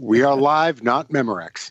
We 0.00 0.22
are 0.22 0.36
live, 0.36 0.82
not 0.82 1.08
Memorex. 1.10 1.70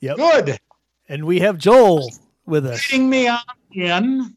Yep. 0.00 0.16
Good. 0.16 0.58
And 1.08 1.24
we 1.24 1.40
have 1.40 1.58
Joel 1.58 2.12
with 2.46 2.66
us. 2.66 2.86
Getting 2.86 3.08
me 3.08 3.28
on 3.28 3.38
again. 3.70 4.36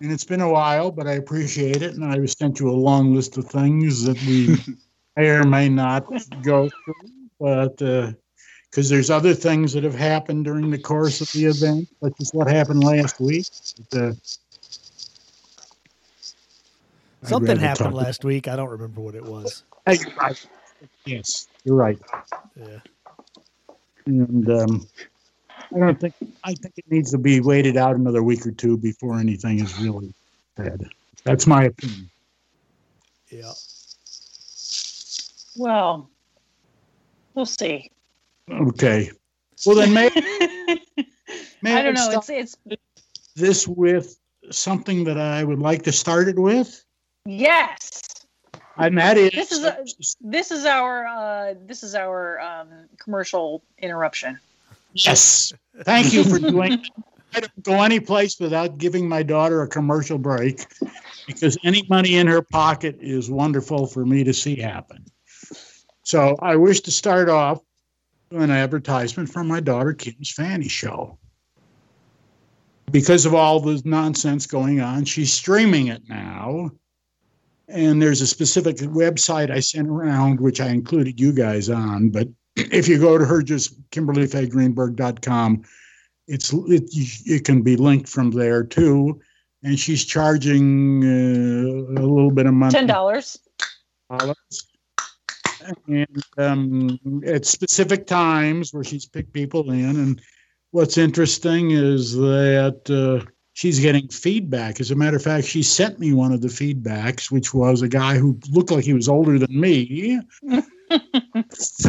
And 0.00 0.12
it's 0.12 0.24
been 0.24 0.40
a 0.40 0.50
while, 0.50 0.90
but 0.90 1.06
I 1.06 1.12
appreciate 1.12 1.82
it. 1.82 1.94
And 1.94 2.04
I 2.04 2.24
sent 2.26 2.60
you 2.60 2.68
a 2.70 2.72
long 2.72 3.14
list 3.14 3.38
of 3.38 3.46
things 3.46 4.02
that 4.04 4.20
we 4.22 4.56
may 5.16 5.28
or 5.30 5.44
may 5.44 5.68
not 5.68 6.06
go 6.42 6.68
through. 6.68 6.94
But 7.40 7.76
because 7.76 8.88
there's 8.88 9.10
other 9.10 9.34
things 9.34 9.72
that 9.72 9.84
have 9.84 9.94
happened 9.94 10.44
during 10.44 10.70
the 10.70 10.78
course 10.78 11.20
of 11.20 11.30
the 11.32 11.46
event, 11.46 11.88
such 12.02 12.14
as 12.20 12.30
what 12.32 12.48
happened 12.48 12.84
last 12.84 13.20
week. 13.20 13.46
But, 13.90 14.00
uh, 14.02 14.12
Something 17.22 17.56
happened 17.56 17.94
last 17.94 18.22
week. 18.24 18.48
I 18.48 18.56
don't 18.56 18.68
remember 18.68 19.00
what 19.00 19.14
it 19.14 19.24
was. 19.24 19.64
Hey, 19.86 19.98
I- 20.18 20.34
yes, 21.04 21.48
you're 21.64 21.76
right. 21.76 21.98
Yeah. 22.56 22.78
And 24.06 24.48
um, 24.50 24.86
I 25.74 25.78
don't 25.78 26.00
think 26.00 26.14
I 26.44 26.54
think 26.54 26.74
it 26.76 26.84
needs 26.90 27.10
to 27.12 27.18
be 27.18 27.40
waited 27.40 27.76
out 27.76 27.96
another 27.96 28.22
week 28.22 28.46
or 28.46 28.52
two 28.52 28.76
before 28.76 29.18
anything 29.18 29.60
is 29.60 29.78
really 29.78 30.12
said. 30.56 30.86
That's 31.24 31.46
my 31.46 31.64
opinion. 31.64 32.10
Yeah. 33.30 33.52
Well, 35.56 36.10
we'll 37.34 37.46
see. 37.46 37.90
Okay. 38.50 39.10
Well, 39.64 39.76
then 39.76 39.92
maybe, 39.92 40.20
may 41.62 41.74
I 41.78 41.82
don't 41.82 41.94
know. 41.94 42.10
It's 42.10 42.28
it's 42.28 42.56
this 43.34 43.66
with 43.66 44.18
something 44.50 45.04
that 45.04 45.18
I 45.18 45.44
would 45.44 45.58
like 45.58 45.82
to 45.84 45.92
start 45.92 46.28
it 46.28 46.38
with, 46.38 46.84
yes. 47.24 48.02
And 48.76 48.98
that 48.98 49.16
is 49.16 49.30
This 49.32 49.52
is 49.52 49.64
a- 49.64 49.84
This 50.20 50.50
is 50.50 50.64
our 50.66 51.06
uh, 51.06 51.54
this 51.66 51.82
is 51.82 51.94
our 51.94 52.40
um, 52.40 52.68
commercial 52.98 53.62
interruption. 53.78 54.38
yes. 54.92 55.52
Thank 55.84 56.12
you 56.12 56.24
for 56.24 56.38
doing. 56.50 56.84
I 57.36 57.40
don't 57.40 57.62
go 57.64 57.82
any 57.82 57.98
place 57.98 58.38
without 58.38 58.78
giving 58.78 59.08
my 59.08 59.24
daughter 59.24 59.62
a 59.62 59.68
commercial 59.68 60.18
break, 60.18 60.66
because 61.26 61.58
any 61.64 61.84
money 61.88 62.14
in 62.14 62.28
her 62.28 62.42
pocket 62.42 62.98
is 63.00 63.28
wonderful 63.28 63.86
for 63.88 64.06
me 64.06 64.22
to 64.22 64.32
see 64.32 64.54
happen. 64.54 65.04
So 66.04 66.36
I 66.40 66.54
wish 66.56 66.80
to 66.82 66.92
start 66.92 67.28
off 67.28 67.60
with 68.30 68.42
an 68.42 68.50
advertisement 68.52 69.28
for 69.30 69.42
my 69.42 69.58
daughter 69.58 69.92
Kim's 69.94 70.30
Fanny 70.30 70.68
Show. 70.68 71.18
Because 72.92 73.26
of 73.26 73.34
all 73.34 73.58
the 73.58 73.82
nonsense 73.84 74.46
going 74.46 74.80
on, 74.80 75.04
she's 75.04 75.32
streaming 75.32 75.88
it 75.88 76.02
now. 76.08 76.70
And 77.68 78.00
there's 78.00 78.20
a 78.20 78.26
specific 78.26 78.76
website 78.76 79.50
I 79.50 79.60
sent 79.60 79.88
around, 79.88 80.40
which 80.40 80.60
I 80.60 80.68
included 80.68 81.18
you 81.18 81.32
guys 81.32 81.70
on. 81.70 82.10
But 82.10 82.28
if 82.56 82.88
you 82.88 82.98
go 82.98 83.18
to 83.18 83.24
her, 83.24 83.42
just 83.42 83.80
KimberlyFayeGreenberg.com, 83.90 85.62
it's 86.26 86.52
it, 86.52 86.84
it 87.26 87.44
can 87.44 87.62
be 87.62 87.76
linked 87.76 88.08
from 88.08 88.30
there 88.30 88.64
too. 88.64 89.20
And 89.62 89.78
she's 89.78 90.04
charging 90.04 91.02
uh, 91.02 92.00
a 92.00 92.04
little 92.04 92.30
bit 92.30 92.46
of 92.46 92.54
money 92.54 92.72
Ten 92.72 92.86
dollars. 92.86 93.38
dollars. 94.10 94.66
And 95.88 96.22
um, 96.36 96.98
at 97.26 97.46
specific 97.46 98.06
times 98.06 98.74
where 98.74 98.84
she's 98.84 99.06
picked 99.06 99.32
people 99.32 99.70
in. 99.70 99.96
And 99.96 100.22
what's 100.72 100.98
interesting 100.98 101.70
is 101.70 102.14
that 102.14 102.82
uh, 102.90 103.24
she's 103.54 103.80
getting 103.80 104.08
feedback. 104.08 104.80
As 104.80 104.90
a 104.90 104.94
matter 104.94 105.16
of 105.16 105.22
fact, 105.22 105.46
she 105.46 105.62
sent 105.62 105.98
me 105.98 106.12
one 106.12 106.32
of 106.32 106.42
the 106.42 106.48
feedbacks, 106.48 107.30
which 107.30 107.54
was 107.54 107.82
a 107.82 107.88
guy 107.88 108.18
who 108.18 108.38
looked 108.50 108.70
like 108.70 108.84
he 108.84 108.92
was 108.92 109.08
older 109.08 109.38
than 109.38 109.58
me, 109.58 110.20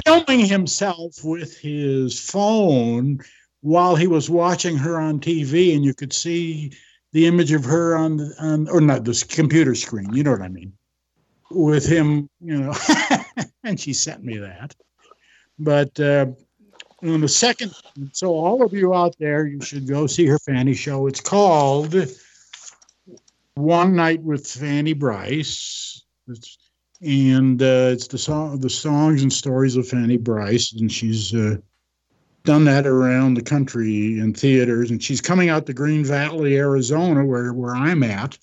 filming 0.05 0.45
himself 0.45 1.23
with 1.23 1.57
his 1.57 2.19
phone 2.19 3.19
while 3.61 3.95
he 3.95 4.07
was 4.07 4.29
watching 4.29 4.77
her 4.77 4.99
on 4.99 5.19
TV. 5.19 5.75
And 5.75 5.83
you 5.83 5.93
could 5.93 6.13
see 6.13 6.71
the 7.11 7.27
image 7.27 7.51
of 7.51 7.65
her 7.65 7.97
on, 7.97 8.17
the, 8.17 8.33
on 8.39 8.69
or 8.69 8.79
not 8.79 9.03
this 9.03 9.23
computer 9.23 9.75
screen. 9.75 10.13
You 10.13 10.23
know 10.23 10.31
what 10.31 10.41
I 10.41 10.49
mean? 10.49 10.73
with 11.51 11.85
him, 11.85 12.29
you 12.39 12.57
know, 12.57 12.73
and 13.63 13.79
she 13.79 13.93
sent 13.93 14.23
me 14.23 14.37
that. 14.37 14.75
But 15.57 15.99
uh, 15.99 16.27
on 17.09 17.21
the 17.21 17.27
second, 17.27 17.73
so 18.11 18.29
all 18.29 18.63
of 18.63 18.73
you 18.73 18.93
out 18.93 19.15
there, 19.19 19.45
you 19.45 19.61
should 19.61 19.87
go 19.87 20.07
see 20.07 20.25
her 20.25 20.39
Fanny 20.39 20.73
show. 20.73 21.07
It's 21.07 21.21
called 21.21 21.95
One 23.55 23.95
Night 23.95 24.21
with 24.21 24.47
Fanny 24.47 24.93
Brice. 24.93 26.03
It's, 26.27 26.57
and 27.01 27.61
uh, 27.61 27.89
it's 27.91 28.07
the 28.07 28.17
song, 28.17 28.59
the 28.59 28.69
songs 28.69 29.21
and 29.21 29.31
stories 29.31 29.75
of 29.75 29.87
Fanny 29.87 30.17
Brice, 30.17 30.73
and 30.73 30.91
she's 30.91 31.33
uh, 31.33 31.57
done 32.43 32.63
that 32.65 32.87
around 32.87 33.35
the 33.35 33.43
country 33.43 34.19
in 34.19 34.33
theaters. 34.33 34.91
And 34.91 35.03
she's 35.03 35.21
coming 35.21 35.49
out 35.49 35.65
to 35.65 35.73
Green 35.73 36.05
Valley, 36.05 36.57
Arizona, 36.57 37.25
where 37.25 37.53
where 37.53 37.75
I'm 37.75 38.01
at, 38.01 38.37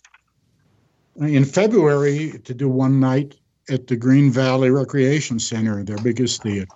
in 1.16 1.44
February 1.44 2.38
to 2.44 2.54
do 2.54 2.68
one 2.68 3.00
night 3.00 3.34
at 3.70 3.86
the 3.86 3.96
Green 3.96 4.30
Valley 4.30 4.70
Recreation 4.70 5.38
Center, 5.38 5.82
their 5.82 5.98
biggest 5.98 6.42
theater. 6.42 6.68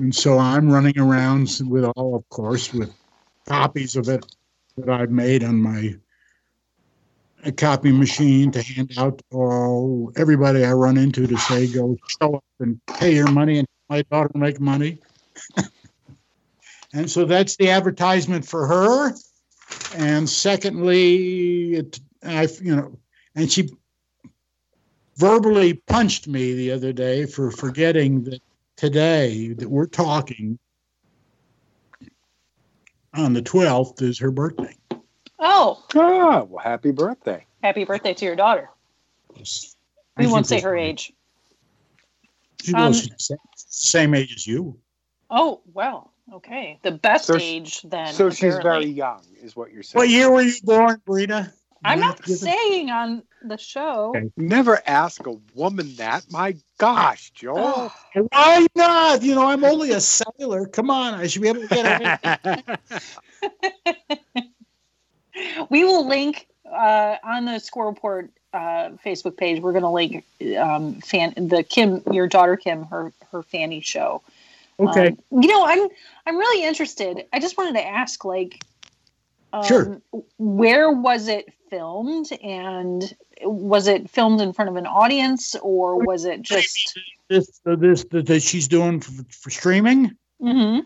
And 0.00 0.14
so 0.14 0.38
I'm 0.38 0.70
running 0.70 0.98
around 0.98 1.60
with 1.68 1.84
all, 1.84 2.16
of 2.16 2.28
course, 2.28 2.72
with 2.72 2.92
copies 3.46 3.96
of 3.96 4.08
it 4.08 4.24
that 4.76 4.88
I've 4.88 5.10
made 5.10 5.44
on 5.44 5.60
my 5.60 5.94
copy 7.52 7.92
machine 7.92 8.50
to 8.52 8.62
hand 8.62 8.92
out 8.96 9.18
to 9.18 9.36
all 9.36 10.12
everybody 10.16 10.64
I 10.64 10.72
run 10.72 10.96
into 10.96 11.26
to 11.26 11.36
say, 11.36 11.72
go 11.72 11.96
show 12.20 12.36
up 12.36 12.44
and 12.58 12.80
pay 12.86 13.14
your 13.14 13.30
money 13.30 13.58
and 13.58 13.68
my 13.88 14.02
daughter 14.02 14.30
make 14.34 14.60
money. 14.60 14.98
and 16.94 17.10
so 17.10 17.24
that's 17.24 17.56
the 17.56 17.70
advertisement 17.70 18.46
for 18.46 18.66
her. 18.66 19.14
And 19.94 20.28
secondly, 20.28 21.74
it, 21.74 22.00
I, 22.22 22.48
you 22.60 22.76
know, 22.76 22.98
and 23.34 23.50
she 23.50 23.68
verbally 25.16 25.74
punched 25.86 26.26
me 26.26 26.54
the 26.54 26.72
other 26.72 26.92
day 26.92 27.26
for 27.26 27.50
forgetting 27.50 28.24
that 28.24 28.40
today 28.76 29.52
that 29.52 29.68
we're 29.68 29.86
talking 29.86 30.58
on 33.14 33.32
the 33.32 33.42
12th 33.42 34.02
is 34.02 34.18
her 34.18 34.30
birthday. 34.30 34.76
Oh, 35.38 35.84
Oh, 35.94 36.44
well, 36.44 36.62
happy 36.62 36.90
birthday. 36.90 37.44
happy 37.62 37.84
birthday 37.84 38.14
to 38.14 38.24
your 38.24 38.36
daughter. 38.36 38.70
We 40.16 40.26
won't 40.26 40.46
say 40.46 40.60
her 40.60 40.76
age. 40.76 41.12
She 42.62 42.72
Um, 42.72 42.88
was 42.88 43.02
the 43.02 43.14
same, 43.18 43.38
same 43.56 44.14
age 44.14 44.34
as 44.34 44.46
you. 44.46 44.78
Oh, 45.30 45.60
well, 45.72 46.12
okay. 46.32 46.78
The 46.82 46.92
best 46.92 47.26
So 47.26 47.38
sh- 47.38 47.42
age 47.42 47.82
then. 47.82 48.14
So 48.14 48.30
she's 48.30 48.58
very 48.58 48.86
young, 48.86 49.24
is 49.42 49.54
what 49.56 49.72
you're 49.72 49.82
saying. 49.82 50.00
What 50.00 50.08
year 50.08 50.30
were 50.30 50.42
you 50.42 50.54
born, 50.62 51.02
Breda? 51.04 51.52
I'm 51.84 52.00
not 52.00 52.18
have 52.18 52.26
to 52.26 52.36
saying 52.36 52.90
on 52.90 53.22
the 53.42 53.58
show. 53.58 54.12
Okay. 54.16 54.30
Never 54.36 54.80
ask 54.86 55.26
a 55.26 55.36
woman 55.54 55.94
that. 55.96 56.24
My 56.30 56.56
gosh, 56.78 57.30
Joel. 57.30 57.92
Why 58.14 58.66
not? 58.74 59.22
You 59.22 59.34
know, 59.34 59.46
I'm 59.46 59.64
only 59.64 59.90
a 59.90 60.00
sailor. 60.00 60.66
Come 60.66 60.90
on, 60.90 61.14
I 61.14 61.26
should 61.26 61.42
be 61.42 61.48
able 61.48 61.66
to 61.66 61.68
get 61.68 62.80
it. 64.32 64.44
we 65.70 65.84
will 65.84 66.06
link 66.06 66.46
uh, 66.70 67.16
on 67.22 67.44
the 67.44 67.58
Squirrel 67.58 67.90
Report 67.90 68.30
uh, 68.52 68.90
Facebook 69.04 69.36
page. 69.36 69.60
We're 69.60 69.72
going 69.72 69.82
to 69.82 69.90
link 69.90 70.24
um, 70.58 71.00
fan 71.00 71.34
the 71.36 71.62
Kim, 71.62 72.02
your 72.10 72.26
daughter 72.26 72.56
Kim, 72.56 72.84
her 72.84 73.12
her 73.30 73.42
Fanny 73.42 73.80
show. 73.80 74.22
Okay. 74.78 75.08
Um, 75.08 75.42
you 75.42 75.48
know, 75.48 75.64
I'm 75.66 75.88
I'm 76.26 76.36
really 76.36 76.64
interested. 76.64 77.26
I 77.32 77.40
just 77.40 77.56
wanted 77.58 77.74
to 77.74 77.86
ask, 77.86 78.24
like, 78.24 78.64
um, 79.54 79.64
Sure. 79.64 80.02
where 80.38 80.90
was 80.90 81.28
it 81.28 81.52
filmed, 81.70 82.28
and 82.42 83.14
was 83.42 83.86
it 83.86 84.10
filmed 84.10 84.40
in 84.40 84.52
front 84.52 84.68
of 84.70 84.76
an 84.76 84.86
audience, 84.86 85.54
or 85.62 86.04
was 86.04 86.24
it 86.24 86.42
just? 86.42 86.98
this 87.28 87.60
uh, 87.66 87.76
this 87.76 88.04
that 88.10 88.42
she's 88.42 88.68
doing 88.68 89.00
for, 89.00 89.24
for 89.30 89.50
streaming, 89.50 90.10
Mm-hmm. 90.42 90.80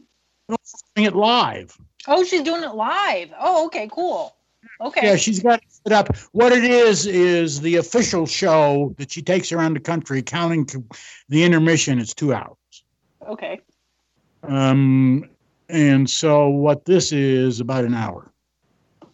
doing 0.95 1.07
it 1.07 1.17
live. 1.17 1.77
Oh, 2.07 2.23
she's 2.25 2.43
doing 2.43 2.63
it 2.63 2.75
live. 2.75 3.31
Oh, 3.39 3.67
okay, 3.67 3.89
cool. 3.91 4.35
Okay. 4.81 5.07
Yeah, 5.07 5.17
she's 5.17 5.41
got 5.43 5.59
it 5.61 5.65
set 5.71 5.93
up. 5.93 6.17
What 6.33 6.53
it 6.53 6.65
is 6.65 7.07
is 7.07 7.61
the 7.61 7.77
official 7.77 8.27
show 8.27 8.95
that 8.99 9.11
she 9.11 9.23
takes 9.23 9.51
around 9.51 9.75
the 9.75 9.81
country, 9.81 10.23
counting 10.23 10.65
to 10.67 10.85
the 11.29 11.43
intermission. 11.43 11.99
It's 11.99 12.15
two 12.15 12.33
hours. 12.35 12.57
Okay. 13.27 13.61
Um, 14.45 15.29
and 15.69 16.09
so 16.09 16.49
what 16.49 16.85
this 16.85 17.13
is 17.13 17.61
about 17.61 17.85
an 17.85 17.95
hour. 17.95 18.31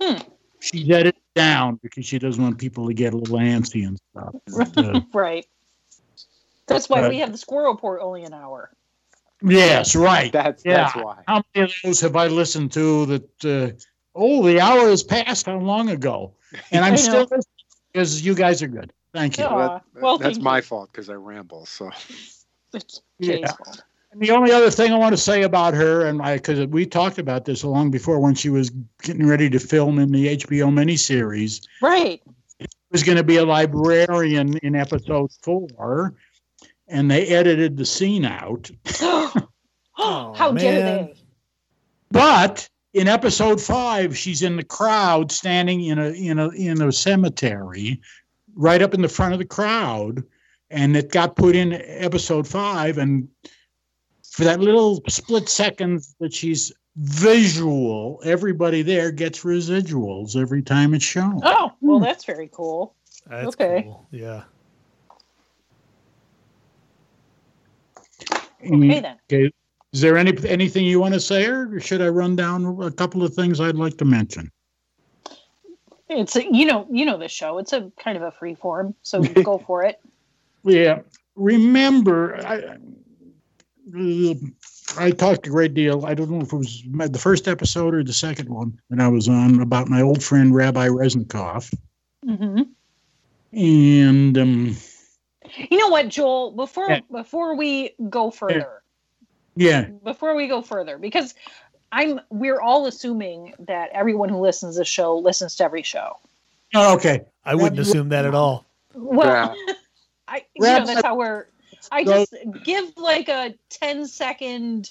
Hmm. 0.05 0.19
She's 0.61 0.89
edited 0.91 1.21
down 1.35 1.79
because 1.83 2.07
she 2.07 2.19
doesn't 2.19 2.43
want 2.43 2.59
people 2.59 2.87
to 2.89 2.95
get 2.95 3.13
a 3.15 3.17
little 3.17 3.39
antsy 3.39 3.87
and 3.87 3.99
stuff. 4.11 4.35
But, 4.75 4.79
uh, 4.79 5.01
Right. 5.13 5.47
That's 6.67 6.89
why 6.89 7.03
Uh, 7.03 7.09
we 7.11 7.19
have 7.19 7.33
the 7.33 7.39
squirrel 7.39 7.73
report 7.73 8.01
only 8.03 8.25
an 8.25 8.33
hour. 8.33 8.71
yes, 9.43 9.95
right. 9.95 10.33
That's 10.33 10.65
Yeah. 10.65 10.85
that's 10.85 10.97
why. 10.97 11.23
How 11.29 11.43
many 11.55 11.67
of 11.67 11.75
those 11.85 12.01
have 12.01 12.17
I 12.17 12.29
listened 12.29 12.73
to 12.73 13.07
that? 13.07 13.45
Uh, 13.45 13.71
oh, 14.15 14.43
the 14.47 14.61
hour 14.61 14.89
has 14.89 15.03
passed. 15.03 15.47
How 15.47 15.59
long 15.59 15.91
ago? 15.91 16.33
And 16.73 16.85
I 16.85 16.89
I'm 16.89 16.97
still 16.97 17.23
listening 17.23 17.43
because 17.93 18.25
you 18.25 18.35
guys 18.35 18.63
are 18.63 18.69
good. 18.69 18.93
Thank 19.13 19.37
you. 19.39 19.45
Yeah. 19.45 19.55
Well, 19.55 19.69
that- 19.95 20.03
well, 20.03 20.19
that's 20.19 20.37
thank 20.37 20.45
my 20.45 20.57
you. 20.59 20.63
fault 20.63 20.91
because 20.93 21.11
I 21.11 21.15
ramble. 21.15 21.67
So 21.67 21.91
It's 22.73 23.03
Yeah. 23.19 23.53
Fault. 23.53 23.83
And 24.15 24.23
the 24.23 24.31
only 24.31 24.53
other 24.53 24.71
thing 24.71 24.93
I 24.93 24.97
want 24.97 25.13
to 25.13 25.21
say 25.21 25.43
about 25.43 25.75
her, 25.75 26.07
and 26.07 26.23
I 26.23 26.37
because 26.37 26.69
we 26.69 26.87
talked 26.87 27.19
about 27.19 27.47
this 27.47 27.65
long 27.65 27.91
before 27.91 28.21
when 28.21 28.37
she 28.37 28.49
was 28.49 28.71
getting 29.03 29.27
ready 29.27 29.51
to 29.51 29.59
film 29.59 29.99
in 29.99 30.13
the 30.13 30.37
HBO 30.37 30.73
miniseries, 30.73 31.67
Right. 31.83 32.23
She 32.61 32.67
was 32.93 33.03
going 33.03 33.19
to 33.19 33.25
be 33.25 33.39
a 33.39 33.45
librarian 33.45 34.57
in 34.59 34.77
episode 34.77 35.33
four, 35.43 36.15
and 36.87 37.11
they 37.11 37.27
edited 37.27 37.77
the 37.77 37.85
scene 37.85 38.25
out. 38.25 38.71
oh, 39.03 40.33
How 40.37 40.53
dare 40.53 40.81
they? 40.81 41.15
But 42.13 42.69
in 42.93 43.09
episode 43.09 43.61
five, 43.61 44.17
she's 44.17 44.43
in 44.43 44.55
the 44.55 44.63
crowd, 44.63 45.33
standing 45.33 45.83
in 45.87 45.99
a 45.99 46.11
in 46.11 46.39
a 46.39 46.51
in 46.51 46.81
a 46.81 46.93
cemetery, 46.93 48.01
right 48.55 48.81
up 48.81 48.95
in 48.95 49.03
the 49.03 49.09
front 49.09 49.33
of 49.33 49.41
the 49.41 49.45
crowd, 49.45 50.23
and 50.71 50.97
it 50.97 51.11
got 51.11 51.35
put 51.35 51.57
in 51.57 51.73
episode 51.73 52.47
five. 52.47 52.97
And 52.97 53.27
for 54.35 54.43
that 54.43 54.59
little 54.59 55.01
split 55.07 55.49
second 55.49 56.05
that 56.19 56.35
she's 56.35 56.73
visual, 56.97 58.21
everybody 58.25 58.83
there 58.83 59.13
gets 59.13 59.45
residuals 59.45 60.35
every 60.35 60.61
time 60.61 60.93
it's 60.93 61.05
shown. 61.05 61.41
Oh, 61.45 61.71
well, 61.81 61.99
hmm. 61.99 62.05
that's 62.05 62.25
very 62.25 62.51
cool. 62.53 62.97
That's 63.29 63.55
Okay. 63.55 63.83
cool. 63.85 64.09
Yeah. 64.11 64.43
Okay, 68.67 69.01
then. 69.01 69.19
Okay. 69.33 69.53
Is 69.93 70.01
there 70.01 70.17
any 70.17 70.37
anything 70.49 70.85
you 70.85 70.99
want 70.99 71.15
to 71.15 71.21
say, 71.21 71.47
or 71.47 71.79
should 71.79 72.03
I 72.03 72.09
run 72.09 72.35
down 72.35 72.83
a 72.83 72.91
couple 72.91 73.23
of 73.23 73.35
things 73.35 73.61
I'd 73.61 73.77
like 73.77 73.99
to 73.99 74.05
mention? 74.05 74.51
It's 76.09 76.35
a, 76.35 76.45
you 76.45 76.65
know 76.65 76.89
you 76.91 77.05
know 77.05 77.19
the 77.19 77.29
show. 77.29 77.59
It's 77.59 77.73
a 77.73 77.93
kind 78.01 78.17
of 78.17 78.25
a 78.25 78.33
free 78.33 78.57
form, 78.57 78.97
so 79.03 79.23
go 79.23 79.59
for 79.67 79.85
it. 79.85 80.01
Yeah. 80.65 81.03
Remember, 81.37 82.45
I, 82.45 82.79
I 84.97 85.11
talked 85.11 85.47
a 85.47 85.51
great 85.51 85.75
deal. 85.75 86.07
I 86.07 86.15
don't 86.15 86.31
know 86.31 86.41
if 86.41 86.53
it 86.53 86.57
was 86.57 86.83
my- 86.89 87.09
the 87.09 87.19
first 87.19 87.49
episode 87.49 87.95
or 87.95 88.03
the 88.05 88.13
second 88.13 88.49
one 88.49 88.79
that 88.91 89.01
I 89.01 89.09
was 89.09 89.29
on 89.29 89.61
about 89.61 89.89
my 89.89 90.03
old 90.03 90.23
friend 90.23 90.55
Rabbi 90.55 90.89
Resnicoff. 90.89 91.73
hmm 92.25 92.63
And 93.53 94.39
um, 94.39 94.77
You 95.71 95.79
know 95.79 95.89
what, 95.89 96.09
Joel? 96.09 96.53
Before 96.53 96.89
Yeah. 96.91 97.01
before 97.11 97.55
we 97.57 97.95
go 98.09 98.31
further, 98.31 98.83
yeah, 99.57 99.89
before 100.03 100.35
we 100.35 100.49
go 100.49 100.63
further, 100.63 100.99
because 100.99 101.35
I'm 101.93 102.21
we're 102.31 102.61
all 102.61 102.87
assuming 102.87 103.55
that 103.61 103.91
everyone 103.93 104.29
who 104.29 104.39
listens 104.39 104.75
to 104.75 104.81
the 104.81 104.85
show 104.85 105.17
listens 105.19 105.55
to 105.57 105.65
every 105.65 105.83
show. 105.83 106.19
oh, 106.75 106.95
okay. 106.95 107.25
I 107.45 107.55
wouldn't 107.55 107.79
assume 107.81 108.09
that 108.09 108.25
at 108.25 108.35
all. 108.35 108.65
Well, 108.95 109.55
I 110.29 110.45
you 110.57 110.63
know 110.63 110.87
that's 110.87 111.03
how 111.03 111.17
we're. 111.17 111.47
I 111.91 112.05
Go- 112.05 112.13
just 112.13 112.35
give 112.65 112.93
like 112.97 113.29
a 113.29 113.55
10 113.71 114.07
second 114.07 114.91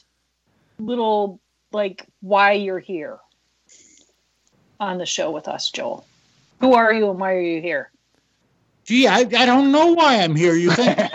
little 0.79 1.39
like 1.71 2.05
why 2.21 2.53
you're 2.53 2.79
here 2.79 3.19
on 4.79 4.97
the 4.97 5.05
show 5.05 5.31
with 5.31 5.47
us, 5.47 5.69
Joel. 5.71 6.05
Who 6.59 6.73
are 6.73 6.93
you 6.93 7.09
and 7.09 7.19
why 7.19 7.33
are 7.33 7.41
you 7.41 7.61
here? 7.61 7.91
Gee, 8.85 9.07
I, 9.07 9.19
I 9.19 9.45
don't 9.45 9.71
know 9.71 9.93
why 9.93 10.17
I'm 10.17 10.35
here. 10.35 10.55
You 10.55 10.71
think 10.71 10.99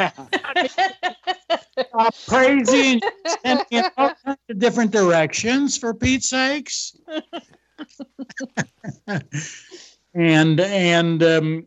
I'm 1.95 2.11
crazy 2.27 3.01
and 3.45 3.63
in 3.71 3.85
all 3.97 4.11
kinds 4.25 4.39
of 4.49 4.59
different 4.59 4.91
directions 4.91 5.77
for 5.77 5.93
Pete's 5.93 6.31
sakes? 6.31 6.97
and 10.15 10.61
and 10.61 11.23
um, 11.23 11.67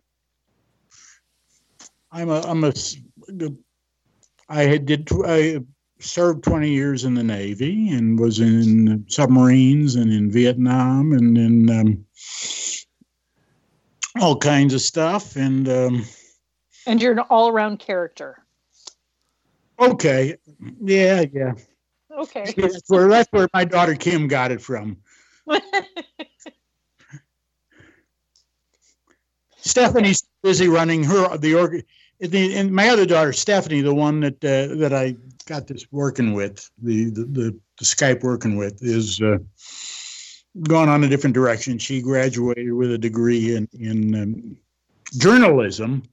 I'm 2.11 2.29
a 2.29 2.41
I'm 2.41 2.63
a 2.63 2.69
s- 2.69 2.97
I 4.51 4.63
had 4.63 4.85
did 4.85 5.07
tw- 5.07 5.25
I 5.25 5.59
served 5.99 6.43
20 6.43 6.69
years 6.69 7.05
in 7.05 7.13
the 7.13 7.23
Navy 7.23 7.89
and 7.89 8.19
was 8.19 8.39
in 8.41 9.05
submarines 9.07 9.95
and 9.95 10.11
in 10.11 10.29
Vietnam 10.29 11.13
and 11.13 11.37
in 11.37 11.69
um, 11.69 12.05
all 14.19 14.35
kinds 14.37 14.73
of 14.73 14.81
stuff 14.81 15.37
and 15.37 15.69
um, 15.69 16.05
and 16.85 17.01
you're 17.01 17.13
an 17.13 17.19
all 17.19 17.47
around 17.47 17.79
character. 17.79 18.43
okay 19.79 20.35
yeah 20.81 21.23
yeah 21.33 21.53
Okay. 22.17 22.53
that's 22.57 22.89
where 22.89 23.07
that's 23.07 23.31
where 23.31 23.47
my 23.53 23.63
daughter 23.63 23.95
Kim 23.95 24.27
got 24.27 24.51
it 24.51 24.61
from. 24.61 24.97
Stephanie's 29.55 30.23
busy 30.43 30.67
running 30.67 31.05
her 31.05 31.37
the 31.37 31.55
org. 31.55 31.85
And 32.21 32.71
my 32.71 32.89
other 32.89 33.05
daughter 33.05 33.33
Stephanie, 33.33 33.81
the 33.81 33.93
one 33.93 34.19
that 34.19 34.43
uh, 34.45 34.75
that 34.75 34.93
I 34.93 35.15
got 35.47 35.67
this 35.67 35.87
working 35.91 36.33
with, 36.33 36.69
the 36.81 37.05
the, 37.05 37.25
the, 37.25 37.59
the 37.79 37.85
Skype 37.85 38.21
working 38.21 38.57
with, 38.57 38.83
is 38.83 39.19
uh, 39.21 39.37
gone 40.67 40.87
on 40.87 41.03
a 41.03 41.07
different 41.07 41.33
direction. 41.33 41.79
She 41.79 42.01
graduated 42.01 42.73
with 42.73 42.91
a 42.91 42.97
degree 42.97 43.55
in 43.55 43.67
in 43.73 44.15
um, 44.15 44.57
journalism, 45.17 46.03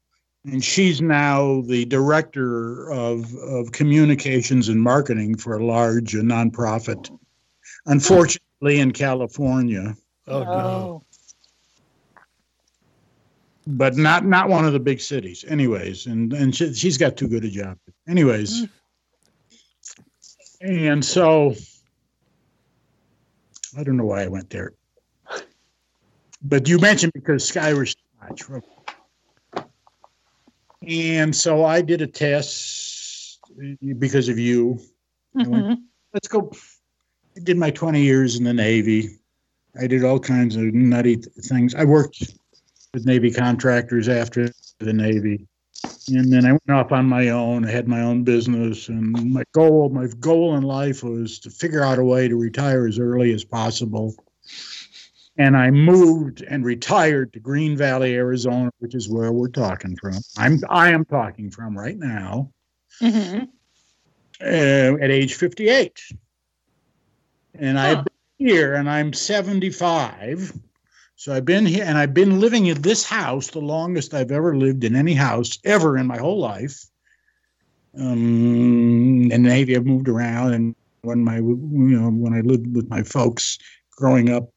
and 0.44 0.64
she's 0.64 1.02
now 1.02 1.60
the 1.66 1.84
director 1.84 2.90
of 2.90 3.34
of 3.34 3.72
communications 3.72 4.70
and 4.70 4.81
marketing 4.81 5.37
for 5.37 5.58
a 5.58 5.64
large 5.64 6.16
uh, 6.16 6.20
nonprofit. 6.20 7.10
Unfortunately, 7.84 8.81
in 8.81 8.93
California, 8.93 9.94
Oh, 10.28 10.44
no. 10.44 11.02
But 13.69 13.97
not 13.97 14.25
not 14.25 14.49
one 14.49 14.65
of 14.65 14.73
the 14.73 14.81
big 14.81 15.00
cities. 15.00 15.44
Anyways, 15.47 16.06
and 16.06 16.32
and 16.32 16.55
she, 16.55 16.73
she's 16.73 16.97
got 16.97 17.17
too 17.17 17.29
good 17.29 17.44
a 17.44 17.50
job. 17.50 17.79
Anyways, 18.09 18.67
and 20.62 21.05
so 21.05 21.55
I 23.76 23.85
don't 23.85 23.97
know 23.99 24.06
why 24.06 24.23
I 24.23 24.29
went 24.29 24.49
there, 24.49 24.73
but 26.43 26.67
you 26.67 26.79
mentioned 26.79 27.12
because 27.12 27.50
Skyrish 27.50 27.94
Scotch. 28.37 28.62
And 30.87 31.37
so 31.37 31.65
I 31.65 31.82
did 31.82 32.00
a 32.00 32.06
test 32.06 33.41
because 33.99 34.29
of 34.31 34.38
you. 34.38 34.79
Mhm. 35.37 35.82
let's 36.15 36.29
go. 36.29 36.50
I 37.37 37.41
did 37.41 37.59
my 37.59 37.70
20 37.70 38.00
years 38.03 38.37
in 38.37 38.44
the 38.44 38.55
Navy. 38.55 39.19
I 39.79 39.87
did 39.87 40.05
all 40.05 40.19
kinds 40.19 40.56
of 40.56 40.62
nutty 40.73 41.17
th- 41.17 41.29
things. 41.44 41.75
I 41.75 41.85
worked 41.85 42.38
with 42.94 43.06
Navy 43.06 43.31
contractors 43.31 44.08
after 44.08 44.50
the 44.79 44.93
Navy. 44.93 45.46
And 46.08 46.32
then 46.32 46.46
I 46.46 46.52
went 46.52 46.70
off 46.70 46.93
on 46.93 47.06
my 47.06 47.29
own. 47.29 47.67
I 47.67 47.70
had 47.70 47.87
my 47.87 48.00
own 48.00 48.25
business. 48.25 48.88
And 48.88 49.32
my 49.32 49.44
goal, 49.52 49.90
my 49.90 50.06
goal 50.20 50.56
in 50.56 50.62
life 50.62 51.02
was 51.02 51.39
to 51.41 51.51
figure 51.51 51.82
out 51.82 51.98
a 51.98 52.05
way 52.05 52.29
to 52.29 52.36
retire 52.36 52.86
as 52.86 52.98
early 52.98 53.32
as 53.34 53.44
possible. 53.44 54.15
And 55.36 55.56
I 55.56 55.70
moved 55.70 56.43
and 56.43 56.65
retired 56.65 57.32
to 57.34 57.41
Green 57.41 57.77
Valley, 57.77 58.15
Arizona, 58.15 58.70
which 58.79 58.94
is 58.94 59.08
where 59.08 59.32
we're 59.32 59.48
talking 59.48 59.96
from. 59.96 60.15
I'm 60.36 60.58
I 60.69 60.91
am 60.91 61.05
talking 61.05 61.51
from 61.51 61.79
right 61.79 61.96
now 61.96 62.51
Mhm. 63.01 63.48
uh, 64.41 64.44
at 65.01 65.10
age 65.10 65.34
58. 65.34 66.01
And 67.55 67.77
Huh. 67.77 67.84
I've 67.84 68.05
been 68.05 68.48
here 68.48 68.74
and 68.74 68.89
I'm 68.89 69.13
75. 69.13 70.53
So 71.19 71.32
I've 71.32 71.44
been 71.44 71.67
here 71.67 71.82
and 71.84 71.98
I've 71.98 72.15
been 72.15 72.39
living 72.39 72.67
in 72.67 72.81
this 72.81 73.05
house 73.05 73.48
the 73.48 73.58
longest 73.58 74.15
I've 74.15 74.31
ever 74.31 74.56
lived 74.56 74.84
in 74.84 74.94
any 74.94 75.15
house 75.15 75.58
ever 75.65 75.98
in 75.98 76.06
my 76.06 76.17
whole 76.17 76.39
life. 76.39 76.87
Um, 77.98 79.29
the 79.29 79.37
Navy, 79.37 79.75
I've 79.75 79.84
moved 79.84 80.08
around. 80.08 80.55
And 80.55 80.77
when 81.03 81.25
my, 81.25 81.39
you 81.39 81.98
know, 81.98 82.10
when 82.10 82.34
I 82.34 82.43
lived 82.43 82.72
with 82.72 82.89
my 82.89 83.03
folks 83.03 83.58
growing 83.91 84.31
up, 84.31 84.53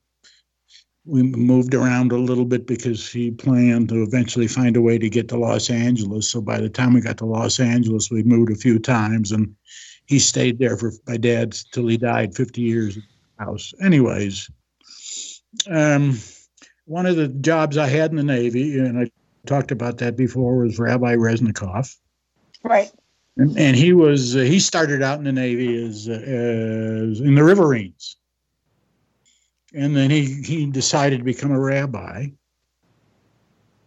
we 1.03 1.23
moved 1.23 1.73
around 1.73 2.11
a 2.11 2.17
little 2.17 2.45
bit 2.45 2.67
because 2.67 3.11
he 3.11 3.31
planned 3.31 3.89
to 3.89 4.03
eventually 4.03 4.47
find 4.47 4.77
a 4.77 4.81
way 4.83 4.99
to 4.99 5.09
get 5.09 5.29
to 5.29 5.39
Los 5.39 5.71
Angeles. 5.71 6.29
So 6.29 6.41
by 6.41 6.61
the 6.61 6.69
time 6.69 6.93
we 6.93 7.01
got 7.01 7.17
to 7.17 7.25
Los 7.25 7.59
Angeles, 7.59 8.11
we 8.11 8.21
moved 8.21 8.51
a 8.51 8.55
few 8.55 8.77
times 8.77 9.31
and 9.31 9.55
he 10.05 10.19
stayed 10.19 10.59
there 10.59 10.77
for 10.77 10.93
my 11.07 11.17
dad 11.17 11.57
till 11.71 11.87
he 11.87 11.97
died 11.97 12.35
50 12.35 12.61
years 12.61 12.99
house. 13.39 13.73
Anyways, 13.81 14.47
um, 15.67 16.19
one 16.85 17.05
of 17.05 17.15
the 17.15 17.27
jobs 17.27 17.77
I 17.77 17.87
had 17.87 18.11
in 18.11 18.17
the 18.17 18.23
Navy, 18.23 18.79
and 18.79 18.99
I 18.99 19.11
talked 19.45 19.71
about 19.71 19.97
that 19.99 20.15
before, 20.15 20.57
was 20.57 20.79
Rabbi 20.79 21.15
Resnicoff. 21.15 21.97
Right. 22.63 22.91
And, 23.37 23.57
and 23.57 23.75
he 23.75 23.93
was 23.93 24.35
uh, 24.35 24.39
he 24.39 24.59
started 24.59 25.01
out 25.01 25.17
in 25.17 25.23
the 25.23 25.31
Navy 25.31 25.83
as, 25.83 26.07
uh, 26.07 26.13
as 26.13 27.21
in 27.21 27.35
the 27.35 27.41
Riverines, 27.41 28.15
and 29.73 29.95
then 29.95 30.09
he 30.09 30.41
he 30.43 30.65
decided 30.65 31.19
to 31.19 31.23
become 31.23 31.51
a 31.51 31.59
rabbi. 31.59 32.27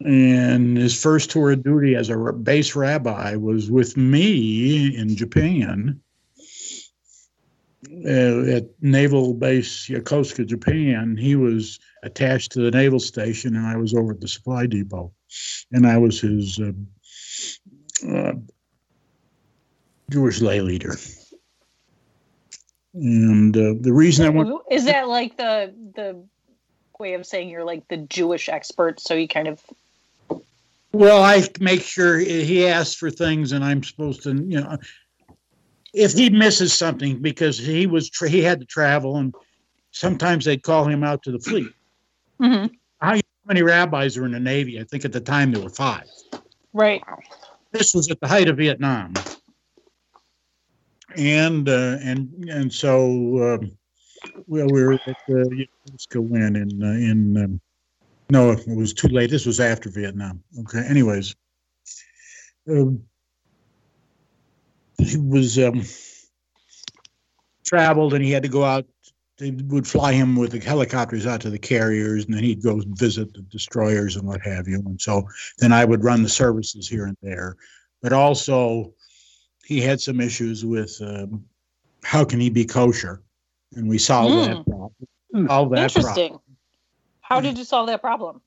And 0.00 0.76
his 0.76 1.00
first 1.00 1.30
tour 1.30 1.52
of 1.52 1.62
duty 1.62 1.94
as 1.94 2.10
a 2.10 2.32
base 2.32 2.74
rabbi 2.74 3.36
was 3.36 3.70
with 3.70 3.96
me 3.96 4.94
in 4.96 5.16
Japan 5.16 6.00
at 8.06 8.66
Naval 8.80 9.34
Base 9.34 9.88
Yokosuka, 9.88 10.46
Japan. 10.46 11.16
He 11.16 11.36
was 11.36 11.78
attached 12.02 12.52
to 12.52 12.60
the 12.60 12.70
naval 12.70 13.00
station, 13.00 13.56
and 13.56 13.66
I 13.66 13.76
was 13.76 13.94
over 13.94 14.12
at 14.12 14.20
the 14.20 14.28
supply 14.28 14.66
depot, 14.66 15.12
and 15.72 15.86
I 15.86 15.98
was 15.98 16.20
his. 16.20 16.58
Uh, 16.58 16.72
uh, 18.08 18.32
Jewish 20.10 20.40
lay 20.40 20.60
leader. 20.60 20.96
And 22.94 23.56
uh, 23.56 23.74
the 23.80 23.92
reason 23.92 24.26
I 24.26 24.28
want 24.28 24.62
Is 24.70 24.84
that 24.84 25.08
like 25.08 25.36
the 25.36 25.74
the 25.94 26.24
way 26.98 27.14
of 27.14 27.26
saying 27.26 27.48
you're 27.48 27.64
like 27.64 27.88
the 27.88 27.96
Jewish 27.96 28.48
expert? 28.48 29.00
So 29.00 29.14
you 29.14 29.26
kind 29.26 29.48
of 29.48 29.60
Well, 30.92 31.22
I 31.22 31.42
make 31.58 31.82
sure 31.82 32.18
he 32.18 32.66
asks 32.66 32.94
for 32.94 33.10
things, 33.10 33.52
and 33.52 33.64
I'm 33.64 33.82
supposed 33.82 34.22
to, 34.24 34.30
you 34.30 34.60
know, 34.60 34.78
if 35.94 36.12
he 36.12 36.28
misses 36.28 36.72
something 36.74 37.20
because 37.22 37.56
he 37.56 37.86
was 37.86 38.10
tra- 38.10 38.28
he 38.28 38.42
had 38.42 38.60
to 38.60 38.66
travel, 38.66 39.16
and 39.16 39.34
sometimes 39.92 40.44
they'd 40.44 40.62
call 40.62 40.84
him 40.86 41.04
out 41.04 41.22
to 41.22 41.32
the 41.32 41.38
fleet. 41.38 41.68
Mhm. 42.40 42.70
How 43.00 43.18
many 43.46 43.62
rabbis 43.62 44.16
are 44.16 44.26
in 44.26 44.32
the 44.32 44.40
Navy? 44.40 44.80
I 44.80 44.84
think 44.84 45.04
at 45.04 45.12
the 45.12 45.20
time 45.20 45.52
there 45.52 45.62
were 45.62 45.70
five. 45.70 46.04
right. 46.72 47.02
This 47.70 47.94
was 47.94 48.10
at 48.10 48.20
the 48.20 48.28
height 48.28 48.48
of 48.48 48.56
Vietnam, 48.56 49.14
and 51.16 51.68
uh, 51.68 51.98
and 52.00 52.48
and 52.48 52.72
so 52.72 53.54
um, 53.54 53.76
well, 54.46 54.68
we 54.70 54.82
were 54.84 54.94
at 54.94 55.16
the 55.26 55.66
let's 55.90 56.06
go 56.06 56.22
in 56.22 56.56
in 56.56 56.82
uh, 56.82 56.86
in. 56.92 57.36
Um, 57.44 57.60
no, 58.30 58.52
it 58.52 58.66
was 58.68 58.94
too 58.94 59.08
late. 59.08 59.30
This 59.30 59.44
was 59.44 59.60
after 59.60 59.90
Vietnam. 59.90 60.42
Okay. 60.60 60.84
Anyways, 60.86 61.34
um, 62.70 63.02
he 65.08 65.16
was 65.16 65.58
um, 65.58 65.82
traveled, 67.64 68.14
and 68.14 68.24
he 68.24 68.30
had 68.30 68.42
to 68.42 68.48
go 68.48 68.64
out. 68.64 68.86
They 69.38 69.50
would 69.50 69.86
fly 69.86 70.12
him 70.12 70.36
with 70.36 70.52
the 70.52 70.60
helicopters 70.60 71.26
out 71.26 71.40
to 71.40 71.50
the 71.50 71.58
carriers, 71.58 72.24
and 72.24 72.34
then 72.34 72.44
he'd 72.44 72.62
go 72.62 72.80
visit 72.86 73.34
the 73.34 73.42
destroyers 73.42 74.16
and 74.16 74.26
what 74.28 74.40
have 74.42 74.68
you. 74.68 74.76
And 74.86 75.00
so 75.00 75.28
then 75.58 75.72
I 75.72 75.84
would 75.84 76.04
run 76.04 76.22
the 76.22 76.28
services 76.28 76.88
here 76.88 77.06
and 77.06 77.16
there. 77.20 77.56
But 78.00 78.12
also, 78.12 78.92
he 79.64 79.80
had 79.80 80.00
some 80.00 80.20
issues 80.20 80.64
with 80.64 80.96
um, 81.02 81.44
how 82.04 82.24
can 82.24 82.38
he 82.38 82.48
be 82.50 82.64
kosher, 82.64 83.22
and 83.74 83.88
we 83.88 83.98
solved 83.98 84.34
Mm. 84.34 84.46
that 84.46 84.64
problem. 84.66 84.92
Solved 85.48 85.72
that 85.74 85.92
problem. 85.92 86.18
Interesting. 86.18 86.38
How 87.22 87.40
did 87.40 87.58
you 87.58 87.64
solve 87.64 87.88
that 87.88 88.00
problem? 88.00 88.40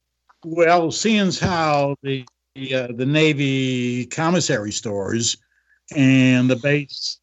Well, 0.45 0.91
seeing 0.91 1.31
how 1.31 1.95
the 2.03 2.25
the, 2.55 2.73
uh, 2.73 2.87
the 2.95 3.05
Navy 3.05 4.05
commissary 4.05 4.71
stores 4.71 5.37
and 5.95 6.49
the 6.49 6.55
base 6.55 7.19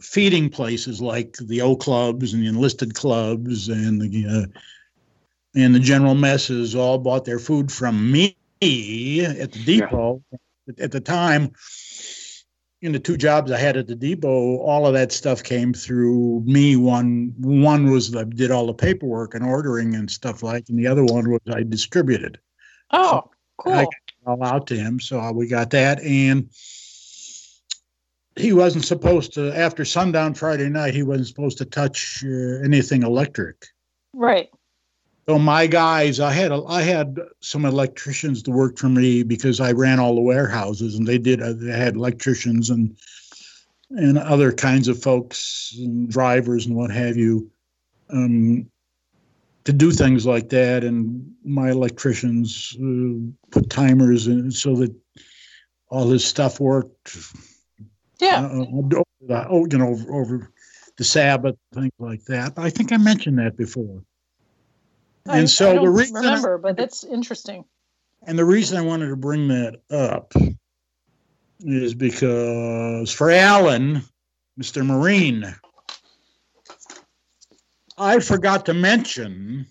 feeding 0.00 0.48
places 0.48 1.00
like 1.00 1.36
the 1.36 1.60
O 1.60 1.76
clubs 1.76 2.32
and 2.32 2.42
the 2.42 2.48
enlisted 2.48 2.94
clubs 2.94 3.68
and 3.68 4.00
the 4.00 4.26
uh, 4.26 4.60
and 5.54 5.74
the 5.74 5.80
general 5.80 6.14
messes 6.14 6.74
all 6.74 6.98
bought 6.98 7.24
their 7.24 7.38
food 7.38 7.70
from 7.70 8.10
me 8.10 8.36
at 8.62 9.52
the 9.52 9.64
depot. 9.64 10.22
At 10.78 10.92
the 10.92 11.00
time, 11.00 11.50
in 12.80 12.92
the 12.92 13.00
two 13.00 13.16
jobs 13.16 13.50
I 13.50 13.58
had 13.58 13.76
at 13.76 13.88
the 13.88 13.96
depot, 13.96 14.58
all 14.58 14.86
of 14.86 14.94
that 14.94 15.10
stuff 15.10 15.42
came 15.42 15.74
through 15.74 16.42
me. 16.46 16.76
One 16.76 17.34
one 17.38 17.90
was 17.90 18.14
I 18.14 18.24
did 18.24 18.50
all 18.50 18.66
the 18.66 18.74
paperwork 18.74 19.34
and 19.34 19.44
ordering 19.44 19.94
and 19.94 20.10
stuff 20.10 20.42
like, 20.42 20.68
and 20.68 20.78
the 20.78 20.86
other 20.86 21.04
one 21.04 21.28
was 21.30 21.40
I 21.52 21.64
distributed 21.64 22.38
Oh, 22.92 23.30
cool. 23.58 23.72
I 23.72 23.84
got 23.84 23.94
all 24.26 24.44
out 24.44 24.66
to 24.68 24.76
him. 24.76 25.00
So 25.00 25.30
we 25.32 25.46
got 25.46 25.70
that, 25.70 26.00
and 26.02 26.50
he 28.36 28.52
wasn't 28.52 28.84
supposed 28.84 29.34
to. 29.34 29.56
After 29.56 29.84
sundown 29.84 30.34
Friday 30.34 30.68
night, 30.68 30.94
he 30.94 31.02
wasn't 31.02 31.28
supposed 31.28 31.58
to 31.58 31.64
touch 31.64 32.24
uh, 32.24 32.62
anything 32.64 33.02
electric. 33.02 33.66
right. 34.14 34.48
So 35.28 35.38
my 35.38 35.66
guys, 35.68 36.18
I 36.18 36.32
had 36.32 36.50
a, 36.50 36.64
I 36.64 36.82
had 36.82 37.18
some 37.40 37.64
electricians 37.64 38.42
to 38.44 38.50
work 38.50 38.78
for 38.78 38.88
me 38.88 39.22
because 39.22 39.60
I 39.60 39.70
ran 39.72 40.00
all 40.00 40.14
the 40.16 40.20
warehouses, 40.20 40.96
and 40.96 41.06
they 41.06 41.18
did. 41.18 41.40
uh, 41.40 41.52
They 41.52 41.70
had 41.70 41.94
electricians 41.94 42.70
and 42.70 42.96
and 43.90 44.18
other 44.18 44.52
kinds 44.52 44.88
of 44.88 45.02
folks 45.02 45.74
and 45.78 46.08
drivers 46.08 46.66
and 46.66 46.76
what 46.76 46.90
have 46.90 47.16
you 47.16 47.50
um, 48.08 48.70
to 49.64 49.72
do 49.72 49.90
things 49.90 50.26
like 50.26 50.48
that. 50.50 50.84
And 50.84 51.32
my 51.44 51.70
electricians 51.70 52.76
uh, 52.80 53.30
put 53.50 53.68
timers 53.68 54.26
in 54.28 54.50
so 54.52 54.76
that 54.76 54.94
all 55.88 56.08
his 56.08 56.24
stuff 56.24 56.60
worked. 56.60 57.16
Yeah. 58.20 58.44
Uh, 58.44 58.66
over 58.72 59.04
the, 59.26 59.46
oh, 59.48 59.66
you 59.70 59.78
know, 59.78 59.88
over, 59.88 60.14
over 60.14 60.50
the 60.96 61.04
Sabbath, 61.04 61.56
things 61.72 61.92
like 61.98 62.24
that. 62.26 62.52
I 62.56 62.70
think 62.70 62.92
I 62.92 62.96
mentioned 62.98 63.38
that 63.38 63.56
before. 63.56 64.02
I- 65.28 65.38
and 65.38 65.48
so 65.50 65.72
I 65.72 65.84
the 65.84 65.88
reason 65.90 66.16
I- 66.16 66.20
remember, 66.20 66.58
but 66.58 66.76
that's 66.76 67.04
interesting. 67.04 67.64
And 68.26 68.38
the 68.38 68.44
reason 68.44 68.76
I 68.76 68.82
wanted 68.82 69.08
to 69.08 69.16
bring 69.16 69.48
that 69.48 69.80
up 69.90 70.34
is 71.60 71.94
because 71.94 73.10
for 73.10 73.30
Alan, 73.30 74.02
Mr. 74.60 74.84
Marine, 74.84 75.54
I 77.96 78.18
forgot 78.20 78.66
to 78.66 78.74
mention 78.74 79.66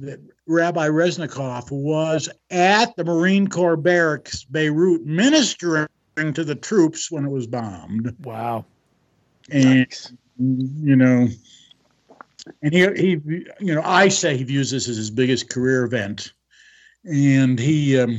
that 0.00 0.20
Rabbi 0.46 0.88
Resnicoff 0.88 1.70
was 1.70 2.28
at 2.50 2.96
the 2.96 3.04
Marine 3.04 3.48
Corps 3.48 3.76
barracks, 3.76 4.44
Beirut, 4.44 5.04
ministering 5.04 5.86
to 6.34 6.44
the 6.44 6.54
troops 6.54 7.10
when 7.10 7.24
it 7.24 7.30
was 7.30 7.46
bombed. 7.46 8.14
Wow. 8.24 8.66
And, 9.50 9.86
you 10.38 10.96
know, 10.96 11.28
and 12.62 12.72
he, 12.72 12.80
he, 12.94 13.10
you 13.60 13.74
know, 13.74 13.82
I 13.84 14.08
say 14.08 14.36
he 14.36 14.44
views 14.44 14.70
this 14.70 14.88
as 14.88 14.96
his 14.96 15.10
biggest 15.10 15.48
career 15.48 15.84
event. 15.84 16.32
And 17.04 17.58
he, 17.58 17.98
um, 17.98 18.18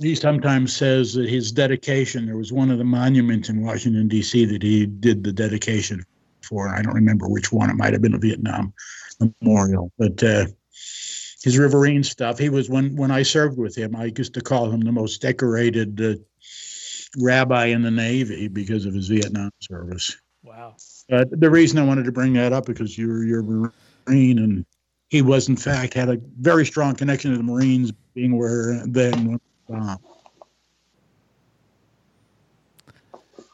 he 0.00 0.14
sometimes 0.14 0.74
says 0.74 1.14
that 1.14 1.28
his 1.28 1.52
dedication, 1.52 2.26
there 2.26 2.36
was 2.36 2.52
one 2.52 2.70
of 2.70 2.78
the 2.78 2.84
monuments 2.84 3.48
in 3.48 3.62
Washington, 3.62 4.08
D.C., 4.08 4.44
that 4.46 4.62
he 4.62 4.86
did 4.86 5.22
the 5.22 5.32
dedication 5.32 6.04
for. 6.42 6.68
I 6.68 6.82
don't 6.82 6.94
remember 6.94 7.28
which 7.28 7.52
one. 7.52 7.70
It 7.70 7.76
might 7.76 7.92
have 7.92 8.02
been 8.02 8.14
a 8.14 8.18
Vietnam 8.18 8.72
memorial. 9.20 9.92
But 9.98 10.22
uh, 10.22 10.46
his 11.42 11.58
Riverine 11.58 12.04
stuff, 12.04 12.38
he 12.38 12.48
was, 12.48 12.70
when, 12.70 12.96
when 12.96 13.10
I 13.10 13.22
served 13.22 13.58
with 13.58 13.76
him, 13.76 13.94
I 13.94 14.12
used 14.16 14.34
to 14.34 14.40
call 14.40 14.70
him 14.70 14.80
the 14.80 14.92
most 14.92 15.20
decorated 15.20 16.00
uh, 16.00 16.14
rabbi 17.18 17.66
in 17.66 17.82
the 17.82 17.90
Navy 17.90 18.48
because 18.48 18.86
of 18.86 18.94
his 18.94 19.08
Vietnam 19.08 19.50
service. 19.60 20.16
Wow. 20.42 20.76
But 21.08 21.28
the 21.40 21.50
reason 21.50 21.78
I 21.78 21.84
wanted 21.84 22.04
to 22.04 22.12
bring 22.12 22.32
that 22.34 22.52
up 22.52 22.66
because 22.66 22.96
you're 22.96 23.24
you're 23.24 23.42
Marine 23.42 24.38
and 24.38 24.66
he 25.10 25.22
was 25.22 25.48
in 25.48 25.56
fact 25.56 25.94
had 25.94 26.08
a 26.08 26.18
very 26.40 26.64
strong 26.64 26.94
connection 26.94 27.30
to 27.32 27.36
the 27.36 27.42
Marines 27.42 27.92
being 28.14 28.36
where 28.36 28.82
then 28.86 29.38
uh, 29.72 29.96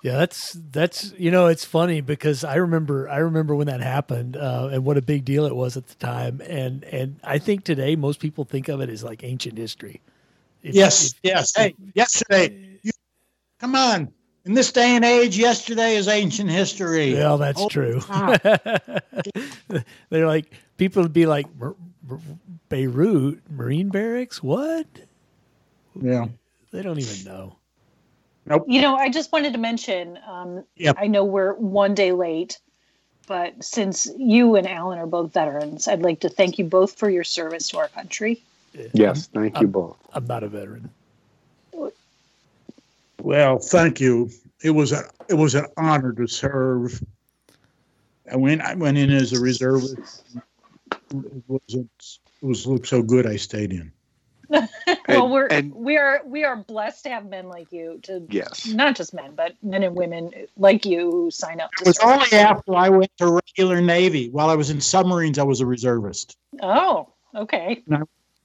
Yeah, 0.02 0.16
that's 0.18 0.56
that's 0.70 1.12
you 1.18 1.30
know 1.30 1.48
it's 1.48 1.64
funny 1.64 2.00
because 2.00 2.44
I 2.44 2.54
remember 2.56 3.08
I 3.08 3.18
remember 3.18 3.54
when 3.56 3.66
that 3.66 3.80
happened 3.80 4.36
uh, 4.36 4.70
and 4.72 4.84
what 4.84 4.96
a 4.96 5.02
big 5.02 5.24
deal 5.24 5.44
it 5.44 5.56
was 5.56 5.76
at 5.76 5.88
the 5.88 5.96
time 5.96 6.40
and 6.46 6.84
and 6.84 7.18
I 7.24 7.38
think 7.38 7.64
today 7.64 7.96
most 7.96 8.20
people 8.20 8.44
think 8.44 8.68
of 8.68 8.80
it 8.80 8.88
as 8.88 9.02
like 9.02 9.24
ancient 9.24 9.58
history. 9.58 10.00
If- 10.62 10.74
yes, 10.74 11.06
if- 11.06 11.20
yes. 11.24 11.52
Hey, 11.56 11.74
yesterday, 11.94 12.52
you, 12.52 12.67
come 13.58 13.74
on. 13.74 14.12
In 14.44 14.54
this 14.54 14.72
day 14.72 14.96
and 14.96 15.04
age, 15.04 15.36
yesterday 15.36 15.96
is 15.96 16.08
ancient 16.08 16.48
history. 16.48 17.14
Yeah, 17.14 17.36
that's 17.36 17.60
Oh, 17.60 17.68
true. 17.68 18.00
They're 20.10 20.26
like 20.26 20.50
people 20.78 21.02
would 21.02 21.12
be 21.12 21.26
like 21.26 21.46
"Mer- 21.56 21.74
Mer- 22.08 22.18
Beirut 22.68 23.40
Marine 23.50 23.90
barracks. 23.90 24.42
What? 24.42 24.86
Yeah. 26.00 26.26
They 26.70 26.82
don't 26.82 26.98
even 26.98 27.24
know. 27.24 27.56
Nope. 28.46 28.64
You 28.68 28.80
know, 28.80 28.96
I 28.96 29.10
just 29.10 29.32
wanted 29.32 29.52
to 29.52 29.58
mention. 29.58 30.18
Um, 30.26 30.64
Yep. 30.76 30.96
I 30.98 31.06
know 31.08 31.24
we're 31.24 31.52
one 31.54 31.94
day 31.94 32.12
late, 32.12 32.58
but 33.26 33.62
since 33.62 34.06
you 34.16 34.56
and 34.56 34.66
Alan 34.66 34.98
are 34.98 35.06
both 35.06 35.34
veterans, 35.34 35.88
I'd 35.88 36.00
like 36.02 36.20
to 36.20 36.28
thank 36.30 36.58
you 36.58 36.64
both 36.64 36.94
for 36.98 37.10
your 37.10 37.24
service 37.24 37.68
to 37.70 37.78
our 37.78 37.88
country. 37.88 38.42
Yes, 38.94 39.26
thank 39.26 39.56
you 39.60 39.66
Um, 39.66 39.72
both. 39.72 39.96
I'm 40.14 40.26
not 40.26 40.42
a 40.42 40.48
veteran. 40.48 40.90
Well, 43.20 43.58
thank 43.58 44.00
you. 44.00 44.30
It 44.62 44.70
was 44.70 44.92
a 44.92 45.04
it 45.28 45.34
was 45.34 45.54
an 45.54 45.66
honor 45.76 46.12
to 46.14 46.26
serve. 46.26 47.02
I 48.30 48.37
went 48.37 48.60
I 48.62 48.75
went 48.75 48.98
in 48.98 49.10
as 49.10 49.32
a 49.32 49.40
reservist. 49.40 50.25
It 50.90 51.42
wasn't 51.46 51.90
it 52.42 52.46
was 52.46 52.66
looked 52.66 52.87
so 52.88 53.02
good 53.02 53.26
I 53.26 53.37
stayed 53.37 53.72
in. 53.72 53.92
well, 54.50 54.68
And- 55.08 55.30
we're 55.30 55.46
and- 55.48 55.75
we 55.75 55.96
are 55.96 56.22
we 56.25 56.44
are 56.44 56.56
blessed 56.56 57.04
to 57.04 57.10
have 57.10 57.26
men 57.26 57.48
like 57.48 57.70
you 57.72 57.98
to 58.04 58.26
Yes. 58.30 58.66
not 58.66 58.96
just 58.96 59.12
men, 59.14 59.32
but 59.34 59.54
men 59.62 59.82
and 59.82 59.94
women 59.94 60.30
like 60.56 60.84
you 60.87 61.10
who 61.10 61.30
sign 61.30 61.60
up. 61.60 61.70
It 61.80 61.84
To 61.84 61.90
was 61.90 61.96
serve. 61.98 62.08
only 62.10 62.32
after 62.32 62.75
I 62.75 62.88
went 62.88 63.10
to 63.18 63.40
regular 63.56 63.80
Navy. 63.80 64.30
While 64.30 64.48
I 64.50 64.54
was 64.54 64.70
in 64.70 64.80
submarines, 64.80 65.38
I 65.38 65.42
was 65.42 65.60
a 65.60 65.66
reservist. 65.66 66.37
Oh, 66.62 67.12
okay. 67.34 67.82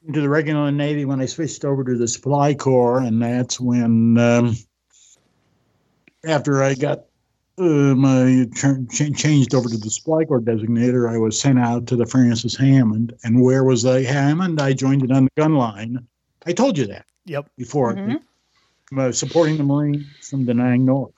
Into 0.05 0.19
the 0.21 0.27
regular 0.29 0.69
Navy 0.71 1.05
when 1.05 1.21
I 1.21 1.25
switched 1.25 1.63
over 1.63 1.83
to 1.85 1.95
the 1.97 2.07
Supply 2.09 2.53
Corps, 2.53 2.99
and 2.99 3.21
that's 3.21 3.57
when, 3.59 4.17
um, 4.17 4.53
after 6.25 6.61
I 6.61 6.73
got 6.73 7.05
uh, 7.57 7.63
my 7.95 8.45
turn, 8.57 8.87
ch- 8.89 9.15
changed 9.15 9.53
over 9.55 9.69
to 9.69 9.77
the 9.77 9.89
Supply 9.89 10.25
Corps 10.25 10.41
designator, 10.41 11.09
I 11.09 11.17
was 11.17 11.39
sent 11.39 11.57
out 11.57 11.87
to 11.87 11.95
the 11.95 12.05
Francis 12.05 12.55
Hammond. 12.57 13.13
And 13.23 13.41
where 13.41 13.63
was 13.63 13.83
the 13.83 14.03
Hammond? 14.03 14.59
I 14.59 14.73
joined 14.73 15.03
it 15.03 15.11
on 15.11 15.25
the 15.25 15.31
gun 15.41 15.55
line. 15.55 16.05
I 16.45 16.51
told 16.51 16.77
you 16.77 16.87
that 16.87 17.05
Yep. 17.25 17.49
before. 17.57 17.93
Mhm. 17.93 18.19
uh, 18.97 19.11
supporting 19.11 19.57
the 19.57 19.63
Marines 19.63 20.05
from 20.29 20.45
denying 20.45 20.85
North. 20.85 21.13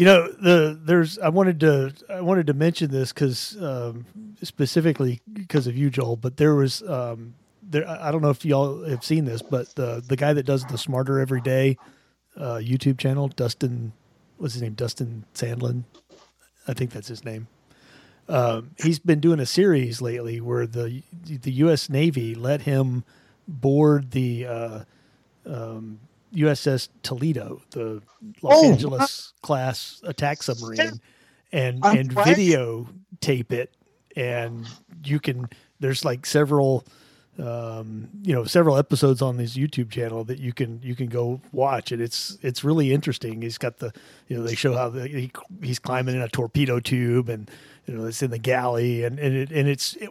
You 0.00 0.06
know, 0.06 0.32
the 0.32 0.80
there's 0.82 1.18
I 1.18 1.28
wanted 1.28 1.60
to 1.60 1.92
I 2.08 2.22
wanted 2.22 2.46
to 2.46 2.54
mention 2.54 2.90
this 2.90 3.12
because 3.12 3.54
um, 3.62 4.06
specifically 4.42 5.20
because 5.30 5.66
of 5.66 5.76
you, 5.76 5.90
Joel. 5.90 6.16
But 6.16 6.38
there 6.38 6.54
was 6.54 6.82
um, 6.84 7.34
there 7.62 7.86
I 7.86 8.10
don't 8.10 8.22
know 8.22 8.30
if 8.30 8.42
y'all 8.42 8.82
have 8.84 9.04
seen 9.04 9.26
this, 9.26 9.42
but 9.42 9.74
the 9.74 10.02
the 10.08 10.16
guy 10.16 10.32
that 10.32 10.44
does 10.44 10.64
the 10.64 10.78
Smarter 10.78 11.20
Every 11.20 11.42
Day 11.42 11.76
uh, 12.34 12.54
YouTube 12.54 12.96
channel, 12.96 13.28
Destin, 13.28 13.92
what's 14.38 14.54
his 14.54 14.62
name? 14.62 14.72
Destin 14.72 15.26
Sandlin, 15.34 15.84
I 16.66 16.72
think 16.72 16.92
that's 16.92 17.08
his 17.08 17.22
name. 17.22 17.48
Um, 18.26 18.70
he's 18.82 19.00
been 19.00 19.20
doing 19.20 19.38
a 19.38 19.44
series 19.44 20.00
lately 20.00 20.40
where 20.40 20.66
the 20.66 21.02
the 21.26 21.52
U.S. 21.52 21.90
Navy 21.90 22.34
let 22.34 22.62
him 22.62 23.04
board 23.46 24.12
the 24.12 24.46
uh, 24.46 24.80
um, 25.44 26.00
USS 26.34 26.88
Toledo, 27.02 27.62
the 27.70 28.02
Los 28.42 28.54
Oh. 28.62 28.70
Angeles 28.72 29.32
class 29.42 30.00
attack 30.04 30.42
submarine, 30.42 31.00
and 31.52 31.80
I'm 31.84 31.98
and 31.98 32.14
glad- 32.14 32.26
video 32.36 32.88
tape 33.20 33.52
it, 33.52 33.74
and 34.16 34.66
you 35.04 35.18
can. 35.20 35.48
There's 35.80 36.04
like 36.04 36.26
several, 36.26 36.84
um, 37.38 38.08
you 38.22 38.34
know, 38.34 38.44
several 38.44 38.76
episodes 38.76 39.22
on 39.22 39.36
this 39.38 39.56
YouTube 39.56 39.90
channel 39.90 40.24
that 40.24 40.38
you 40.38 40.52
can 40.52 40.80
you 40.82 40.94
can 40.94 41.06
go 41.06 41.40
watch, 41.52 41.90
and 41.92 42.02
it's 42.02 42.36
it's 42.42 42.62
really 42.62 42.92
interesting. 42.92 43.40
He's 43.42 43.58
got 43.58 43.78
the, 43.78 43.92
you 44.28 44.36
know, 44.36 44.42
they 44.44 44.54
show 44.54 44.74
how 44.76 44.90
the, 44.90 45.08
he, 45.08 45.32
he's 45.62 45.78
climbing 45.78 46.16
in 46.16 46.22
a 46.22 46.28
torpedo 46.28 46.80
tube, 46.80 47.28
and 47.28 47.50
you 47.86 47.94
know 47.94 48.04
it's 48.06 48.22
in 48.22 48.30
the 48.30 48.38
galley, 48.38 49.04
and 49.04 49.18
and 49.18 49.34
it, 49.34 49.50
and 49.50 49.68
it's 49.68 49.96
it, 49.96 50.10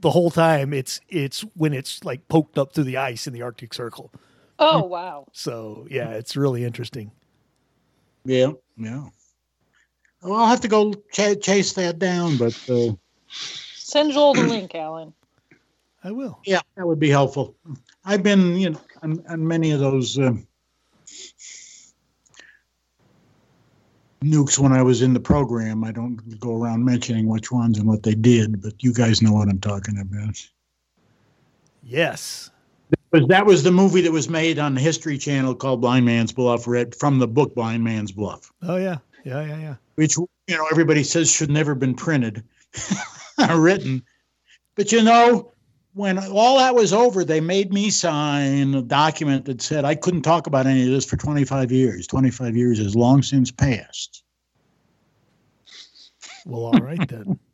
the 0.00 0.10
whole 0.10 0.30
time 0.30 0.72
it's 0.72 1.00
it's 1.08 1.40
when 1.56 1.72
it's 1.74 2.04
like 2.04 2.26
poked 2.28 2.56
up 2.56 2.72
through 2.72 2.84
the 2.84 2.96
ice 2.96 3.26
in 3.26 3.32
the 3.32 3.42
Arctic 3.42 3.74
Circle. 3.74 4.12
Oh 4.60 4.84
wow. 4.84 5.26
So 5.32 5.86
yeah, 5.90 6.10
it's 6.10 6.36
really 6.36 6.64
interesting. 6.64 7.10
Yeah, 8.24 8.52
yeah. 8.76 9.06
Well, 10.22 10.34
I'll 10.34 10.46
have 10.46 10.60
to 10.60 10.68
go 10.68 10.92
ch- 11.12 11.40
chase 11.40 11.72
that 11.72 11.98
down, 11.98 12.36
but 12.36 12.58
uh, 12.68 12.92
Send 13.90 14.12
Joel 14.12 14.34
the 14.34 14.42
link, 14.42 14.74
Alan. 14.74 15.14
I 16.04 16.12
will. 16.12 16.40
yeah, 16.44 16.60
that 16.76 16.86
would 16.86 16.98
be 16.98 17.10
helpful. 17.10 17.56
I've 18.04 18.22
been, 18.22 18.56
you 18.56 18.70
know, 18.70 18.80
on, 19.02 19.22
on 19.28 19.46
many 19.46 19.70
of 19.72 19.80
those 19.80 20.18
um, 20.18 20.46
nukes 24.24 24.58
when 24.58 24.72
I 24.72 24.82
was 24.82 25.02
in 25.02 25.12
the 25.12 25.20
program. 25.20 25.84
I 25.84 25.92
don't 25.92 26.38
go 26.38 26.56
around 26.56 26.84
mentioning 26.84 27.26
which 27.26 27.50
ones 27.52 27.78
and 27.78 27.86
what 27.86 28.02
they 28.02 28.14
did, 28.14 28.62
but 28.62 28.82
you 28.82 28.92
guys 28.94 29.20
know 29.22 29.32
what 29.32 29.48
I'm 29.48 29.60
talking 29.60 29.98
about. 29.98 30.42
Yes. 31.82 32.50
But 33.10 33.28
that 33.28 33.44
was 33.44 33.62
the 33.62 33.72
movie 33.72 34.00
that 34.02 34.12
was 34.12 34.28
made 34.28 34.58
on 34.58 34.74
the 34.74 34.80
History 34.80 35.18
Channel 35.18 35.54
called 35.54 35.80
Blind 35.80 36.06
Man's 36.06 36.32
Bluff, 36.32 36.66
read 36.66 36.94
from 36.94 37.18
the 37.18 37.26
book 37.26 37.54
Blind 37.54 37.82
Man's 37.82 38.12
Bluff, 38.12 38.52
Oh 38.62 38.76
yeah. 38.76 38.98
Yeah 39.24 39.44
yeah 39.44 39.58
yeah. 39.58 39.74
which 39.96 40.16
you 40.16 40.28
know 40.56 40.66
everybody 40.70 41.02
says 41.04 41.30
should 41.30 41.50
never 41.50 41.74
been 41.74 41.94
printed, 41.94 42.42
written. 43.54 44.02
But 44.76 44.92
you 44.92 45.02
know, 45.02 45.52
when 45.94 46.18
all 46.18 46.58
that 46.58 46.74
was 46.74 46.92
over, 46.92 47.24
they 47.24 47.40
made 47.40 47.72
me 47.72 47.90
sign 47.90 48.74
a 48.74 48.82
document 48.82 49.44
that 49.46 49.60
said 49.60 49.84
I 49.84 49.94
couldn't 49.94 50.22
talk 50.22 50.46
about 50.46 50.66
any 50.66 50.84
of 50.84 50.90
this 50.90 51.04
for 51.04 51.16
25 51.16 51.72
years. 51.72 52.06
25 52.06 52.56
years 52.56 52.78
is 52.78 52.96
long 52.96 53.22
since 53.22 53.50
passed. 53.50 54.22
Well, 56.46 56.66
all 56.66 56.80
right 56.80 57.06
then. 57.08 57.38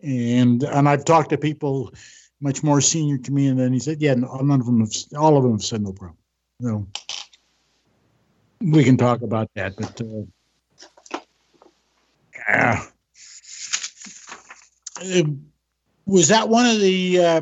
And 0.00 0.62
and 0.62 0.88
I've 0.88 1.04
talked 1.04 1.30
to 1.30 1.36
people 1.36 1.92
much 2.40 2.62
more 2.62 2.80
senior 2.80 3.18
to 3.18 3.32
me, 3.32 3.48
and 3.48 3.58
then 3.58 3.72
he 3.72 3.78
said, 3.80 4.00
"Yeah, 4.00 4.14
no, 4.14 4.36
none 4.36 4.60
of 4.60 4.66
them, 4.66 4.80
have, 4.80 4.92
all 5.16 5.36
of 5.36 5.42
them 5.42 5.52
have 5.52 5.62
said 5.62 5.82
no 5.82 5.92
problem." 5.92 6.16
So 6.62 6.86
we 8.60 8.82
can 8.84 8.96
talk 8.96 9.22
about 9.22 9.50
that, 9.54 9.76
but 9.76 10.00
uh, 10.00 11.18
yeah. 12.48 12.84
Uh, 15.00 15.22
was 16.06 16.26
that 16.28 16.48
one 16.48 16.66
of 16.66 16.80
the 16.80 17.18
uh, 17.20 17.40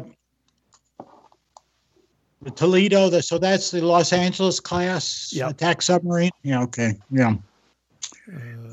the 2.43 2.51
Toledo? 2.51 3.09
The, 3.09 3.23
so 3.23 3.39
that's 3.39 3.71
the 3.71 3.81
Los 3.81 4.13
Angeles 4.13 4.61
class 4.61 5.33
Yep. 5.35 5.51
attack 5.53 5.83
submarine. 5.83 6.31
Yeah. 6.43 6.63
Okay. 6.65 6.95
Yeah. 7.11 7.35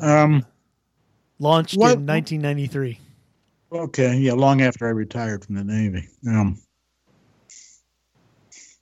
Uh, 0.01 0.05
Um. 0.05 0.45
launched 1.39 1.77
what- 1.77 1.97
in 1.97 2.05
1993. 2.05 2.99
Okay. 3.73 4.17
Yeah. 4.17 4.33
Long 4.33 4.61
after 4.61 4.87
I 4.87 4.91
retired 4.91 5.45
from 5.45 5.55
the 5.55 5.63
Navy. 5.65 6.07
Um. 6.27 6.57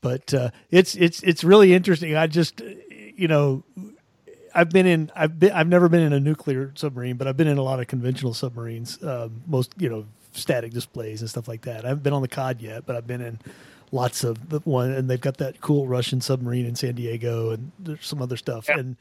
but 0.02 0.34
uh, 0.34 0.52
it's 0.72 0.96
it's 0.96 1.24
it's 1.24 1.44
really 1.44 1.74
interesting. 1.74 2.16
I 2.16 2.28
just 2.28 2.62
uh, 2.62 2.66
you 3.16 3.28
know 3.28 3.64
I've 4.56 4.70
been 4.72 4.88
in 4.88 5.12
I've 5.16 5.40
been 5.40 5.52
I've 5.54 5.68
never 5.68 5.90
been 5.90 6.02
in 6.02 6.14
a 6.14 6.20
nuclear 6.20 6.72
submarine, 6.76 7.18
but 7.18 7.28
I've 7.28 7.38
been 7.38 7.48
in 7.48 7.60
a 7.60 7.64
lot 7.64 7.80
of 7.80 7.88
conventional 7.88 8.34
submarines. 8.34 9.02
Um, 9.04 9.44
most 9.48 9.74
you 9.78 9.90
know 9.90 10.06
static 10.34 10.74
displays 10.74 11.22
and 11.22 11.30
stuff 11.30 11.48
like 11.48 11.64
that. 11.64 11.86
I 11.86 11.90
haven't 11.90 12.04
been 12.04 12.14
on 12.14 12.22
the 12.22 12.28
COD 12.28 12.62
yet, 12.62 12.86
but 12.86 12.96
I've 12.96 13.08
been 13.08 13.22
in 13.22 13.40
lots 13.92 14.24
of 14.24 14.50
the 14.50 14.60
one, 14.62 14.92
and 14.92 15.10
they've 15.10 15.22
got 15.22 15.38
that 15.38 15.62
cool 15.62 15.88
Russian 15.88 16.22
submarine 16.22 16.66
in 16.66 16.76
San 16.76 16.96
Diego, 16.96 17.52
and 17.52 17.72
there's 17.80 18.06
some 18.06 18.22
other 18.22 18.38
stuff. 18.38 18.68
Yeah. 18.70 18.80
And 18.80 18.98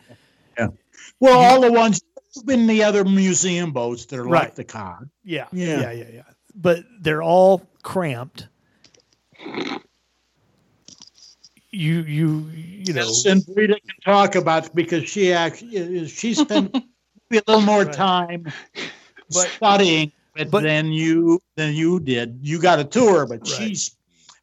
Well, 1.21 1.39
all 1.39 1.61
the 1.61 1.73
ones 1.73 2.01
in 2.49 2.67
the 2.67 2.83
other 2.85 3.05
museum 3.05 3.73
boats 3.73 4.07
that 4.07 4.19
are 4.19 4.25
Right. 4.25 4.45
like 4.45 4.55
the 4.55 4.65
cod. 4.65 5.09
yeah, 5.25 5.47
Yeah. 5.53 5.81
yeah, 5.81 5.91
yeah, 5.93 6.05
yeah. 6.15 6.23
But 6.55 6.85
they're 7.01 7.23
all 7.23 7.63
cramped. 7.83 8.49
You 11.73 12.01
you 12.03 12.51
you 12.53 12.93
know 12.93 13.07
Yes, 13.07 13.25
and 13.27 13.45
Rita 13.55 13.75
can 13.75 13.97
talk 14.05 14.35
about 14.35 14.75
because 14.75 15.09
she 15.09 15.33
actually 15.33 16.09
she 16.09 16.35
spent 16.35 16.73
maybe 17.31 17.43
a 17.47 17.51
little 17.51 17.61
more 17.65 17.85
Right. 17.85 17.93
time 17.95 18.45
But- 19.31 19.49
studying 19.51 20.11
it 20.37 20.51
but- 20.51 20.63
than 20.65 20.91
you 20.93 21.41
than 21.57 21.75
you 21.75 22.01
did. 22.01 22.41
You 22.43 22.61
got 22.61 22.81
a 22.81 22.85
tour, 22.85 23.27
but 23.27 23.41
Right. 23.41 23.47
she's 23.49 23.97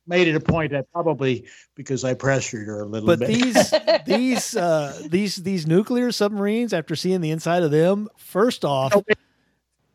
made 0.08 0.28
it 0.28 0.36
a 0.36 0.40
point 0.40 0.72
that 0.72 0.92
probably 0.92 1.46
because 1.76 2.04
I 2.04 2.14
pressured 2.14 2.68
her 2.68 2.82
a 2.82 2.86
little 2.86 3.08
bit. 3.08 3.20
But 3.20 3.28
bit. 3.28 3.42
these 3.44 3.74
these 4.06 4.56
uh, 4.56 5.02
these 5.08 5.36
these 5.38 5.68
nuclear 5.68 6.12
submarines, 6.12 6.74
after 6.74 6.96
seeing 6.96 7.22
the 7.22 7.32
inside 7.32 7.64
of 7.64 7.72
them, 7.72 8.10
first 8.18 8.66
off, 8.66 8.94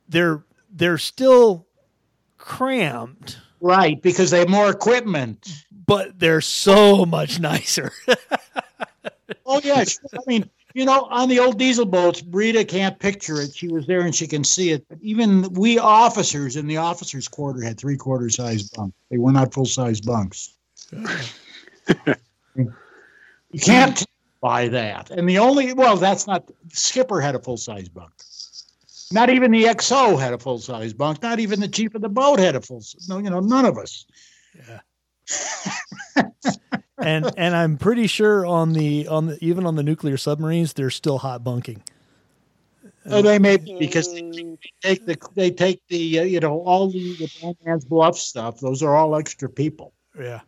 they're 0.09 0.45
they're 0.71 0.99
still 0.99 1.67
cramped, 2.39 3.39
right, 3.61 4.01
because 4.03 4.31
they 4.31 4.41
have 4.41 4.49
more 4.49 4.71
equipment. 4.71 5.49
but 5.87 6.19
they're 6.19 6.41
so 6.41 7.05
much 7.07 7.41
nicer. 7.41 7.93
Oh 9.47 9.61
yeah, 9.65 9.83
sure. 9.85 10.01
I 10.15 10.19
mean, 10.27 10.51
you 10.75 10.85
know, 10.85 11.03
on 11.11 11.29
the 11.29 11.39
old 11.39 11.59
diesel 11.59 11.87
boats, 11.87 12.23
Rita 12.31 12.65
can't 12.65 12.99
picture 12.99 13.41
it. 13.41 13.55
She 13.55 13.69
was 13.69 13.87
there 13.87 14.01
and 14.01 14.15
she 14.15 14.27
can 14.27 14.45
see 14.45 14.71
it. 14.71 14.85
But 14.89 14.99
even 15.01 15.53
we 15.53 15.79
officers 15.79 16.57
in 16.57 16.67
the 16.67 16.79
officers' 16.79 17.29
quarter 17.29 17.63
had 17.63 17.79
three 17.79 17.97
quarter 17.97 18.29
size 18.31 18.69
bunks. 18.71 18.97
They 19.11 19.19
were 19.19 19.33
not 19.33 19.53
full 19.53 19.67
size 19.67 20.01
bunks. 20.01 20.55
You 23.53 23.61
can't 23.61 24.05
buy 24.41 24.69
that. 24.69 25.11
And 25.11 25.29
the 25.29 25.39
only 25.39 25.73
well, 25.73 25.97
that's 25.97 26.27
not 26.27 26.51
Skipper 26.73 27.21
had 27.21 27.35
a 27.35 27.39
full 27.39 27.57
size 27.57 27.89
bunk. 27.89 28.13
Not 29.13 29.29
even 29.29 29.51
the 29.51 29.65
XO 29.65 30.19
had 30.19 30.33
a 30.33 30.39
full 30.39 30.59
size 30.59 30.93
bunk. 30.95 31.23
Not 31.23 31.39
even 31.39 31.61
the 31.61 31.69
chief 31.69 31.95
of 31.95 32.01
the 32.01 32.09
boat 32.09 32.39
had 32.39 32.57
a 32.57 32.61
full. 32.61 32.83
No, 33.09 33.19
you 33.19 33.31
know, 33.31 33.41
none 33.41 33.67
of 33.67 33.77
us. 33.77 34.07
and 37.03 37.31
and 37.37 37.55
I'm 37.57 37.77
pretty 37.79 38.07
sure 38.07 38.47
on 38.47 38.73
the 38.73 39.09
on 39.09 39.27
the 39.27 39.39
even 39.45 39.67
on 39.67 39.77
the 39.77 39.83
nuclear 39.83 40.17
submarines, 40.17 40.73
they're 40.73 40.91
still 40.91 41.19
hot 41.19 41.43
bunking. 41.45 41.83
Oh, 43.07 43.21
they 43.21 43.39
may 43.41 43.57
be 43.57 43.77
because 43.79 44.13
they 44.13 44.57
take 44.81 45.05
the 45.07 45.17
they 45.35 45.51
take 45.51 45.83
the 45.89 46.21
uh, 46.21 46.23
you 46.23 46.41
know 46.41 46.61
all 46.61 46.89
the, 46.91 47.17
the 47.17 47.31
Blind 47.41 47.57
man's 47.65 47.85
bluff 47.85 48.17
stuff. 48.17 48.61
Those 48.61 48.83
are 48.83 48.95
all 48.95 49.17
extra 49.17 49.49
people. 49.49 49.93
Yeah, 50.19 50.41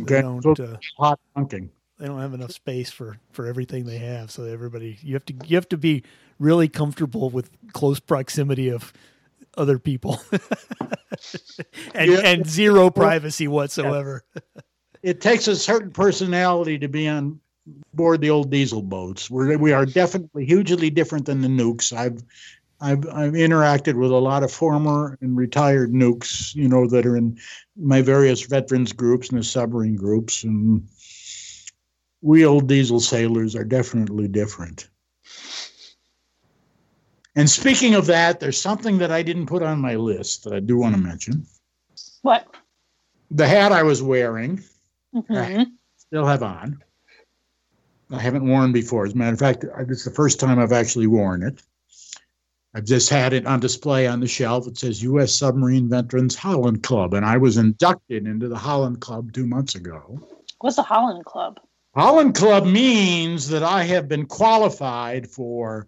they 0.00 0.22
don't 0.22 0.44
uh, 0.58 0.76
hot 0.98 1.20
bunking. 1.34 1.70
they 1.98 2.06
don't 2.06 2.20
have 2.20 2.34
enough 2.34 2.50
space 2.52 2.90
for 2.90 3.18
for 3.30 3.46
everything 3.46 3.84
they 3.84 3.98
have. 3.98 4.30
So 4.32 4.44
everybody, 4.44 4.98
you 5.02 5.14
have 5.14 5.24
to 5.26 5.34
you 5.44 5.56
have 5.56 5.68
to 5.68 5.76
be 5.76 6.02
really 6.40 6.68
comfortable 6.68 7.30
with 7.30 7.50
close 7.72 8.00
proximity 8.00 8.68
of 8.68 8.92
other 9.56 9.78
people, 9.78 10.20
and 11.94 12.10
Yeah. 12.10 12.18
and 12.24 12.46
zero 12.46 12.90
privacy 12.90 13.46
whatsoever. 13.46 14.24
It 15.04 15.20
takes 15.20 15.48
a 15.48 15.54
certain 15.54 15.90
personality 15.90 16.78
to 16.78 16.88
be 16.88 17.06
on 17.06 17.38
board 17.92 18.22
the 18.22 18.30
old 18.30 18.50
diesel 18.50 18.80
boats. 18.80 19.30
We're 19.30 19.58
we 19.58 19.70
are 19.70 19.84
definitely 19.84 20.46
hugely 20.46 20.88
different 20.88 21.26
than 21.26 21.42
the 21.42 21.48
nukes. 21.48 21.94
I've 21.94 22.24
I've 22.80 23.06
I've 23.08 23.34
interacted 23.34 23.96
with 23.96 24.10
a 24.10 24.16
lot 24.16 24.42
of 24.42 24.50
former 24.50 25.18
and 25.20 25.36
retired 25.36 25.92
nukes, 25.92 26.54
you 26.54 26.68
know, 26.68 26.86
that 26.88 27.04
are 27.04 27.18
in 27.18 27.38
my 27.76 28.00
various 28.00 28.46
veterans 28.46 28.94
groups 28.94 29.28
and 29.28 29.38
the 29.38 29.44
submarine 29.44 29.94
groups, 29.94 30.42
and 30.42 30.88
we 32.22 32.46
old 32.46 32.66
diesel 32.66 32.98
sailors 32.98 33.54
are 33.54 33.64
definitely 33.64 34.26
different. 34.26 34.88
And 37.36 37.50
speaking 37.50 37.94
of 37.94 38.06
that, 38.06 38.40
there's 38.40 38.58
something 38.58 38.96
that 38.98 39.12
I 39.12 39.22
didn't 39.22 39.46
put 39.46 39.62
on 39.62 39.80
my 39.80 39.96
list 39.96 40.44
that 40.44 40.54
I 40.54 40.60
do 40.60 40.78
want 40.78 40.94
to 40.94 41.00
mention. 41.00 41.44
What? 42.22 42.46
The 43.30 43.46
hat 43.46 43.70
I 43.70 43.82
was 43.82 44.02
wearing, 44.02 44.62
Mhm. 45.14 45.66
still 45.96 46.26
have 46.26 46.42
on. 46.42 46.82
I 48.10 48.18
haven't 48.18 48.46
worn 48.46 48.72
before. 48.72 49.06
As 49.06 49.12
a 49.12 49.16
matter 49.16 49.32
of 49.32 49.38
fact, 49.38 49.64
it's 49.64 50.04
the 50.04 50.10
first 50.10 50.40
time 50.40 50.58
I've 50.58 50.72
actually 50.72 51.06
worn 51.06 51.42
it. 51.42 51.62
I've 52.74 52.84
just 52.84 53.08
had 53.08 53.32
it 53.32 53.46
on 53.46 53.60
display 53.60 54.06
on 54.08 54.18
the 54.20 54.26
shelf. 54.26 54.66
It 54.66 54.76
says 54.76 55.02
U.S. 55.04 55.32
Submarine 55.32 55.88
Veterans 55.88 56.34
Holland 56.34 56.82
Club, 56.82 57.14
and 57.14 57.24
I 57.24 57.36
was 57.36 57.56
inducted 57.56 58.26
into 58.26 58.48
the 58.48 58.58
Holland 58.58 59.00
Club 59.00 59.32
two 59.32 59.46
months 59.46 59.76
ago. 59.76 60.20
What's 60.58 60.76
the 60.76 60.82
Holland 60.82 61.24
Club? 61.24 61.60
Holland 61.94 62.34
Club 62.34 62.66
means 62.66 63.48
that 63.48 63.62
I 63.62 63.84
have 63.84 64.08
been 64.08 64.26
qualified 64.26 65.30
for, 65.30 65.86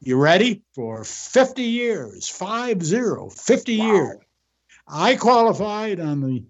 you 0.00 0.16
ready? 0.16 0.62
For 0.74 1.02
50 1.04 1.62
years, 1.62 2.28
five 2.28 2.82
zero, 2.82 3.30
50 3.30 3.78
wow. 3.78 3.86
years. 3.86 4.18
I 4.86 5.16
qualified 5.16 5.98
on 5.98 6.20
the 6.20 6.44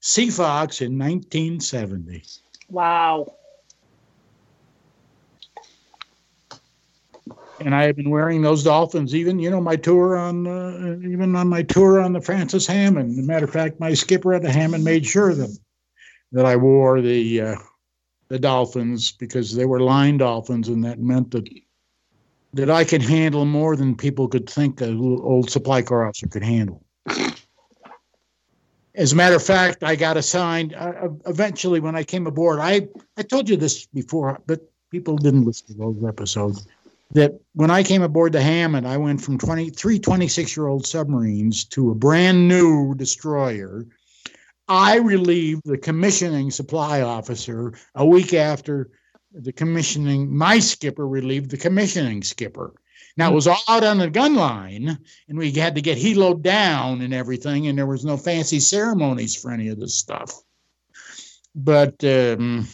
Sea 0.00 0.30
Fox 0.30 0.80
in 0.80 0.98
1970. 0.98 2.22
Wow. 2.70 3.32
and 7.60 7.74
I 7.74 7.84
have 7.84 7.96
been 7.96 8.10
wearing 8.10 8.42
those 8.42 8.62
dolphins 8.62 9.14
even 9.14 9.38
you 9.38 9.50
know 9.50 9.60
my 9.60 9.76
tour 9.76 10.16
on 10.16 10.46
uh, 10.46 10.98
even 11.02 11.34
on 11.34 11.48
my 11.48 11.62
tour 11.62 12.00
on 12.00 12.12
the 12.12 12.20
Francis 12.20 12.66
Hammond. 12.66 13.10
As 13.10 13.18
a 13.18 13.22
matter 13.22 13.44
of 13.44 13.50
fact, 13.50 13.80
my 13.80 13.94
skipper 13.94 14.34
at 14.34 14.42
the 14.42 14.50
Hammond 14.50 14.84
made 14.84 15.06
sure 15.06 15.34
that 15.34 15.56
that 16.32 16.44
I 16.44 16.56
wore 16.56 17.00
the 17.00 17.40
uh, 17.40 17.56
the 18.28 18.38
dolphins 18.38 19.12
because 19.12 19.54
they 19.54 19.64
were 19.64 19.80
line 19.80 20.18
dolphins, 20.18 20.68
and 20.68 20.84
that 20.84 20.98
meant 20.98 21.30
that 21.32 21.48
that 22.54 22.70
I 22.70 22.84
could 22.84 23.02
handle 23.02 23.44
more 23.44 23.76
than 23.76 23.96
people 23.96 24.28
could 24.28 24.48
think 24.48 24.80
a 24.80 24.90
old 24.90 25.50
Supply 25.50 25.82
Corps 25.82 26.06
officer 26.06 26.28
could 26.28 26.44
handle. 26.44 26.84
As 28.98 29.12
a 29.12 29.16
matter 29.16 29.36
of 29.36 29.44
fact, 29.44 29.84
I 29.84 29.94
got 29.94 30.16
assigned 30.16 30.74
uh, 30.74 31.08
eventually 31.26 31.78
when 31.78 31.94
I 31.94 32.02
came 32.02 32.26
aboard. 32.26 32.58
I 32.58 32.88
I 33.16 33.22
told 33.22 33.48
you 33.48 33.56
this 33.56 33.86
before, 33.86 34.40
but 34.46 34.60
people 34.90 35.16
didn't 35.16 35.44
listen 35.44 35.68
to 35.68 35.74
those 35.74 36.04
episodes 36.04 36.66
that 37.12 37.40
when 37.54 37.70
I 37.70 37.84
came 37.84 38.02
aboard 38.02 38.32
the 38.32 38.42
Hammond, 38.42 38.88
I 38.88 38.96
went 38.96 39.20
from 39.22 39.38
20, 39.38 39.70
three 39.70 40.00
26 40.00 40.56
year 40.56 40.66
old 40.66 40.84
submarines 40.84 41.64
to 41.66 41.92
a 41.92 41.94
brand 41.94 42.48
new 42.48 42.92
destroyer. 42.96 43.86
I 44.66 44.96
relieved 44.96 45.62
the 45.64 45.78
commissioning 45.78 46.50
supply 46.50 47.00
officer 47.00 47.74
a 47.94 48.04
week 48.04 48.34
after 48.34 48.90
the 49.32 49.52
commissioning, 49.52 50.36
my 50.36 50.58
skipper 50.58 51.06
relieved 51.06 51.50
the 51.50 51.56
commissioning 51.56 52.22
skipper. 52.24 52.74
Now 53.18 53.32
it 53.32 53.34
was 53.34 53.48
all 53.48 53.60
out 53.68 53.82
on 53.82 53.98
the 53.98 54.08
gun 54.08 54.36
line, 54.36 54.96
and 55.28 55.36
we 55.36 55.50
had 55.50 55.74
to 55.74 55.82
get 55.82 55.98
helo 55.98 56.40
down 56.40 57.02
and 57.02 57.12
everything, 57.12 57.66
and 57.66 57.76
there 57.76 57.84
was 57.84 58.04
no 58.04 58.16
fancy 58.16 58.60
ceremonies 58.60 59.34
for 59.34 59.50
any 59.50 59.68
of 59.68 59.80
this 59.80 59.96
stuff. 59.96 60.32
But 61.52 62.02
um, 62.04 62.68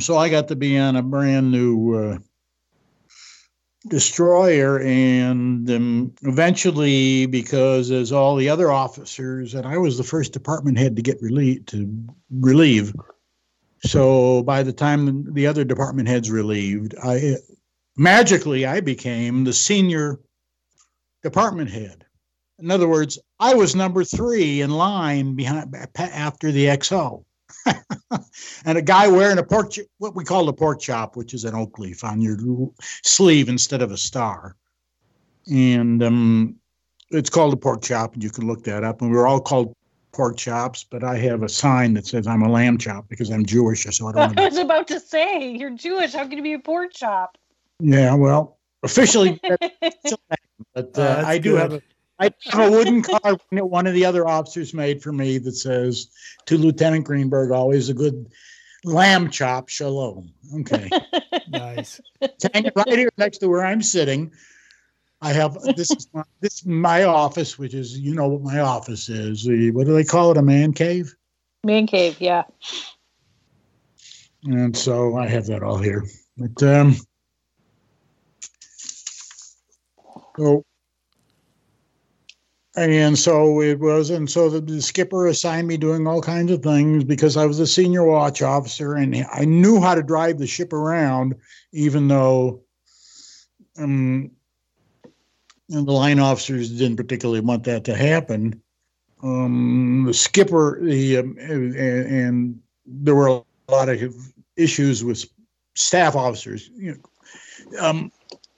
so 0.00 0.16
I 0.16 0.28
got 0.28 0.48
to 0.48 0.56
be 0.56 0.76
on 0.76 0.96
a 0.96 1.02
brand 1.02 1.52
new 1.52 1.94
uh, 1.94 2.18
destroyer 3.86 4.80
and 4.80 5.70
um, 5.70 6.12
eventually 6.22 7.26
because 7.26 7.92
as 7.92 8.10
all 8.10 8.34
the 8.34 8.48
other 8.48 8.72
officers 8.72 9.52
and 9.52 9.66
i 9.66 9.76
was 9.76 9.98
the 9.98 10.02
first 10.02 10.32
department 10.32 10.78
head 10.78 10.96
to 10.96 11.02
get 11.02 11.20
relieved 11.20 11.68
to 11.68 12.02
relieve 12.30 12.94
so 13.82 14.42
by 14.44 14.62
the 14.62 14.72
time 14.72 15.30
the 15.34 15.46
other 15.46 15.64
department 15.64 16.08
heads 16.08 16.30
relieved 16.30 16.94
i 17.04 17.36
magically 17.96 18.66
i 18.66 18.80
became 18.80 19.44
the 19.44 19.52
senior 19.52 20.20
department 21.22 21.70
head 21.70 22.04
in 22.58 22.70
other 22.70 22.88
words 22.88 23.18
i 23.40 23.54
was 23.54 23.74
number 23.74 24.04
three 24.04 24.60
in 24.60 24.70
line 24.70 25.34
behind 25.34 25.74
after 25.96 26.50
the 26.50 26.66
xo 26.66 27.24
and 28.64 28.78
a 28.78 28.82
guy 28.82 29.08
wearing 29.08 29.38
a 29.38 29.42
pork, 29.42 29.72
what 29.98 30.14
we 30.14 30.24
call 30.24 30.48
a 30.48 30.52
pork 30.52 30.80
chop, 30.80 31.16
which 31.16 31.34
is 31.34 31.44
an 31.44 31.54
oak 31.54 31.78
leaf 31.78 32.04
on 32.04 32.20
your 32.20 32.36
sleeve 33.04 33.48
instead 33.48 33.82
of 33.82 33.90
a 33.90 33.96
star. 33.96 34.56
And 35.50 36.02
um, 36.02 36.56
it's 37.10 37.30
called 37.30 37.52
a 37.52 37.56
pork 37.56 37.82
chop, 37.82 38.14
and 38.14 38.22
you 38.22 38.30
can 38.30 38.46
look 38.46 38.64
that 38.64 38.84
up. 38.84 39.02
And 39.02 39.10
we're 39.10 39.26
all 39.26 39.40
called 39.40 39.74
pork 40.12 40.36
chops, 40.36 40.84
but 40.84 41.04
I 41.04 41.18
have 41.18 41.42
a 41.42 41.48
sign 41.48 41.94
that 41.94 42.06
says 42.06 42.26
I'm 42.26 42.42
a 42.42 42.50
lamb 42.50 42.78
chop 42.78 43.08
because 43.08 43.30
I'm 43.30 43.44
Jewish. 43.44 43.84
So 43.84 44.08
I 44.08 44.12
don't. 44.12 44.38
I 44.40 44.48
was 44.48 44.58
about 44.58 44.88
to 44.88 45.00
say 45.00 45.50
you're 45.50 45.70
Jewish. 45.70 46.12
How 46.12 46.26
can 46.26 46.38
you 46.38 46.42
be 46.42 46.54
a 46.54 46.58
pork 46.58 46.92
chop? 46.92 47.36
Yeah, 47.86 48.14
well, 48.14 48.56
officially, 48.82 49.38
but 49.42 50.98
uh, 50.98 51.22
oh, 51.22 51.22
I 51.26 51.36
do 51.36 51.50
good. 51.50 51.60
have 51.60 51.72
a 51.74 51.82
I 52.18 52.30
have 52.46 52.68
a 52.68 52.70
wooden 52.70 53.02
card 53.02 53.40
that 53.52 53.66
one 53.66 53.86
of 53.86 53.92
the 53.92 54.06
other 54.06 54.26
officers 54.26 54.72
made 54.72 55.02
for 55.02 55.12
me 55.12 55.36
that 55.36 55.52
says 55.52 56.08
to 56.46 56.56
Lieutenant 56.56 57.04
Greenberg, 57.04 57.50
always 57.50 57.90
a 57.90 57.94
good 57.94 58.32
lamb 58.84 59.28
chop, 59.28 59.68
shalom. 59.68 60.32
Okay. 60.60 60.88
nice. 61.48 62.00
hanging 62.54 62.72
right 62.74 62.98
here 62.98 63.10
next 63.18 63.38
to 63.38 63.48
where 63.50 63.66
I'm 63.66 63.82
sitting. 63.82 64.32
I 65.20 65.34
have 65.34 65.60
this 65.76 65.90
is 65.90 66.08
my, 66.14 66.22
this 66.40 66.54
is 66.54 66.66
my 66.66 67.04
office, 67.04 67.58
which 67.58 67.74
is 67.74 67.98
you 67.98 68.14
know 68.14 68.28
what 68.28 68.40
my 68.40 68.60
office 68.60 69.10
is. 69.10 69.44
The, 69.44 69.72
what 69.72 69.84
do 69.86 69.92
they 69.92 70.04
call 70.04 70.30
it? 70.30 70.38
A 70.38 70.42
man 70.42 70.72
cave. 70.72 71.14
Man 71.64 71.86
cave, 71.86 72.18
yeah. 72.18 72.44
And 74.44 74.74
so 74.74 75.18
I 75.18 75.26
have 75.28 75.46
that 75.46 75.62
all 75.62 75.76
here. 75.76 76.04
But 76.38 76.62
um, 76.62 76.96
so 80.36 80.64
and 82.76 83.16
so 83.16 83.62
it 83.62 83.78
was, 83.78 84.10
and 84.10 84.28
so 84.28 84.50
the, 84.50 84.60
the, 84.60 84.82
skipper 84.82 85.28
assigned 85.28 85.68
me 85.68 85.76
doing 85.76 86.08
all 86.08 86.20
kinds 86.20 86.50
of 86.50 86.62
things 86.62 87.04
because 87.04 87.36
I 87.36 87.46
was 87.46 87.60
a 87.60 87.66
senior 87.66 88.04
watch 88.04 88.42
officer 88.42 88.94
and 88.94 89.14
I 89.32 89.44
knew 89.44 89.80
how 89.80 89.94
to 89.94 90.02
drive 90.02 90.38
the 90.38 90.46
ship 90.46 90.72
around, 90.72 91.36
even 91.72 92.08
though 92.08 92.62
um, 93.78 94.32
the 95.68 95.80
line 95.82 96.18
officers 96.18 96.70
didn't 96.70 96.96
particularly 96.96 97.40
want 97.40 97.62
that 97.64 97.84
to 97.84 97.96
happen. 97.96 98.60
Um, 99.22 100.04
the 100.06 100.14
skipper, 100.14 100.80
the 100.82 101.18
um, 101.18 101.36
and, 101.38 101.76
and 101.76 102.60
there 102.86 103.14
were 103.14 103.28
a 103.28 103.42
lot 103.70 103.88
of 103.88 104.32
issues 104.56 105.04
with 105.04 105.24
staff 105.74 106.16
officers. 106.16 106.70
You 106.74 106.98
know, 107.70 107.78
um, 107.80 108.12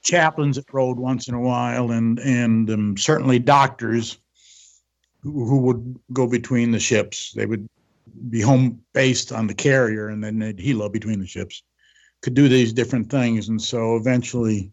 chaplains 0.07 0.57
that 0.57 0.73
rode 0.73 0.99
once 0.99 1.29
in 1.29 1.35
a 1.35 1.41
while, 1.41 1.91
and 1.91 2.19
and 2.21 2.71
um, 2.71 2.97
certainly 2.97 3.39
doctors 3.39 4.19
who, 5.23 5.45
who, 5.45 5.59
would 5.59 5.99
go 6.13 6.27
between 6.27 6.71
the 6.71 6.79
ships. 6.79 7.33
They 7.33 7.45
would 7.45 7.69
be 8.31 8.41
home 8.41 8.81
based 8.95 9.33
on 9.33 9.49
the 9.49 9.55
carrier, 9.55 10.09
and 10.09 10.23
then 10.23 10.39
they'd 10.39 10.59
helo 10.59 10.91
between 10.91 11.21
the 11.21 11.27
ships. 11.27 11.63
Could 12.23 12.35
do 12.35 12.49
these 12.49 12.73
different 12.73 13.11
things, 13.11 13.49
and 13.49 13.61
so 13.61 13.97
eventually 13.97 14.71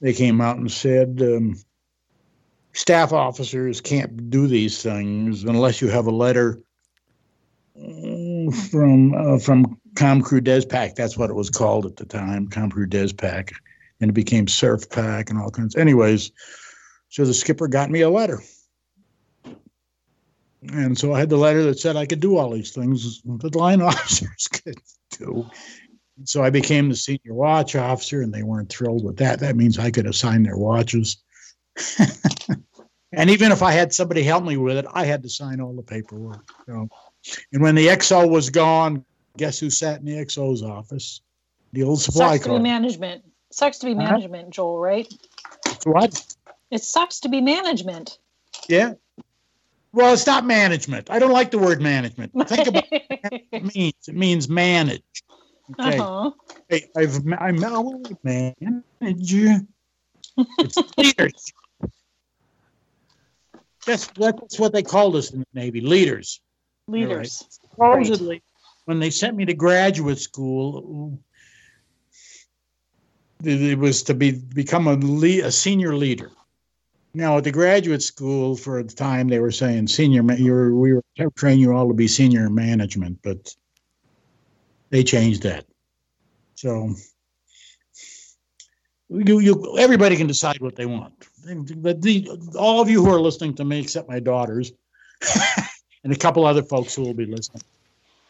they 0.00 0.14
came 0.14 0.40
out 0.40 0.56
and 0.56 0.70
said. 0.70 1.20
Um, 1.20 1.56
staff 2.74 3.12
officers 3.12 3.80
can't 3.80 4.30
do 4.30 4.46
these 4.46 4.82
things 4.82 5.42
unless 5.42 5.80
you 5.80 5.88
have 5.88 6.06
a 6.06 6.12
letter 6.12 6.60
uh, 7.76 8.52
from 8.70 9.14
uh, 9.14 9.38
from 9.38 9.80
ComCruDesPac. 9.94 10.94
That's 10.94 11.18
what 11.18 11.30
it 11.30 11.34
was 11.34 11.50
called 11.50 11.86
at 11.86 11.96
the 11.96 12.04
time, 12.04 12.46
ComCruDesPac 12.46 13.52
and 14.00 14.10
it 14.10 14.14
became 14.14 14.46
SurfPac 14.46 15.30
and 15.30 15.38
all 15.38 15.50
kinds. 15.50 15.76
Anyways, 15.76 16.30
so 17.08 17.24
the 17.24 17.34
skipper 17.34 17.68
got 17.68 17.90
me 17.90 18.02
a 18.02 18.10
letter. 18.10 18.40
And 20.72 20.98
so 20.98 21.14
I 21.14 21.20
had 21.20 21.30
the 21.30 21.36
letter 21.36 21.62
that 21.64 21.78
said 21.78 21.96
I 21.96 22.06
could 22.06 22.20
do 22.20 22.36
all 22.36 22.50
these 22.50 22.72
things 22.72 23.22
that 23.22 23.54
line 23.54 23.80
officers 23.82 24.48
could 24.48 24.78
do. 25.10 25.48
So 26.24 26.42
I 26.42 26.50
became 26.50 26.88
the 26.88 26.96
senior 26.96 27.32
watch 27.32 27.76
officer, 27.76 28.22
and 28.22 28.32
they 28.32 28.42
weren't 28.42 28.68
thrilled 28.68 29.04
with 29.04 29.16
that. 29.18 29.38
That 29.38 29.56
means 29.56 29.78
I 29.78 29.90
could 29.90 30.06
assign 30.06 30.42
their 30.42 30.56
watches. 30.56 31.18
and 33.12 33.30
even 33.30 33.52
if 33.52 33.62
I 33.62 33.70
had 33.70 33.94
somebody 33.94 34.24
help 34.24 34.44
me 34.44 34.56
with 34.56 34.78
it, 34.78 34.86
I 34.92 35.04
had 35.04 35.22
to 35.22 35.28
sign 35.28 35.60
all 35.60 35.76
the 35.76 35.82
paperwork. 35.82 36.50
So, 36.66 36.88
and 37.52 37.62
when 37.62 37.76
the 37.76 37.86
XO 37.86 38.28
was 38.28 38.50
gone, 38.50 39.04
guess 39.36 39.60
who 39.60 39.70
sat 39.70 40.00
in 40.00 40.06
the 40.06 40.24
XO's 40.24 40.64
office? 40.64 41.20
The 41.72 41.84
old 41.84 42.00
Supply 42.00 42.38
Corps. 42.38 42.58
management. 42.58 43.22
Sucks 43.50 43.78
to 43.78 43.86
be 43.86 43.92
uh-huh. 43.92 44.02
management, 44.02 44.42
uh-huh. 44.42 44.50
Joel, 44.50 44.78
right? 44.78 45.12
What? 45.84 46.36
It 46.70 46.84
sucks 46.84 47.20
to 47.20 47.28
be 47.28 47.40
management. 47.40 48.18
Yeah. 48.68 48.94
Well, 49.92 50.12
it's 50.12 50.26
not 50.26 50.44
management. 50.44 51.10
I 51.10 51.18
don't 51.18 51.32
like 51.32 51.50
the 51.50 51.58
word 51.58 51.80
management. 51.80 52.32
Think 52.48 52.68
about 52.68 52.84
it 52.90 53.74
means. 53.74 54.08
It 54.08 54.14
means 54.14 54.48
manage. 54.48 55.02
Okay. 55.80 55.98
Uh-huh. 55.98 56.30
Hey, 56.68 56.88
I've 56.96 57.16
I'm 57.38 57.58
manage. 57.58 58.16
It's 60.58 60.76
leaders. 60.96 61.52
That's 63.86 64.06
that's 64.08 64.58
what 64.58 64.72
they 64.72 64.82
called 64.82 65.16
us 65.16 65.30
in 65.30 65.40
the 65.40 65.46
Navy, 65.54 65.80
leaders. 65.80 66.40
Leaders. 66.86 67.44
Right. 67.78 68.04
Supposedly, 68.04 68.36
right. 68.36 68.42
when 68.84 68.98
they 68.98 69.10
sent 69.10 69.36
me 69.36 69.46
to 69.46 69.54
graduate 69.54 70.18
school, 70.18 71.18
it 73.44 73.78
was 73.78 74.02
to 74.04 74.14
be 74.14 74.32
become 74.32 74.86
a, 74.86 74.96
a 75.42 75.50
senior 75.50 75.94
leader. 75.94 76.30
Now 77.14 77.38
at 77.38 77.44
the 77.44 77.52
graduate 77.52 78.02
school 78.02 78.56
for 78.56 78.82
the 78.82 78.94
time 78.94 79.28
they 79.28 79.38
were 79.38 79.50
saying 79.50 79.88
senior 79.88 80.22
you 80.34 80.52
were, 80.52 80.74
we 80.74 80.92
were 80.94 81.02
training 81.36 81.60
you 81.60 81.72
all 81.72 81.88
to 81.88 81.94
be 81.94 82.08
senior 82.08 82.50
management, 82.50 83.18
but 83.22 83.54
they 84.90 85.02
changed 85.02 85.42
that. 85.42 85.64
So 86.54 86.94
you, 89.08 89.38
you, 89.40 89.78
everybody 89.78 90.16
can 90.16 90.26
decide 90.26 90.60
what 90.60 90.76
they 90.76 90.86
want. 90.86 91.14
But 91.76 92.02
the, 92.02 92.28
all 92.58 92.80
of 92.82 92.90
you 92.90 93.04
who 93.04 93.10
are 93.10 93.20
listening 93.20 93.54
to 93.54 93.64
me, 93.64 93.80
except 93.80 94.08
my 94.08 94.20
daughters, 94.20 94.72
and 96.04 96.12
a 96.12 96.16
couple 96.16 96.44
other 96.44 96.62
folks 96.62 96.94
who 96.94 97.02
will 97.02 97.14
be 97.14 97.24
listening, 97.24 97.62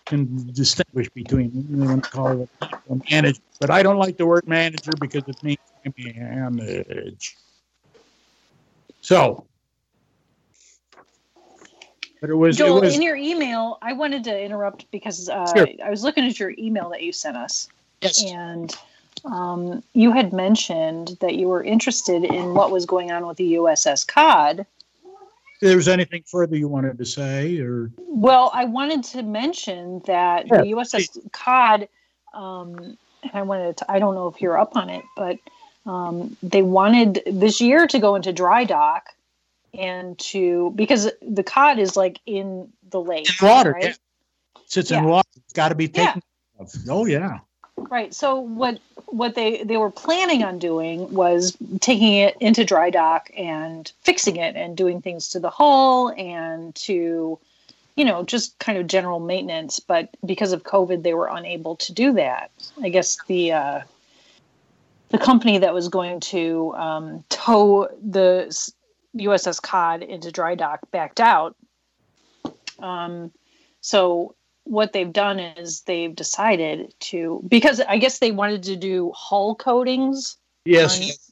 can 0.09 0.51
distinguish 0.53 1.09
between. 1.11 2.01
To 2.03 2.11
call 2.11 2.43
it 2.43 2.49
a 2.63 2.97
manager, 3.11 3.41
but 3.61 3.71
I 3.71 3.83
don't 3.83 3.99
like 3.99 4.17
the 4.17 4.27
word 4.27 4.47
manager 4.49 4.91
because 5.01 5.23
it 5.29 5.43
means 5.43 5.59
manage. 5.97 7.37
So, 9.01 9.47
but 12.21 12.31
it 12.31 12.35
was. 12.35 12.57
Joel, 12.57 12.79
it 12.79 12.81
was 12.81 12.95
in 12.97 13.03
your 13.03 13.17
email, 13.17 13.79
I 13.83 13.93
wanted 13.93 14.25
to 14.25 14.41
interrupt 14.41 14.91
because 14.91 15.29
uh, 15.29 15.47
Sure. 15.55 15.69
I 15.85 15.91
was 15.91 16.03
looking 16.03 16.25
at 16.25 16.39
your 16.39 16.53
email 16.59 16.91
that 16.91 17.03
you 17.03 17.13
sent 17.13 17.37
us, 17.37 17.69
yes. 18.01 18.25
and 18.25 18.75
um, 19.25 19.83
you 19.93 20.13
had 20.13 20.33
mentioned 20.33 21.17
that 21.21 21.35
you 21.35 21.49
were 21.49 21.63
interested 21.63 22.25
in 22.25 22.55
what 22.55 22.71
was 22.71 22.87
going 22.87 23.13
on 23.13 23.27
with 23.27 23.37
the 23.37 23.55
USS 23.55 24.07
Cod. 24.07 24.67
If 25.61 25.69
there 25.69 25.77
was 25.77 25.89
anything 25.89 26.23
further 26.25 26.57
you 26.57 26.69
wanted 26.69 26.99
to 26.99 27.05
say, 27.05 27.59
or 27.59 27.91
Well, 27.99 28.51
I 28.55 28.65
wanted 28.65 29.03
to 29.05 29.23
mention 29.25 30.01
that 30.07 30.47
Yeah, 30.47 30.63
the 30.63 30.73
USS 30.73 31.19
Cod, 31.33 31.89
um, 32.33 32.97
and 33.25 33.33
I 33.35 33.43
wanted 33.43 33.79
to, 33.79 33.91
I 33.91 33.99
don't 33.99 34.15
know 34.15 34.29
if 34.29 34.41
you're 34.41 34.57
up 34.57 34.77
on 34.77 34.89
it, 34.89 35.05
but 35.17 35.39
um, 35.85 36.37
they 36.45 36.63
wanted 36.63 37.23
this 37.27 37.61
year 37.61 37.89
to 37.89 37.99
go 37.99 38.15
into 38.15 38.33
dry 38.33 38.63
dock 38.63 39.09
and 39.77 40.17
to, 40.21 40.73
because 40.77 41.11
the 41.23 41.43
Cod 41.43 41.81
is 41.81 41.97
like 41.97 42.21
in 42.25 42.73
the 42.91 43.01
lake. 43.01 43.29
in 43.29 43.47
water, 43.49 43.73
right? 43.73 43.85
yeah. 43.85 44.63
sits 44.67 44.91
in 44.93 45.03
water. 45.05 45.29
It's 45.37 45.53
got 45.55 45.71
to 45.71 45.75
be 45.75 45.91
Yeah. 45.93 46.07
taken. 46.07 46.23
care 46.23 46.61
of. 46.61 46.73
Oh 46.89 47.07
yeah. 47.07 47.39
Right. 47.91 48.15
So 48.15 48.39
what 48.41 48.79
what 49.07 49.35
they 49.35 49.63
they 49.63 49.77
were 49.77 49.91
planning 49.91 50.43
on 50.43 50.59
doing 50.59 51.13
was 51.13 51.57
taking 51.81 52.15
it 52.15 52.37
into 52.41 52.65
dry 52.65 52.91
dock 52.91 53.31
and 53.37 53.91
fixing 54.03 54.37
it 54.37 54.57
and 54.57 54.77
doing 54.77 55.01
things 55.01 55.29
to 55.31 55.41
the 55.41 55.51
hull 55.51 56.13
and 56.17 56.75
to 56.75 57.39
you 57.97 58.05
know 58.05 58.25
just 58.25 58.59
kind 58.59 58.79
of 58.79 58.87
general 58.87 59.21
maintenance. 59.21 59.81
But 59.81 60.11
because 60.25 60.53
of 60.53 60.63
covid 60.63 61.03
they 61.03 61.15
were 61.15 61.29
unable 61.29 61.77
to 61.77 61.93
do 61.93 62.13
that. 62.15 62.51
I 62.83 62.89
guess 62.89 63.17
the 63.27 63.53
uh 63.53 63.81
the 65.11 65.19
company 65.19 65.59
that 65.59 65.73
was 65.73 65.89
going 65.89 66.21
to 66.21 66.75
um, 66.77 67.25
tow 67.29 67.89
the 68.11 68.55
uss 69.17 69.63
cod 69.63 70.03
into 70.03 70.31
dry 70.31 70.55
dock 70.55 70.81
backed 70.91 71.21
out. 71.21 71.57
Um, 72.79 73.33
so 73.81 74.35
what 74.69 74.93
they've 74.93 75.13
done 75.13 75.39
is 75.39 75.83
they've 75.83 76.15
decided 76.15 76.95
to 77.01 77.43
because 77.49 77.81
I 77.81 77.99
guess 77.99 78.19
they 78.19 78.31
wanted 78.31 78.63
to 78.65 78.77
do 78.77 79.13
hull 79.15 79.55
coatings 79.55 80.37
Yes. 80.65 81.31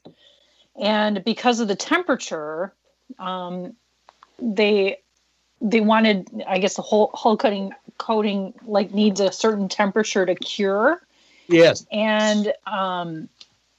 and 0.79 1.23
because 1.23 1.59
of 1.59 1.67
the 1.67 1.75
temperature, 1.75 2.73
um, 3.19 3.75
they 4.39 4.99
they 5.61 5.81
wanted 5.81 6.43
I 6.47 6.59
guess 6.59 6.75
the 6.75 6.81
whole 6.81 7.11
hull 7.13 7.37
coating 7.37 7.73
coating 7.97 8.53
like 8.65 8.93
needs 8.93 9.19
a 9.19 9.31
certain 9.31 9.69
temperature 9.69 10.25
to 10.25 10.35
cure 10.35 11.01
Yes. 11.47 11.85
and 11.91 12.53
um, 12.65 13.29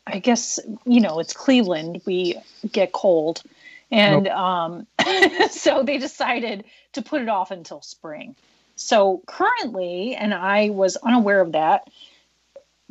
I 0.06 0.18
guess 0.20 0.58
you 0.86 1.00
know 1.00 1.18
it's 1.18 1.32
Cleveland. 1.32 2.02
We 2.06 2.36
get 2.72 2.92
cold, 2.92 3.42
and 3.90 4.26
um, 4.28 4.86
so 5.50 5.82
they 5.82 5.98
decided 5.98 6.64
to 6.94 7.02
put 7.02 7.20
it 7.20 7.28
off 7.28 7.50
until 7.50 7.82
spring. 7.82 8.34
So 8.78 9.22
currently, 9.26 10.14
and 10.14 10.32
I 10.32 10.70
was 10.70 10.96
unaware 10.96 11.40
of 11.40 11.52
that, 11.52 11.88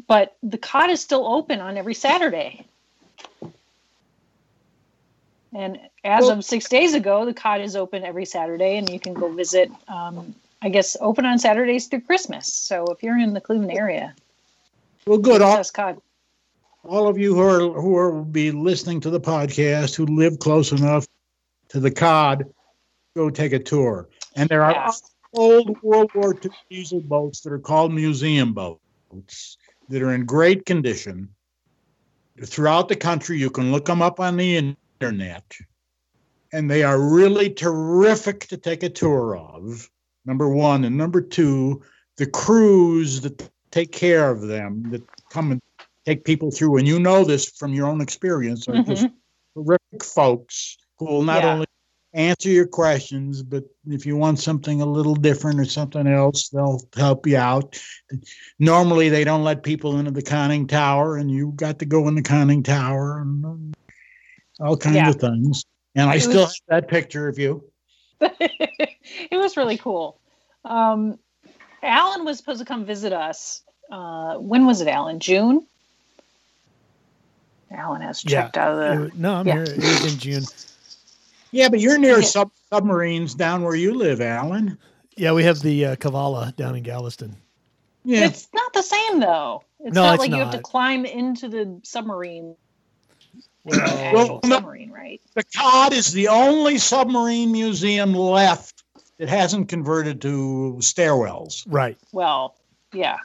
but 0.05 0.35
the 0.43 0.57
Cod 0.57 0.89
is 0.89 0.99
still 1.01 1.25
open 1.25 1.61
on 1.61 1.77
every 1.77 1.93
Saturday. 1.93 2.65
And 5.53 5.79
as 6.03 6.23
Well- 6.23 6.31
of 6.31 6.45
six 6.45 6.67
days 6.67 6.93
ago, 6.93 7.25
the 7.25 7.33
Cod 7.33 7.61
is 7.61 7.75
open 7.75 8.03
every 8.03 8.25
Saturday, 8.25 8.77
and 8.77 8.89
you 8.89 8.99
can 8.99 9.13
go 9.13 9.31
visit. 9.31 9.71
Um, 9.87 10.35
I 10.61 10.69
guess 10.69 10.97
open 10.99 11.25
on 11.25 11.39
Saturdays 11.39 11.87
through 11.87 12.01
Christmas. 12.01 12.51
So 12.51 12.85
if 12.87 13.01
you're 13.01 13.17
in 13.17 13.33
the 13.33 13.41
Cleveland 13.41 13.71
area, 13.71 14.13
Well, 15.05 15.19
good. 15.19 15.41
All, 15.41 15.63
Cod. 15.63 16.01
all 16.83 17.07
of 17.07 17.17
you 17.17 17.33
who 17.33 17.41
are 17.41 17.59
who 17.81 17.95
are 17.95 18.11
will 18.11 18.25
be 18.25 18.51
listening 18.51 18.99
to 19.01 19.09
the 19.09 19.21
podcast 19.21 19.95
who 19.95 20.05
live 20.05 20.39
close 20.39 20.73
enough 20.73 21.07
to 21.69 21.79
the 21.79 21.91
cod, 21.91 22.51
go 23.15 23.29
take 23.29 23.53
a 23.53 23.59
tour. 23.59 24.09
And 24.35 24.49
there 24.49 24.63
are. 24.63 24.91
Old 25.33 25.81
World 25.81 26.11
War 26.13 26.33
II 26.43 26.51
diesel 26.69 27.01
boats 27.01 27.41
that 27.41 27.53
are 27.53 27.59
called 27.59 27.93
museum 27.93 28.53
boats 28.53 29.57
that 29.89 30.01
are 30.01 30.13
in 30.13 30.25
great 30.25 30.65
condition. 30.65 31.29
Throughout 32.43 32.87
the 32.87 32.95
country, 32.95 33.39
you 33.39 33.49
can 33.49 33.71
look 33.71 33.85
them 33.85 34.01
up 34.01 34.19
on 34.19 34.37
the 34.37 34.75
internet, 35.01 35.57
and 36.53 36.69
they 36.69 36.83
are 36.83 36.99
really 36.99 37.49
terrific 37.49 38.41
to 38.47 38.57
take 38.57 38.83
a 38.83 38.89
tour 38.89 39.35
of. 39.35 39.89
Number 40.25 40.49
one, 40.49 40.83
and 40.83 40.97
number 40.97 41.21
two, 41.21 41.81
the 42.17 42.27
crews 42.27 43.21
that 43.21 43.49
take 43.71 43.91
care 43.91 44.29
of 44.29 44.41
them, 44.41 44.91
that 44.91 45.03
come 45.29 45.51
and 45.51 45.61
take 46.05 46.25
people 46.25 46.51
through, 46.51 46.77
and 46.77 46.87
you 46.87 46.99
know 46.99 47.23
this 47.23 47.49
from 47.49 47.73
your 47.73 47.87
own 47.87 48.01
experience, 48.01 48.67
are 48.67 48.81
just 48.83 49.07
Mhm. 49.07 49.13
terrific 49.55 50.03
folks 50.03 50.77
who 50.99 51.05
will 51.05 51.23
not 51.23 51.43
Yeah. 51.43 51.53
only 51.53 51.65
answer 52.13 52.49
your 52.49 52.67
questions, 52.67 53.43
but 53.43 53.63
if 53.87 54.05
you 54.05 54.15
want 54.15 54.39
something 54.39 54.81
a 54.81 54.85
little 54.85 55.15
different 55.15 55.59
or 55.59 55.65
something 55.65 56.07
else, 56.07 56.49
they'll 56.49 56.81
help 56.95 57.27
you 57.27 57.37
out. 57.37 57.79
Normally, 58.59 59.09
they 59.09 59.23
don't 59.23 59.43
let 59.43 59.63
people 59.63 59.99
into 59.99 60.11
the 60.11 60.21
conning 60.21 60.67
tower, 60.67 61.17
and 61.17 61.29
you 61.29 61.53
got 61.55 61.79
to 61.79 61.85
go 61.85 62.07
in 62.07 62.15
the 62.15 62.21
conning 62.21 62.63
tower 62.63 63.19
and 63.19 63.45
um, 63.45 63.73
all 64.59 64.77
kinds 64.77 64.95
Yeah. 64.95 65.09
of 65.09 65.15
things. 65.17 65.65
And 65.95 66.09
I 66.09 66.15
It 66.15 66.21
still 66.21 66.45
have 66.45 66.53
that 66.67 66.87
picture 66.87 67.27
of 67.27 67.37
you. 67.39 67.63
it 68.21 68.97
was 69.37 69.57
really 69.57 69.77
cool. 69.77 70.19
Um, 70.65 71.19
Alan 71.83 72.25
was 72.25 72.37
supposed 72.37 72.59
to 72.59 72.65
come 72.65 72.85
visit 72.85 73.13
us. 73.13 73.61
Uh, 73.91 74.35
when 74.35 74.65
was 74.65 74.81
it, 74.81 74.87
Alan? 74.87 75.19
June? 75.19 75.65
Alan 77.71 78.01
has 78.01 78.23
Yeah. 78.23 78.43
checked 78.43 78.57
out 78.57 78.71
of 78.73 78.77
the. 78.77 79.11
no, 79.15 79.35
I'm 79.35 79.47
Yeah. 79.47 79.53
here. 79.53 79.63
It 79.65 79.87
was 79.87 80.03
in 80.03 80.17
June. 80.17 80.43
Yeah, 81.51 81.69
but 81.69 81.79
you're 81.79 81.97
near 81.97 82.17
Yeah. 82.19 82.25
sub- 82.25 82.51
submarines 82.71 83.33
down 83.35 83.63
where 83.63 83.75
you 83.75 83.93
live, 83.93 84.21
Alan. 84.21 84.77
Yeah, 85.15 85.31
we 85.31 85.43
have 85.43 85.59
the 85.61 85.85
uh, 85.85 85.95
Cavalla 85.95 86.55
down 86.55 86.75
in 86.75 86.83
Galveston. 86.83 87.35
Yeah. 88.03 88.25
It's 88.25 88.47
not 88.53 88.73
the 88.73 88.81
same 88.83 89.19
though. 89.19 89.63
It's 89.79 89.93
No, 89.95 90.03
not 90.03 90.15
it's 90.15 90.19
like 90.21 90.29
you 90.31 90.37
have 90.37 90.51
to 90.51 90.59
climb 90.59 91.05
into 91.05 91.49
the 91.49 91.79
submarine, 91.83 92.55
Well, 93.63 93.79
actual 93.83 94.39
no. 94.43 94.55
submarine, 94.55 94.91
right? 94.91 95.21
The 95.35 95.43
COD 95.43 95.93
is 95.93 96.11
the 96.13 96.27
only 96.27 96.77
submarine 96.77 97.51
museum 97.51 98.13
left 98.13 98.83
that 99.17 99.29
hasn't 99.29 99.67
converted 99.69 100.21
to 100.21 100.75
stairwells. 100.79 101.63
right. 101.67 101.97
Well, 102.11 102.55
yeah, 102.93 103.17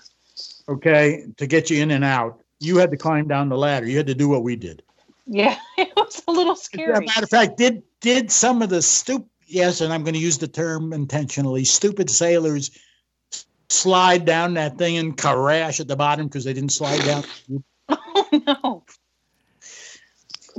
Okay, 0.68 1.26
to 1.36 1.46
get 1.46 1.68
you 1.70 1.82
in 1.82 1.90
and 1.90 2.04
out, 2.04 2.40
you 2.60 2.78
had 2.78 2.90
to 2.92 2.96
climb 2.96 3.28
down 3.28 3.48
the 3.48 3.56
ladder. 3.58 3.86
You 3.86 3.96
had 3.98 4.06
to 4.06 4.14
do 4.14 4.28
what 4.28 4.42
we 4.42 4.56
did. 4.56 4.82
Yeah. 5.26 5.56
It 5.78 5.92
was 5.96 6.22
a 6.28 6.30
little 6.32 6.52
As 6.52 6.60
a 6.60 6.64
scary. 6.64 7.06
matter 7.06 7.24
of 7.24 7.30
fact, 7.30 7.56
did 7.56 7.82
did 8.00 8.30
some 8.30 8.62
of 8.62 8.68
the 8.68 8.82
stupid 8.82 9.28
yes, 9.46 9.80
and 9.80 9.92
I'm 9.92 10.02
going 10.04 10.14
to 10.14 10.20
use 10.20 10.38
the 10.38 10.48
term 10.48 10.92
intentionally, 10.92 11.64
stupid 11.64 12.08
sailors 12.10 12.70
slide 13.68 14.24
down 14.26 14.54
that 14.54 14.76
thing 14.78 14.96
and 14.98 15.16
crash 15.16 15.80
at 15.80 15.88
the 15.88 15.96
bottom 15.96 16.26
because 16.26 16.44
they 16.44 16.52
didn't 16.52 16.72
slide 16.72 17.00
down. 17.04 17.24
Oh 17.88 18.32
no! 18.46 18.84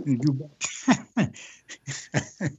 you- 0.06 0.49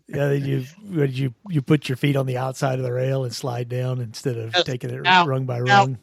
Yeah, 0.08 0.32
you 0.32 0.64
what 0.90 1.06
did 1.06 1.18
you 1.18 1.34
you 1.48 1.62
put 1.62 1.88
your 1.88 1.96
feet 1.96 2.16
on 2.16 2.26
the 2.26 2.36
outside 2.36 2.78
of 2.78 2.84
the 2.84 2.92
rail 2.92 3.24
and 3.24 3.34
slide 3.34 3.68
down 3.68 4.00
instead 4.00 4.36
of 4.36 4.52
Yes. 4.54 4.64
taking 4.64 4.90
it 4.90 5.02
Now- 5.02 5.26
rung 5.26 5.46
by 5.46 5.58
now- 5.60 5.80
rung. 5.80 5.98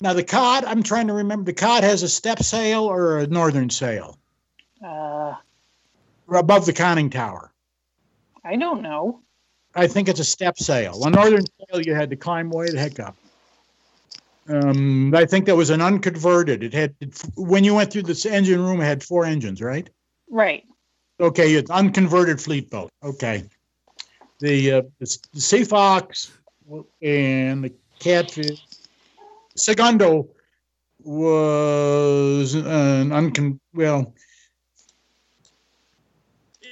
now 0.00 0.12
the 0.12 0.24
cod, 0.24 0.64
I'm 0.64 0.82
trying 0.82 1.06
to 1.08 1.12
remember. 1.12 1.44
The 1.44 1.52
cod 1.54 1.84
has 1.84 2.02
a 2.02 2.08
step 2.08 2.42
sail 2.42 2.84
or 2.84 3.18
a 3.18 3.26
northern 3.26 3.70
sail 3.70 4.18
Uh, 4.84 5.34
or 6.28 6.36
above 6.36 6.66
the 6.66 6.72
conning 6.72 7.10
tower. 7.10 7.52
I 8.44 8.56
don't 8.56 8.82
know. 8.82 9.22
I 9.74 9.86
think 9.86 10.08
it's 10.08 10.20
a 10.20 10.24
step 10.24 10.58
sail. 10.58 11.04
A 11.04 11.10
northern 11.10 11.44
sail, 11.44 11.80
you 11.80 11.94
had 11.94 12.10
to 12.10 12.16
climb 12.16 12.50
way 12.50 12.70
the 12.70 12.78
heck 12.78 12.98
up. 12.98 13.16
Um, 14.48 15.14
I 15.14 15.24
think 15.24 15.46
that 15.46 15.56
was 15.56 15.70
an 15.70 15.82
unconverted. 15.82 16.62
It 16.62 16.72
had 16.72 16.94
when 17.36 17.64
you 17.64 17.74
went 17.74 17.92
through 17.92 18.04
this 18.04 18.24
engine 18.24 18.62
room, 18.62 18.80
it 18.80 18.84
had 18.84 19.02
four 19.02 19.24
engines, 19.24 19.60
right? 19.60 19.88
Right. 20.30 20.64
Okay, 21.18 21.54
it's 21.54 21.70
unconverted 21.70 22.40
fleet 22.40 22.70
boat. 22.70 22.90
Okay, 23.02 23.44
the 24.38 24.72
uh, 24.72 24.82
the, 25.00 25.18
the 25.34 25.40
Sea 25.40 25.64
Fox 25.64 26.32
and 27.02 27.64
the 27.64 27.72
Catfish, 27.98 28.64
Segundo 29.56 30.28
was 31.02 32.54
an 32.54 33.10
uncon 33.10 33.58
well. 33.74 34.14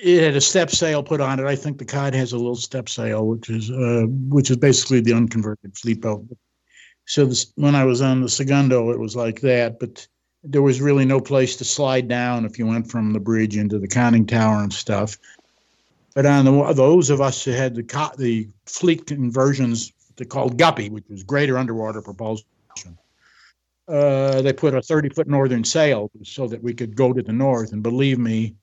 It 0.04 0.22
had 0.22 0.36
a 0.36 0.40
step 0.40 0.70
sail 0.70 1.02
put 1.02 1.22
on 1.22 1.40
it. 1.40 1.46
I 1.46 1.56
think 1.56 1.78
the 1.78 1.84
Cod 1.86 2.12
has 2.12 2.32
a 2.32 2.36
little 2.36 2.56
step 2.56 2.90
sail, 2.90 3.26
which 3.26 3.48
is 3.48 3.70
uh, 3.70 4.04
which 4.28 4.50
is 4.50 4.58
basically 4.58 5.00
the 5.00 5.14
unconverted 5.14 5.78
fleet 5.78 6.02
boat. 6.02 6.26
So 7.06 7.24
this, 7.24 7.52
when 7.54 7.74
I 7.74 7.86
was 7.86 8.02
on 8.02 8.20
the 8.20 8.28
Segundo, 8.28 8.90
it 8.90 8.98
was 8.98 9.16
like 9.16 9.40
that. 9.40 9.80
But 9.80 10.06
there 10.42 10.60
was 10.60 10.82
really 10.82 11.06
no 11.06 11.20
place 11.20 11.56
to 11.56 11.64
slide 11.64 12.06
down 12.06 12.44
if 12.44 12.58
you 12.58 12.66
went 12.66 12.90
from 12.90 13.14
the 13.14 13.18
bridge 13.18 13.56
into 13.56 13.78
the 13.78 13.88
conning 13.88 14.26
tower 14.26 14.62
and 14.62 14.70
stuff. 14.70 15.16
But 16.14 16.26
on 16.26 16.44
the, 16.44 16.72
those 16.74 17.08
of 17.08 17.22
us 17.22 17.42
who 17.42 17.52
had 17.52 17.74
the 17.74 17.82
co- 17.82 18.12
the 18.18 18.50
fleet 18.66 19.06
conversions, 19.06 19.90
they 20.16 20.26
called 20.26 20.58
Guppy, 20.58 20.90
which 20.90 21.04
was 21.08 21.22
greater 21.22 21.56
underwater 21.56 22.02
propulsion. 22.02 22.44
Uh, 23.88 24.42
they 24.42 24.52
put 24.52 24.74
a 24.74 24.82
30 24.82 25.08
foot 25.08 25.28
northern 25.28 25.64
sail 25.64 26.10
so 26.24 26.46
that 26.46 26.62
we 26.62 26.74
could 26.74 26.94
go 26.94 27.14
to 27.14 27.22
the 27.22 27.32
north. 27.32 27.72
And 27.72 27.82
believe 27.82 28.18
me, 28.18 28.54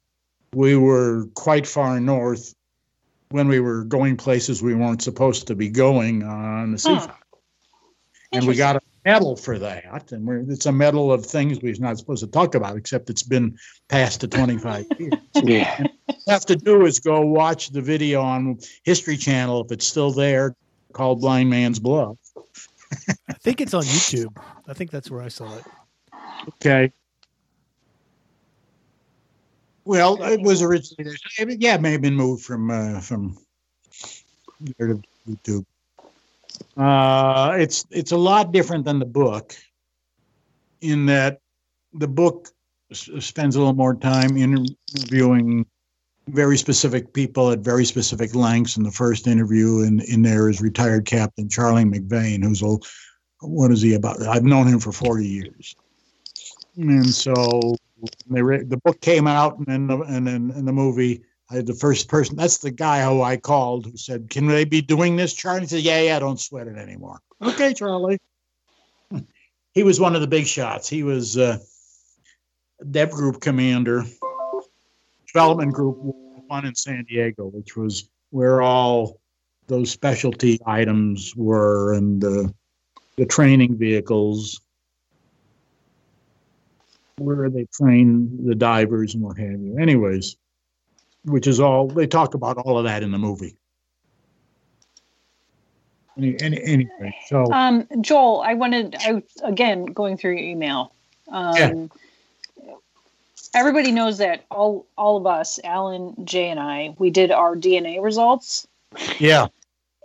we 0.54 0.76
were 0.76 1.28
quite 1.36 1.66
far 1.66 2.00
north 2.00 2.54
when 3.30 3.48
we 3.48 3.60
were 3.60 3.84
going 3.86 4.18
places 4.18 4.62
we 4.62 4.76
weren't 4.76 5.02
supposed 5.02 5.48
to 5.48 5.56
be 5.56 5.70
going 5.70 6.24
on 6.24 6.72
the 6.74 6.78
sea. 6.78 6.96
Huh. 6.96 7.08
And 8.34 8.48
we 8.48 8.56
got 8.56 8.78
a 8.78 8.82
medal 9.06 9.36
for 9.36 9.60
that. 9.60 10.12
And 10.12 10.26
we're, 10.26 10.40
it's 10.50 10.66
a 10.66 10.72
medal 10.72 11.12
of 11.12 11.26
things 11.26 11.60
we're 11.62 11.76
not 11.80 11.98
supposed 11.98 12.24
to 12.24 12.30
talk 12.30 12.56
about, 12.56 12.78
except 12.78 13.10
it's 13.10 13.24
been 13.24 13.58
past 13.90 14.22
the 14.22 14.28
25 14.28 14.86
years. 15.00 15.14
Yeah. 15.36 15.84
you 16.08 16.16
have 16.28 16.46
to 16.46 16.56
do 16.56 16.86
is 16.86 17.00
go 17.00 17.22
watch 17.22 17.70
the 17.70 17.82
video 17.82 18.22
on 18.22 18.60
History 18.84 19.18
Channel 19.18 19.66
if 19.66 19.72
it's 19.72 19.86
still 19.86 20.12
there, 20.12 20.56
called 20.94 21.22
Blind 21.22 21.50
Man's 21.50 21.80
Bluff. 21.80 22.18
I 23.30 23.34
think 23.34 23.62
it's 23.62 23.74
on 23.74 23.84
YouTube. 23.84 24.36
I 24.68 24.74
think 24.74 24.92
that's 24.92 25.10
where 25.10 25.22
I 25.22 25.30
saw 25.30 25.58
it. 25.58 25.64
Okay. 26.50 26.92
Well, 29.86 30.22
it 30.24 30.42
was 30.42 30.62
originally 30.62 31.16
there. 31.38 31.50
Yeah, 31.50 31.76
it 31.76 31.82
may 31.82 31.92
have 31.94 32.02
been 32.02 32.16
moved 32.16 32.44
from 32.44 32.70
uh, 32.70 33.00
from 33.00 33.38
there 34.78 34.88
to 34.88 35.02
YouTube. 35.28 35.66
Uh, 36.78 37.56
it's 37.58 37.86
it's 37.90 38.12
a 38.12 38.18
lot 38.18 38.52
different 38.52 38.86
than 38.86 39.00
the 39.00 39.06
book, 39.06 39.56
in 40.82 41.06
that 41.08 41.40
the 41.94 42.08
book 42.08 42.50
s- 42.92 43.10
spends 43.20 43.56
a 43.56 43.60
little 43.60 43.74
more 43.74 43.96
time 43.96 44.38
interviewing 44.38 45.66
very 46.28 46.58
specific 46.58 47.12
people 47.14 47.52
at 47.52 47.60
very 47.60 47.84
specific 47.84 48.36
lengths. 48.36 48.78
And 48.78 48.86
the 48.86 48.92
first 48.92 49.28
interview 49.28 49.82
in 49.82 50.00
in 50.02 50.22
there 50.22 50.48
is 50.50 50.62
retired 50.62 51.06
Captain 51.06 51.50
Charlie 51.50 51.86
McVeigh, 51.86 52.44
who's 52.44 52.62
a 52.62 52.78
what 53.40 53.72
is 53.72 53.82
he 53.82 53.96
about? 53.96 54.22
I've 54.22 54.44
known 54.44 54.68
him 54.68 54.80
for 54.80 54.92
forty 54.92 55.28
years, 55.28 55.76
and 56.78 57.08
so 57.08 57.76
they 58.30 58.42
re- 58.42 58.64
the 58.64 58.78
book 58.78 59.02
came 59.02 59.28
out, 59.28 59.58
and 59.58 59.66
then 59.68 59.88
the, 59.88 59.98
and 60.02 60.28
then 60.28 60.52
in 60.56 60.66
the 60.66 60.74
movie, 60.74 61.24
I 61.50 61.56
had 61.56 61.68
the 61.68 61.74
first 61.74 62.08
person. 62.08 62.36
That's 62.36 62.58
the 62.58 62.72
guy 62.72 63.04
who 63.04 63.22
I 63.22 63.38
called 63.38 63.86
who 63.86 63.98
said, 63.98 64.30
"Can 64.30 64.48
they 64.48 64.66
be 64.66 64.82
doing 64.82 65.16
this?" 65.16 65.34
Charlie 65.34 65.62
He 65.62 65.68
said, 65.68 65.82
"Yeah, 65.82 66.02
yeah, 66.02 66.20
don't 66.20 66.40
sweat 66.40 66.68
it 66.68 66.78
anymore." 66.78 67.20
Okay, 67.42 67.74
Charlie. 67.74 68.18
He 69.74 69.84
was 69.84 70.02
one 70.02 70.16
of 70.16 70.22
the 70.22 70.28
big 70.28 70.48
shots. 70.48 70.90
He 70.90 71.02
was 71.02 71.38
uh, 71.38 71.58
Dev 72.92 73.10
Group 73.10 73.40
commander, 73.40 74.04
development 75.26 75.72
group 75.72 75.98
one 76.48 76.66
in 76.66 76.76
San 76.76 77.06
Diego, 77.06 77.46
which 77.46 77.78
was 77.78 78.10
where 78.32 78.62
all 78.62 79.22
those 79.68 79.90
specialty 79.90 80.60
items 80.66 81.34
were, 81.38 81.94
and 81.94 82.22
the 82.22 82.54
training 83.26 83.78
vehicles 83.78 84.60
where 87.22 87.50
they 87.50 87.66
train 87.74 88.46
the 88.46 88.56
divers 88.56 89.14
and 89.14 89.24
what 89.24 89.38
have 89.38 89.60
you. 89.60 89.78
Anyways, 89.80 90.38
which 91.26 91.48
is 91.48 91.60
all 91.60 91.88
they 91.88 92.08
talk 92.08 92.34
about 92.34 92.58
all 92.58 92.78
of 92.78 92.86
that 92.86 93.04
in 93.04 93.12
the 93.12 93.18
movie. 93.18 93.56
Any, 96.18 96.40
any, 96.42 96.62
anyway, 96.64 97.16
so 97.28 97.52
Um, 97.52 97.88
Joel, 98.02 98.42
I 98.42 98.54
wanted, 98.54 98.96
I 99.00 99.24
again 99.44 99.86
going 99.86 100.18
through 100.18 100.32
your 100.32 100.50
email. 100.50 100.94
Um, 101.30 101.56
Yeah. 101.56 101.74
Everybody 103.54 103.92
knows 103.92 104.18
that 104.20 104.46
all 104.50 104.86
all 104.98 105.18
of 105.18 105.28
us, 105.28 105.60
Alan, 105.66 106.16
Jay, 106.24 106.50
and 106.50 106.60
I, 106.60 106.96
we 107.00 107.10
did 107.10 107.32
our 107.32 107.54
DNA 107.54 108.02
results, 108.02 108.66
yeah, 109.20 109.48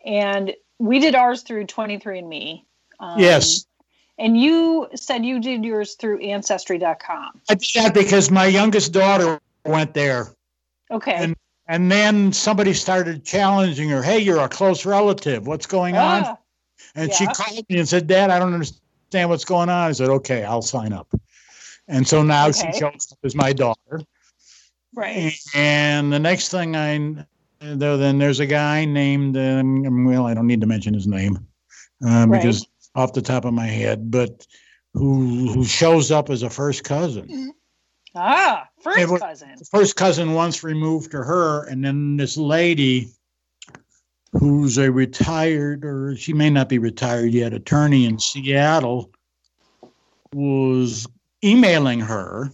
and 0.05 0.52
we 0.81 0.98
did 0.98 1.14
ours 1.14 1.42
through 1.42 1.66
23andMe. 1.66 2.64
Um, 2.98 3.20
yes, 3.20 3.66
And 4.18 4.40
you 4.40 4.88
said 4.94 5.24
you 5.24 5.40
did 5.40 5.64
yours 5.64 5.94
through 5.94 6.20
Ancestry.com. 6.20 7.40
I 7.50 7.55
did 7.55 7.68
that 7.74 7.94
because 7.94 8.31
my 8.31 8.46
youngest 8.46 8.92
daughter 8.92 9.40
went 9.64 9.94
there, 9.94 10.29
Okay. 10.90 11.14
And- 11.14 11.37
and 11.68 11.90
then 11.90 12.33
somebody 12.33 12.72
started 12.72 13.24
challenging 13.24 13.88
her. 13.88 14.00
Hey, 14.00 14.20
you're 14.20 14.38
a 14.38 14.48
close 14.48 14.87
relative. 14.87 15.48
What's 15.48 15.66
going 15.66 15.96
on? 15.96 16.22
Ah, 16.24 16.38
And 16.94 17.12
she 17.12 17.26
called 17.26 17.64
me 17.68 17.79
and 17.81 17.88
said, 17.88 18.07
Dad, 18.07 18.31
I 18.31 18.38
don't 18.38 18.55
understand 18.55 19.29
what's 19.29 19.44
going 19.44 19.68
on. 19.68 19.88
I 19.88 19.92
said, 19.92 20.09
Okay, 20.09 20.44
I'll 20.44 20.62
sign 20.62 20.92
up. 20.92 21.09
And 21.88 22.07
so 22.07 22.22
now 22.22 22.46
Okay. 22.48 22.70
she 22.72 22.79
shows 22.79 23.09
up 23.12 23.18
as 23.24 23.35
my 23.35 23.52
daughter. 23.52 24.00
right. 24.94 25.35
And 25.55 26.12
the 26.12 26.18
next 26.20 26.48
thing 26.50 26.76
I 26.76 27.24
though, 27.61 27.96
then 27.96 28.18
there's 28.18 28.38
a 28.40 28.46
guy 28.46 28.85
named 28.85 29.37
um, 29.37 30.05
well, 30.05 30.26
I 30.26 30.35
don't 30.35 30.46
need 30.46 30.61
to 30.61 30.66
mention 30.66 30.94
his 30.94 31.07
name 31.09 31.37
uh, 32.07 32.26
Right. 32.29 32.40
because 32.40 32.66
off 32.97 33.13
the 33.13 33.23
top 33.23 33.45
of 33.45 33.55
my 33.55 33.67
head, 33.67 34.11
but 34.11 34.47
who 34.95 35.53
who 35.53 35.65
shows 35.65 36.11
up 36.11 36.31
as 36.31 36.43
a 36.43 36.51
first 36.51 36.83
cousin. 36.83 37.53
Ah, 38.15 38.67
first 38.81 39.09
was- 39.11 39.21
cousin. 39.21 39.57
First 39.71 39.97
cousin 39.97 40.33
once 40.33 40.65
removed 40.65 41.11
to 41.11 41.19
her, 41.19 41.65
and 41.67 41.85
then 41.85 42.17
this 42.17 42.37
lady 42.37 43.11
who's 44.33 44.79
a 44.79 44.91
retired 44.91 45.85
or 45.85 46.17
she 46.17 46.33
may 46.33 46.51
not 46.51 46.69
be 46.69 46.79
retired 46.79 47.33
yet 47.33 47.53
attorney 47.53 48.05
in 48.07 48.19
Seattle 48.19 49.11
was 50.35 51.07
emailing 51.45 52.01
her 52.01 52.51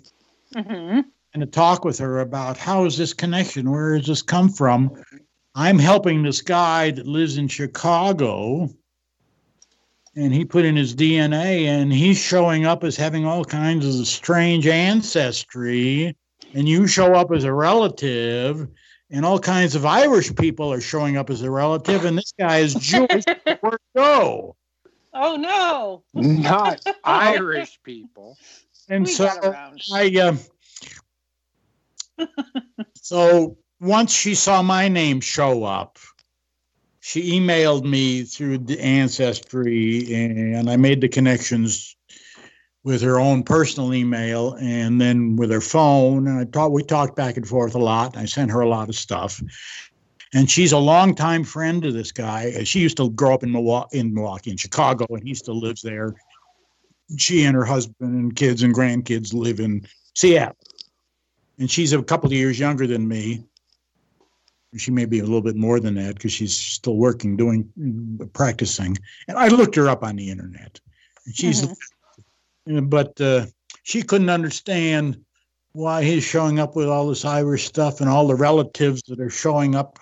hmm 0.55 1.01
and 1.35 1.41
to 1.41 1.47
talk 1.47 1.85
with 1.85 1.99
her 1.99 2.21
about 2.21 2.59
how 2.59 2.85
is 2.85 2.99
this 2.99 3.15
connection? 3.15 3.71
Where 3.71 3.97
does 3.97 4.07
this 4.07 4.23
come 4.23 4.51
from? 4.51 5.03
I'm 5.55 5.79
helping 5.79 6.23
this 6.23 6.43
guy 6.43 6.91
that 6.91 7.07
lives 7.07 7.39
in 7.39 7.49
Chicago, 7.49 8.69
and 10.15 10.33
he 10.33 10.45
put 10.45 10.65
in 10.65 10.77
his 10.77 10.95
DNA, 10.95 11.65
and 11.65 11.93
he's 11.93 12.19
showing 12.19 12.67
up 12.67 12.85
as 12.85 12.97
having 12.97 13.25
all 13.25 13.45
kinds 13.45 13.87
of 13.87 14.07
strange 14.07 14.67
ancestry, 14.67 16.17
and 16.55 16.69
you 16.69 16.87
show 16.87 17.15
up 17.15 17.33
as 17.33 17.45
a 17.45 17.53
relative, 17.53 18.69
and 19.11 19.25
all 19.25 19.39
kinds 19.39 19.75
of 19.75 19.87
Irish 19.87 20.35
people 20.37 20.73
are 20.73 20.81
showing 20.81 21.17
up 21.17 21.31
as 21.31 21.43
a 21.43 21.51
relative, 21.51 22.05
and 22.05 22.17
this 22.17 22.33
guy 22.39 22.59
is 22.59 22.75
Jewish. 22.75 23.25
Where 23.61 23.73
to 23.73 23.79
go? 23.97 24.57
Oh 25.15 25.37
no. 25.37 26.03
Not 26.15 26.83
Irish 27.05 27.79
people. 27.83 28.37
And 28.89 29.07
we 29.07 29.13
so. 29.13 29.29
I 29.93 30.37
uh, 32.19 32.27
so 32.95 33.57
once 33.81 34.13
she 34.13 34.35
saw 34.35 34.63
my 34.63 34.89
name 34.89 35.21
show 35.21 35.65
up, 35.65 35.99
she 37.05 37.33
emailed 37.33 37.85
me 37.85 38.23
through 38.23 38.59
the 38.59 38.79
ancestry, 38.81 40.15
and 40.15 40.71
I 40.71 40.77
made 40.77 41.01
the 41.01 41.09
connections 41.09 41.97
with 42.85 43.03
her 43.03 43.19
own 43.19 43.43
personal 43.43 43.93
email 43.93 44.55
and 44.61 45.01
then 45.01 45.35
with 45.35 45.51
her 45.51 45.61
phone. 45.61 46.29
And 46.29 46.39
I 46.39 46.45
thought 46.45 46.71
we 46.71 46.85
talked 46.85 47.17
back 47.17 47.37
and 47.37 47.47
forth 47.47 47.75
a 47.75 47.79
lot. 47.81 48.17
I 48.17 48.25
sent 48.25 48.53
her 48.53 48.61
a 48.61 48.69
lot 48.69 48.89
of 48.89 48.95
stuff. 48.95 49.43
And 50.33 50.49
she's 50.49 50.71
a 50.71 50.79
longtime 50.79 51.43
friend 51.43 51.83
to 51.83 51.91
this 51.91 52.13
guy. 52.13 52.53
Uh, 52.57 52.63
she 52.63 52.79
used 52.79 52.99
to 52.99 53.11
grow 53.11 53.35
up 53.35 53.43
in 53.43 53.51
Milwaukee, 53.51 53.99
in 53.99 54.15
Milwaukee, 54.15 54.53
in 54.53 54.57
Chicago, 54.57 55.05
and 55.11 55.27
he 55.27 55.35
still 55.35 55.59
lives 55.59 55.83
there. 55.83 56.15
She 57.19 57.43
and 57.43 57.57
her 57.57 57.65
husband 57.65 58.15
and 58.15 58.37
kids 58.37 58.63
and 58.63 58.73
grandkids 58.73 59.35
live 59.35 59.59
in 59.59 59.89
Seattle. 60.15 60.57
And 61.59 61.69
she's 61.69 61.93
a 61.93 62.01
couple 62.01 62.29
of 62.29 62.33
years 62.33 62.61
younger 62.61 62.87
than 62.87 63.09
me. 63.09 63.45
She 64.77 64.91
may 64.91 65.05
be 65.05 65.19
a 65.19 65.25
little 65.25 65.43
bit 65.43 65.57
more 65.57 65.81
than 65.81 65.95
that 65.97 66.15
because 66.15 66.33
she's 66.33 66.57
still 66.57 66.97
working, 66.97 67.37
doing 67.37 67.69
practicing. 68.33 68.97
And 69.29 69.37
I 69.39 69.49
looked 69.49 69.75
her 69.77 69.89
up 69.89 70.03
on 70.03 70.17
the 70.17 70.31
internet. 70.31 70.81
She's, 71.33 71.67
Mhm. 72.67 72.89
but 72.89 73.21
uh, 73.21 73.47
she 73.83 74.03
couldn't 74.03 74.31
understand 74.31 75.23
why 75.73 76.05
he's 76.05 76.25
showing 76.25 76.59
up 76.59 76.75
with 76.75 76.89
all 76.89 77.09
this 77.09 77.25
Irish 77.25 77.67
stuff 77.67 78.01
and 78.01 78.09
all 78.09 78.27
the 78.27 78.35
relatives 78.35 79.03
that 79.09 79.21
are 79.21 79.31
showing 79.31 79.75
up 79.75 79.99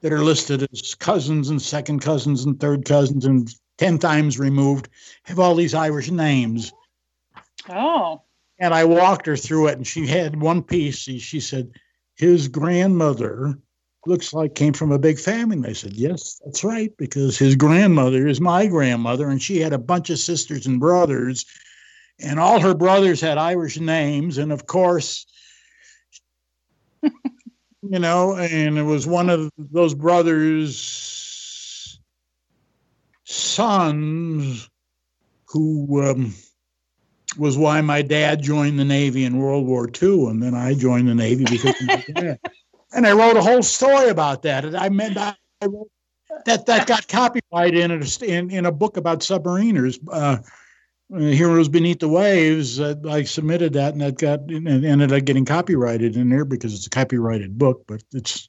that 0.00 0.12
are 0.12 0.22
listed 0.22 0.68
as 0.72 0.94
cousins 0.94 1.48
and 1.50 1.60
second 1.60 2.00
cousins 2.00 2.44
and 2.44 2.60
third 2.60 2.84
cousins 2.84 3.24
and 3.24 3.52
10 3.78 3.98
times 3.98 4.38
removed 4.38 4.88
have 5.24 5.38
all 5.38 5.54
these 5.54 5.74
Irish 5.74 6.10
names. 6.10 6.72
Oh. 7.68 8.22
And 8.58 8.72
I 8.72 8.84
walked 8.84 9.26
her 9.26 9.36
through 9.36 9.68
it, 9.68 9.76
and 9.76 9.86
she 9.86 10.06
had 10.06 10.40
one 10.40 10.62
piece. 10.62 10.98
She 10.98 11.40
said, 11.40 11.72
His 12.14 12.46
grandmother 12.46 13.58
looks 14.06 14.32
like 14.32 14.54
came 14.54 14.72
from 14.72 14.92
a 14.92 14.98
big 14.98 15.18
family. 15.18 15.56
And 15.56 15.66
I 15.66 15.72
said, 15.72 15.94
Yes, 15.94 16.40
that's 16.44 16.64
right, 16.64 16.94
because 16.96 17.38
his 17.38 17.56
grandmother 17.56 18.26
is 18.26 18.40
my 18.40 18.66
grandmother, 18.66 19.28
and 19.28 19.42
she 19.42 19.58
had 19.58 19.72
a 19.72 19.78
bunch 19.78 20.10
of 20.10 20.18
sisters 20.18 20.66
and 20.66 20.80
brothers, 20.80 21.44
and 22.20 22.38
all 22.38 22.60
her 22.60 22.74
brothers 22.74 23.20
had 23.20 23.38
Irish 23.38 23.78
names. 23.78 24.38
And 24.38 24.52
of 24.52 24.66
course, 24.66 25.26
you 27.02 27.98
know, 27.98 28.36
and 28.36 28.78
it 28.78 28.82
was 28.82 29.06
one 29.06 29.30
of 29.30 29.50
those 29.58 29.94
brothers' 29.94 32.00
sons 33.24 34.68
who 35.46 36.02
um, 36.02 36.34
was 37.38 37.56
why 37.56 37.80
my 37.80 38.02
dad 38.02 38.42
joined 38.42 38.78
the 38.78 38.84
Navy 38.84 39.24
in 39.24 39.38
World 39.38 39.66
War 39.66 39.88
II, 39.88 40.26
and 40.26 40.42
then 40.42 40.54
I 40.54 40.74
joined 40.74 41.08
the 41.08 41.14
Navy 41.14 41.44
because 41.44 41.80
of 41.80 41.86
my 41.86 42.04
dad. 42.14 42.38
And 42.94 43.06
I 43.06 43.12
wrote 43.12 43.36
a 43.36 43.42
whole 43.42 43.62
story 43.62 44.08
about 44.08 44.42
that. 44.42 44.64
And 44.64 44.76
I 44.76 44.88
meant 44.88 45.16
I 45.18 45.34
wrote 45.62 45.90
that 46.46 46.66
that 46.66 46.86
got 46.86 47.08
copyrighted 47.08 47.78
in 47.78 47.90
a, 47.90 48.24
in, 48.24 48.50
in 48.50 48.66
a 48.66 48.72
book 48.72 48.96
about 48.96 49.20
submariners. 49.20 49.98
Uh, 50.10 50.38
Heroes 51.10 51.68
Beneath 51.68 52.00
the 52.00 52.08
Waves. 52.08 52.80
Uh, 52.80 52.94
I 53.08 53.22
submitted 53.24 53.74
that, 53.74 53.92
and 53.92 54.00
that 54.00 54.18
got 54.18 54.40
and 54.40 54.66
ended 54.66 55.12
up 55.12 55.24
getting 55.24 55.44
copyrighted 55.44 56.16
in 56.16 56.28
there 56.30 56.44
because 56.44 56.74
it's 56.74 56.86
a 56.86 56.90
copyrighted 56.90 57.58
book. 57.58 57.84
But 57.86 58.02
it's 58.12 58.48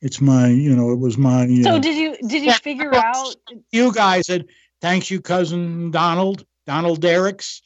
it's 0.00 0.20
my 0.20 0.48
you 0.48 0.74
know 0.74 0.92
it 0.92 0.98
was 0.98 1.16
my. 1.16 1.46
So 1.62 1.76
uh, 1.76 1.78
did 1.78 1.96
you 1.96 2.16
did 2.28 2.44
you 2.44 2.52
figure 2.52 2.94
out? 2.94 3.34
you 3.72 3.92
guys 3.92 4.26
said 4.26 4.46
thanks 4.80 5.10
you 5.10 5.20
cousin 5.20 5.90
Donald 5.90 6.44
Donald 6.66 7.00
Derricks. 7.00 7.62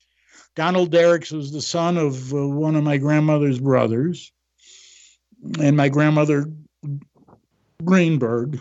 Donald 0.54 0.92
Derricks 0.92 1.32
was 1.32 1.50
the 1.50 1.60
son 1.60 1.96
of 1.98 2.32
uh, 2.32 2.46
one 2.46 2.76
of 2.76 2.84
my 2.84 2.96
grandmother's 2.96 3.58
brothers, 3.58 4.32
and 5.60 5.76
my 5.76 5.88
grandmother 5.88 6.46
Greenberg 7.84 8.60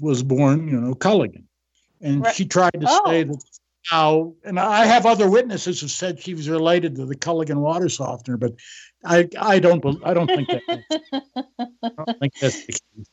was 0.00 0.22
born, 0.22 0.68
you 0.68 0.80
know, 0.80 0.94
Culligan, 0.94 1.44
and 2.00 2.22
Right. 2.22 2.34
she 2.34 2.44
tried 2.44 2.72
to 2.80 2.86
Oh. 2.88 3.02
say 3.06 3.24
that 3.24 3.42
how, 3.84 4.34
and 4.44 4.60
I 4.60 4.84
have 4.86 5.06
other 5.06 5.28
witnesses 5.28 5.80
who 5.80 5.88
said 5.88 6.20
she 6.20 6.34
was 6.34 6.48
related 6.48 6.94
to 6.96 7.04
the 7.04 7.16
Culligan 7.16 7.58
water 7.58 7.88
softener, 7.88 8.36
but 8.36 8.54
I 9.04 9.28
I 9.38 9.58
don't 9.58 9.84
I 10.04 10.14
don't 10.14 10.28
think 10.28 10.48
that 10.48 10.62
I 11.82 11.88
don't 11.88 12.18
think 12.20 12.32
that's 12.40 12.64
the 12.66 12.72
case. 12.72 13.06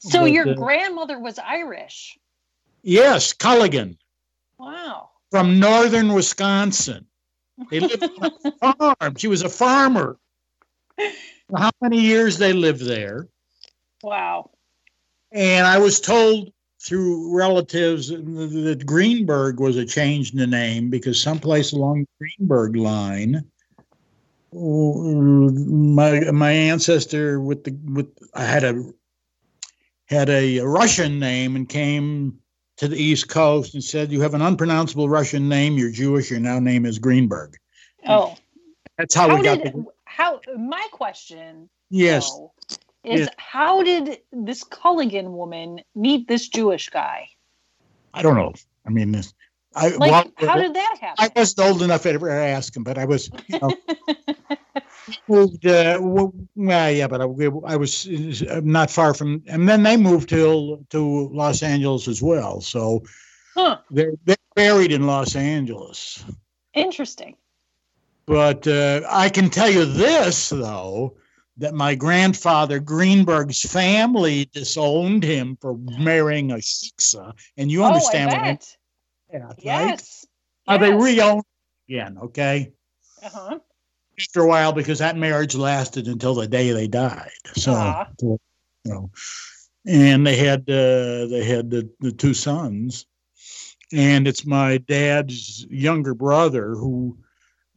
So 0.00 0.20
But, 0.22 0.32
your 0.32 0.48
uh, 0.50 0.54
grandmother 0.54 1.18
was 1.18 1.38
Irish. 1.38 2.18
Yes, 2.82 3.32
Culligan. 3.34 3.96
Wow. 4.58 5.10
from 5.30 5.58
northern 5.60 6.12
Wisconsin. 6.12 7.06
They 7.70 7.80
lived 7.80 8.02
on 8.20 8.30
a 8.44 8.52
farm. 9.00 9.14
She 9.16 9.28
was 9.28 9.42
a 9.42 9.48
farmer. 9.48 10.18
How 11.56 11.70
many 11.80 12.00
years 12.00 12.38
they 12.38 12.52
lived 12.52 12.84
there? 12.84 13.28
Wow. 14.02 14.50
And 15.32 15.66
I 15.66 15.78
was 15.78 16.00
told 16.00 16.52
through 16.82 17.36
relatives 17.36 18.08
that 18.08 18.82
Greenberg 18.86 19.60
was 19.60 19.76
a 19.76 19.84
change 19.84 20.32
in 20.32 20.38
the 20.38 20.46
name 20.46 20.90
because 20.90 21.20
someplace 21.20 21.72
along 21.72 22.00
the 22.00 22.26
Greenberg 22.38 22.76
line, 22.76 23.44
my 24.52 26.20
my 26.32 26.50
ancestor 26.50 27.40
with 27.40 27.64
the 27.64 27.76
with 27.84 28.08
I 28.34 28.44
had 28.44 28.64
a 28.64 28.92
had 30.06 30.28
a 30.28 30.60
Russian 30.60 31.20
name 31.20 31.54
and 31.54 31.68
came 31.68 32.38
to 32.78 32.88
the 32.88 32.96
East 32.96 33.28
Coast 33.28 33.74
and 33.74 33.84
said, 33.84 34.10
"You 34.10 34.22
have 34.22 34.34
an 34.34 34.42
unpronounceable 34.42 35.08
Russian 35.08 35.48
name. 35.48 35.76
You're 35.76 35.92
Jewish. 35.92 36.30
Your 36.30 36.40
now 36.40 36.58
name 36.58 36.86
is 36.86 36.98
Greenberg." 36.98 37.56
Oh, 38.08 38.34
That's 38.96 39.14
how, 39.14 39.28
how 39.28 39.36
we 39.36 39.42
got 39.42 39.62
did 39.62 39.74
the 39.74 39.84
how? 40.20 40.40
My 40.56 40.86
question, 40.92 41.68
yes. 41.88 42.30
though, 42.30 42.52
is 43.04 43.20
Yes. 43.20 43.28
how 43.38 43.82
did 43.82 44.18
this 44.32 44.62
Culligan 44.64 45.30
woman 45.30 45.80
meet 45.94 46.28
this 46.28 46.48
Jewish 46.48 46.90
guy? 46.90 47.28
I 48.12 48.22
don't 48.22 48.36
know. 48.36 48.52
I 48.86 48.90
mean, 48.90 49.12
this- 49.12 49.34
I 49.74 49.88
Like, 49.88 50.10
well, 50.10 50.48
how 50.48 50.56
did 50.56 50.74
that 50.74 50.96
happen? 51.00 51.24
I 51.24 51.30
wasn't 51.34 51.68
old 51.68 51.82
enough 51.82 52.02
to 52.02 52.10
ever 52.10 52.28
ask 52.28 52.76
him, 52.76 52.82
but 52.82 52.98
I 52.98 53.04
was, 53.04 53.30
you 53.46 53.60
know, 53.60 53.70
moved. 55.28 55.64
Uh, 55.64 55.98
well, 56.00 56.34
yeah, 56.56 57.06
but 57.06 57.20
I, 57.20 57.24
I 57.24 57.76
was 57.76 58.06
uh, 58.42 58.60
not 58.64 58.90
far 58.90 59.14
from, 59.14 59.44
and 59.46 59.68
then 59.68 59.84
they 59.84 59.96
moved 59.96 60.28
to 60.30 60.84
to 60.90 61.28
Los 61.28 61.62
Angeles 61.62 62.08
as 62.08 62.20
well. 62.20 62.60
So 62.60 63.04
huh. 63.54 63.78
they're 63.92 64.14
they're 64.24 64.36
buried 64.56 64.90
in 64.90 65.06
Los 65.06 65.36
Angeles. 65.36 66.24
Interesting. 66.74 67.36
But 68.26 68.66
uh, 68.66 69.02
I 69.08 69.28
can 69.28 69.50
tell 69.50 69.70
you 69.70 69.84
this 69.84 70.50
though. 70.50 71.16
That 71.58 71.74
my 71.74 71.94
grandfather 71.94 72.80
Greenberg's 72.80 73.60
family 73.60 74.46
disowned 74.46 75.22
him 75.22 75.58
for 75.60 75.76
marrying 75.76 76.52
a 76.52 76.54
Shiksa, 76.54 77.34
and 77.58 77.70
you 77.70 77.84
understand 77.84 78.30
oh, 78.30 78.36
I 78.36 78.38
what 78.38 78.44
bet. 78.44 78.76
saying, 79.30 79.42
right? 79.42 79.58
Yes. 79.58 80.26
How 80.66 80.78
they 80.78 80.88
Yes. 80.88 81.02
reowned 81.02 81.42
again, 81.86 82.18
okay? 82.22 82.72
Uh-huh. 83.22 83.58
After 84.18 84.40
a 84.40 84.46
while, 84.46 84.72
because 84.72 85.00
that 85.00 85.18
marriage 85.18 85.54
lasted 85.54 86.08
until 86.08 86.34
the 86.34 86.48
day 86.48 86.72
they 86.72 86.88
died. 86.88 87.30
So, 87.56 87.72
Ah. 87.74 88.08
you 88.22 88.38
know, 88.86 89.10
and 89.86 90.26
they 90.26 90.36
had 90.36 90.60
uh, 90.62 91.26
they 91.26 91.44
had 91.44 91.68
the, 91.68 91.90
the 92.00 92.12
two 92.12 92.32
sons, 92.32 93.04
and 93.92 94.26
it's 94.26 94.46
my 94.46 94.78
dad's 94.78 95.66
younger 95.68 96.14
brother 96.14 96.70
who 96.70 97.18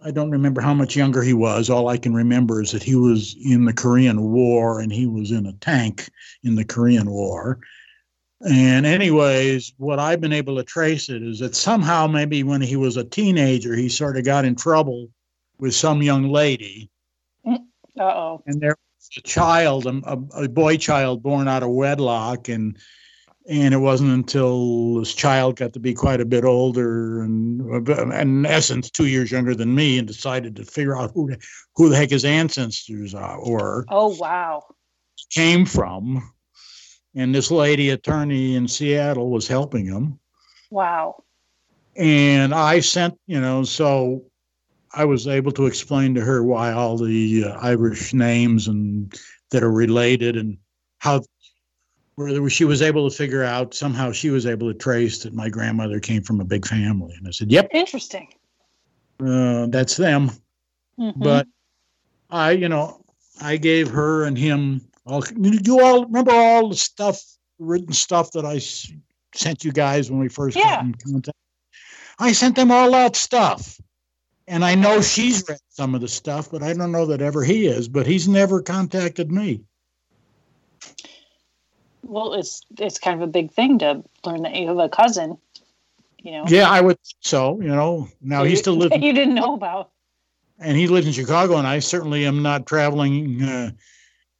I 0.06 0.12
don't 0.12 0.32
remember 0.32 0.62
how 0.62 0.74
much 0.74 0.96
younger 0.96 1.22
he 1.24 1.34
was. 1.34 1.70
All 1.70 1.88
I 1.88 1.98
can 1.98 2.14
remember 2.14 2.62
is 2.62 2.72
that 2.72 2.84
he 2.84 2.96
was 2.96 3.36
in 3.44 3.66
the 3.66 3.74
Korean 3.74 4.32
War 4.32 4.80
and 4.80 4.92
he 4.92 5.08
was 5.08 5.32
in 5.32 5.46
a 5.46 5.54
tank 5.54 6.10
in 6.44 6.56
the 6.56 6.66
Korean 6.66 7.10
War. 7.10 7.60
And, 8.46 8.86
anyways, 8.86 9.74
what 9.78 10.00
I've 10.00 10.20
been 10.20 10.34
able 10.34 10.58
to 10.58 10.64
trace 10.64 11.08
it 11.08 11.24
is 11.24 11.40
that 11.40 11.56
somehow, 11.56 12.08
maybe 12.08 12.44
when 12.44 12.60
he 12.60 12.76
was 12.76 12.98
a 12.98 13.06
teenager, 13.06 13.74
he 13.74 13.88
sort 13.88 14.18
of 14.18 14.26
got 14.26 14.44
in 14.44 14.56
trouble 14.56 15.08
with 15.60 15.74
some 15.74 16.02
young 16.02 16.28
lady. 16.28 16.90
Uh-oh. 17.46 18.44
And 18.46 18.60
there 18.60 18.76
was 18.98 19.10
a 19.18 19.22
child, 19.22 19.86
a, 19.86 20.18
a 20.36 20.50
boy 20.50 20.76
child 20.76 21.24
born 21.24 21.48
out 21.48 21.64
of 21.64 21.70
wedlock. 21.70 22.50
And 22.50 22.78
and 23.48 23.74
it 23.74 23.78
wasn't 23.78 24.12
until 24.12 24.96
this 25.00 25.14
child 25.14 25.58
got 25.58 25.74
to 25.74 25.80
be 25.80 25.94
quite 25.94 26.22
a 26.22 26.26
bit 26.26 26.46
older 26.46 27.22
and, 27.24 27.62
and 27.90 28.14
in 28.14 28.46
essence, 28.46 28.90
two 28.90 29.08
years 29.08 29.32
younger 29.32 29.54
than 29.56 29.74
me, 29.76 29.98
and 29.98 30.08
decided 30.08 30.56
to 30.56 30.64
figure 30.66 30.98
out 30.98 31.12
who, 31.14 31.30
the- 31.30 31.42
who 31.76 31.90
the 31.90 31.96
heck 31.98 32.10
his 32.12 32.26
ancestors 32.26 33.14
are, 33.14 33.38
or 33.38 33.86
Oh, 33.90 34.16
wow. 34.18 34.64
came 35.30 35.66
from. 35.66 36.32
And 37.16 37.36
this 37.36 37.52
lady 37.52 37.90
attorney 37.92 38.56
in 38.56 38.68
Seattle 38.68 39.30
was 39.30 39.48
helping 39.48 39.86
him. 39.86 40.20
Wow. 40.72 41.24
And 41.96 42.56
I 42.56 42.80
sent, 42.80 43.20
you 43.28 43.40
know, 43.40 43.64
so 43.64 44.24
I 44.96 45.06
was 45.06 45.28
able 45.28 45.52
to 45.54 45.68
explain 45.68 46.16
to 46.16 46.22
her 46.22 46.44
why 46.44 46.72
all 46.72 46.98
the 46.98 47.46
uh, 47.46 47.58
Irish 47.62 48.14
names 48.14 48.68
and 48.68 49.14
that 49.52 49.64
are 49.64 49.72
related 49.72 50.38
and 50.38 50.58
how 51.00 51.22
where 52.16 52.50
she 52.50 52.66
was 52.66 52.82
able 52.82 53.10
to 53.10 53.16
figure 53.16 53.44
out 53.44 53.74
somehow 53.74 54.12
she 54.12 54.30
was 54.30 54.46
able 54.46 54.72
to 54.72 54.78
trace 54.78 55.24
that 55.24 55.34
my 55.34 55.50
grandmother 55.50 56.00
came 56.00 56.22
from 56.22 56.40
a 56.40 56.46
big 56.46 56.66
family. 56.66 57.14
And 57.18 57.28
I 57.28 57.32
said, 57.32 57.52
yep, 57.52 57.68
Interesting. 57.74 58.28
uh, 59.26 59.68
that's 59.68 59.98
them. 59.98 60.32
Mhm. 61.00 61.14
But 61.18 61.48
I, 62.30 62.52
you 62.52 62.70
know, 62.70 63.04
I 63.42 63.58
gave 63.58 63.90
her 63.90 64.26
and 64.26 64.38
him 64.38 64.82
all. 65.06 65.24
You 65.36 65.82
all 65.82 66.06
remember 66.06 66.32
all 66.32 66.70
the 66.70 66.76
stuff, 66.76 67.22
written 67.58 67.94
stuff 67.94 68.32
that 68.34 68.46
I 68.46 68.58
s- 68.58 68.92
sent 69.34 69.64
you 69.64 69.72
guys 69.72 70.12
when 70.12 70.20
we 70.20 70.30
first 70.30 70.56
Yeah. 70.56 70.76
got 70.76 70.86
in 70.86 70.94
contact. 70.96 71.38
I 72.20 72.32
sent 72.32 72.56
them 72.56 72.72
all 72.72 72.92
that 72.92 73.16
stuff, 73.16 73.82
and 74.48 74.64
I 74.64 74.76
know 74.76 75.02
she's 75.02 75.44
read 75.50 75.58
some 75.70 75.96
of 75.96 76.02
the 76.02 76.08
stuff, 76.08 76.52
but 76.52 76.62
I 76.62 76.74
don't 76.74 76.92
know 76.92 77.08
that 77.08 77.22
ever 77.24 77.44
he 77.44 77.66
is. 77.66 77.88
But 77.88 78.06
he's 78.06 78.28
never 78.28 78.62
contacted 78.62 79.32
me. 79.32 79.64
Well, 82.04 82.34
it's 82.34 82.62
it's 82.80 83.00
kind 83.00 83.22
of 83.22 83.28
a 83.28 83.32
big 83.32 83.52
thing 83.52 83.80
to 83.80 84.04
learn 84.26 84.44
that 84.44 84.56
you 84.56 84.68
have 84.68 84.78
a 84.78 84.90
cousin. 84.90 85.38
You 86.22 86.32
know. 86.32 86.46
Yeah, 86.48 86.70
I 86.70 86.82
would. 86.82 86.98
So 87.20 87.60
you 87.62 87.68
know, 87.70 88.08
now 88.22 88.44
he 88.44 88.56
still 88.56 88.76
lives, 88.76 88.96
you 89.02 89.14
didn't 89.14 89.36
know 89.36 89.56
about. 89.56 89.90
and 90.60 90.78
he 90.78 90.88
lives 90.88 91.08
in 91.08 91.14
Chicago, 91.14 91.58
and 91.58 91.68
I 91.68 91.80
certainly 91.80 92.26
am 92.26 92.42
not 92.42 92.66
traveling. 92.66 93.42
Uh, 93.42 93.72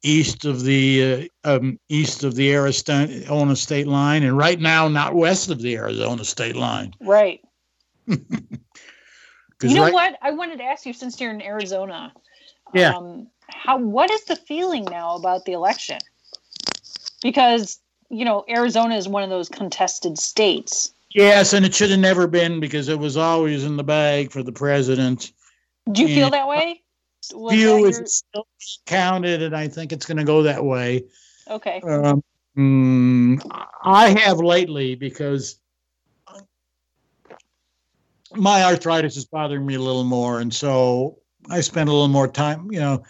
East 0.06 0.44
of 0.44 0.62
the 0.64 1.30
uh, 1.44 1.56
um, 1.56 1.80
east 1.88 2.24
of 2.24 2.34
the 2.34 2.52
Arizona 2.52 3.56
state 3.56 3.86
line, 3.86 4.22
and 4.22 4.36
right 4.36 4.60
now 4.60 4.86
not 4.86 5.14
west 5.14 5.48
of 5.48 5.62
the 5.62 5.76
Arizona 5.76 6.22
state 6.26 6.56
line. 6.56 6.92
Right. 7.00 7.40
You 9.62 9.76
know 9.76 9.84
right- 9.84 9.92
what? 9.92 10.18
I 10.20 10.32
wanted 10.32 10.58
to 10.58 10.64
ask 10.64 10.84
you 10.84 10.92
since 10.92 11.18
you're 11.20 11.30
in 11.30 11.40
Arizona. 11.40 12.12
Yeah. 12.74 12.94
Um, 12.94 13.28
how 13.48 13.78
what 13.78 14.10
is 14.10 14.24
the 14.24 14.36
feeling 14.36 14.84
now 14.84 15.16
about 15.16 15.44
the 15.44 15.52
election? 15.52 15.98
Because 17.24 17.80
you 18.10 18.24
know 18.24 18.44
Arizona 18.48 18.94
is 18.94 19.08
one 19.08 19.24
of 19.24 19.30
those 19.30 19.48
contested 19.48 20.16
states. 20.18 20.92
Yes, 21.14 21.52
and 21.52 21.64
it 21.64 21.74
should 21.74 21.90
have 21.90 22.00
never 22.00 22.26
been 22.26 22.60
because 22.60 22.88
it 22.88 22.98
was 22.98 23.16
always 23.16 23.64
in 23.64 23.76
the 23.76 23.84
bag 23.84 24.30
for 24.30 24.42
the 24.42 24.52
president. 24.52 25.32
Do 25.90 26.02
you 26.02 26.08
feel 26.08 26.30
that 26.30 26.46
way? 26.46 26.82
Was 27.32 27.54
Few 27.54 27.90
that 27.90 28.02
is 28.02 28.16
still 28.18 28.46
counted, 28.84 29.42
and 29.42 29.56
I 29.56 29.66
think 29.68 29.92
it's 29.92 30.06
going 30.06 30.18
to 30.18 30.24
go 30.24 30.42
that 30.42 30.62
way. 30.62 31.04
okay. 31.48 31.80
Um, 31.80 32.22
mm, 32.56 33.40
I 33.82 34.10
have 34.20 34.38
lately 34.38 34.94
because 34.94 35.58
my 38.34 38.64
arthritis 38.64 39.16
is 39.16 39.24
bothering 39.24 39.64
me 39.64 39.76
a 39.76 39.80
little 39.80 40.04
more, 40.04 40.40
and 40.40 40.52
so 40.52 41.18
I 41.48 41.60
spend 41.60 41.88
a 41.88 41.92
little 41.92 42.08
more 42.08 42.28
time. 42.28 42.70
You 42.70 42.80
know, 42.80 43.04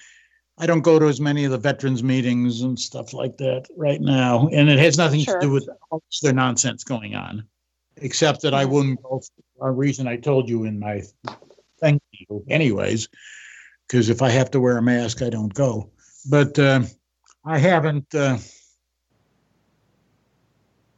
I 0.58 0.66
don't 0.66 0.82
go 0.82 0.98
to 0.98 1.06
as 1.06 1.20
many 1.20 1.44
of 1.44 1.50
the 1.50 1.58
veterans 1.58 2.02
meetings 2.02 2.62
and 2.62 2.78
stuff 2.78 3.12
like 3.12 3.36
that 3.38 3.66
right 3.76 4.00
now, 4.00 4.48
and 4.52 4.68
it 4.68 4.78
has 4.78 4.96
nothing 4.96 5.20
Sure. 5.20 5.40
to 5.40 5.46
do 5.46 5.52
with 5.52 5.68
all 5.90 6.02
this 6.10 6.22
other 6.22 6.32
nonsense 6.32 6.84
going 6.84 7.16
on, 7.16 7.44
except 7.96 8.42
that 8.42 8.54
I 8.54 8.64
wouldn't 8.64 9.02
go 9.02 9.20
for 9.58 9.68
a 9.68 9.72
reason 9.72 10.06
I 10.06 10.16
told 10.16 10.48
you 10.48 10.64
in 10.64 10.78
my 10.78 11.02
thank 11.80 12.00
you, 12.12 12.44
anyways. 12.48 13.08
Because 13.86 14.08
if 14.08 14.22
I 14.22 14.30
have 14.30 14.50
to 14.52 14.60
wear 14.60 14.78
a 14.78 14.82
mask, 14.82 15.22
I 15.22 15.28
don't 15.28 15.52
go. 15.52 15.90
But 16.30 16.58
uh, 16.58 16.84
I 17.44 17.58
haven't 17.58 18.14
uh, 18.14 18.38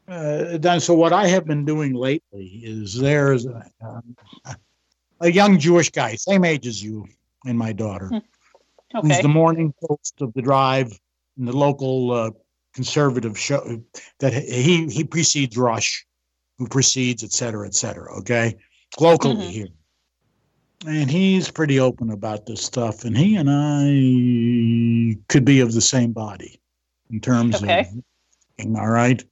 uh, 0.07 0.59
done 0.59 0.81
so. 0.81 0.95
What 0.95 1.13
I 1.13 1.27
have 1.27 1.47
been 1.47 1.65
doing 1.65 1.95
lately 1.95 2.61
is 2.63 2.95
there's 2.95 3.47
a, 3.47 3.69
um, 3.85 4.17
a 5.21 5.33
young 5.33 5.59
Jewish 5.59 5.91
guy, 5.91 6.15
same 6.15 6.45
age 6.45 6.67
as 6.67 6.83
you 6.83 7.07
and 7.45 7.59
my 7.59 7.73
daughter, 7.73 8.11
who's 8.93 9.05
Okay. 9.13 9.23
the 9.23 9.29
morning 9.29 9.75
host 9.83 10.15
of 10.21 10.33
the 10.35 10.43
drive 10.43 10.99
in 11.39 11.45
the 11.45 11.57
local 11.57 12.13
uh, 12.13 12.31
conservative 12.75 13.39
show 13.39 13.83
that 14.21 14.33
he 14.33 14.87
he 14.89 15.05
precedes 15.05 15.57
Rush, 15.57 16.07
who 16.59 16.67
precedes 16.67 17.25
et 17.25 17.33
cetera, 17.33 17.67
et 17.67 17.75
cetera. 17.75 18.15
Okay, 18.19 18.57
locally 19.01 19.47
Mhm. 19.47 19.51
here, 19.51 19.69
and 20.87 21.11
he's 21.11 21.51
pretty 21.51 21.81
open 21.81 22.11
about 22.11 22.47
this 22.47 22.63
stuff. 22.63 23.05
And 23.05 23.17
he 23.17 23.37
and 23.37 23.49
I 23.51 25.19
could 25.29 25.45
be 25.45 25.61
of 25.61 25.73
the 25.73 25.81
same 25.81 26.13
body 26.13 26.61
in 27.11 27.21
terms 27.21 27.63
Okay. 27.63 27.87
of 28.59 28.77
all 28.77 28.89
right, 28.89 29.23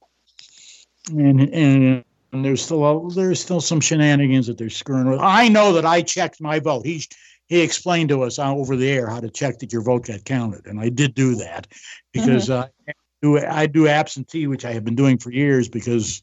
and 1.09 1.41
and. 1.41 2.03
And 2.31 2.43
there's 2.43 2.61
still 2.61 3.07
there's 3.11 3.39
still 3.39 3.61
some 3.61 3.79
shenanigans 3.79 4.47
that 4.47 4.57
they're 4.57 4.69
screwing 4.69 5.09
with. 5.09 5.21
I 5.21 5.47
know 5.47 5.71
that 5.71 5.85
I 5.85 6.01
checked 6.01 6.41
my 6.41 6.59
vote. 6.59 6.85
He 6.85 7.01
he 7.47 7.61
explained 7.61 8.09
to 8.09 8.23
us 8.23 8.39
over 8.39 8.75
the 8.75 8.89
air 8.89 9.07
how 9.07 9.19
to 9.19 9.29
check 9.29 9.59
that 9.59 9.71
your 9.71 9.81
vote 9.81 10.07
got 10.07 10.25
counted, 10.25 10.65
and 10.65 10.79
I 10.79 10.89
did 10.89 11.13
do 11.13 11.35
that 11.35 11.67
because 12.11 12.49
uh, 12.49 12.67
I 12.87 12.91
do 13.21 13.39
I 13.39 13.65
do 13.67 13.87
absentee, 13.87 14.47
which 14.47 14.65
I 14.65 14.71
have 14.73 14.83
been 14.83 14.95
doing 14.95 15.17
for 15.17 15.31
years 15.31 15.69
because 15.69 16.21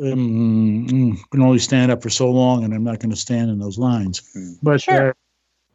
um, 0.00 0.86
mm, 0.88 1.30
can 1.30 1.42
only 1.42 1.58
stand 1.58 1.92
up 1.92 2.02
for 2.02 2.10
so 2.10 2.30
long, 2.30 2.64
and 2.64 2.74
I'm 2.74 2.84
not 2.84 2.98
going 2.98 3.10
to 3.10 3.16
stand 3.16 3.50
in 3.50 3.58
those 3.58 3.78
lines. 3.78 4.22
Hmm. 4.32 4.52
But 4.62 4.82
Sure. 4.82 5.10
uh, 5.10 5.12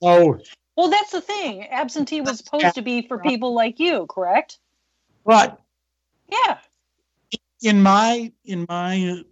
oh, 0.02 0.40
Well, 0.76 0.90
that's 0.90 1.12
the 1.12 1.22
thing. 1.22 1.68
Absentee 1.68 2.22
was 2.22 2.40
supposed 2.40 2.76
to 2.76 2.82
be 2.82 3.08
for 3.08 3.20
people 3.20 3.54
like 3.54 3.80
you, 3.80 4.06
correct? 4.08 4.60
but 5.26 5.62
Yeah. 6.32 6.58
in 7.62 7.82
my 7.82 8.32
in 8.46 8.66
my 8.70 9.24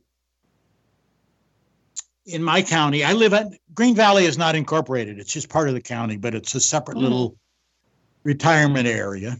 in 2.25 2.43
my 2.43 2.61
county, 2.61 3.03
I 3.03 3.13
live 3.13 3.33
at 3.33 3.47
Green 3.73 3.95
Valley 3.95 4.25
is 4.25 4.37
not 4.37 4.55
incorporated. 4.55 5.19
It's 5.19 5.31
just 5.33 5.49
part 5.49 5.67
of 5.67 5.73
the 5.73 5.81
county, 5.81 6.17
but 6.17 6.33
it's 6.33 6.55
a 6.55 6.59
separate 6.59 6.97
Mhm. 6.97 7.01
little 7.01 7.37
retirement 8.23 8.87
area, 8.87 9.37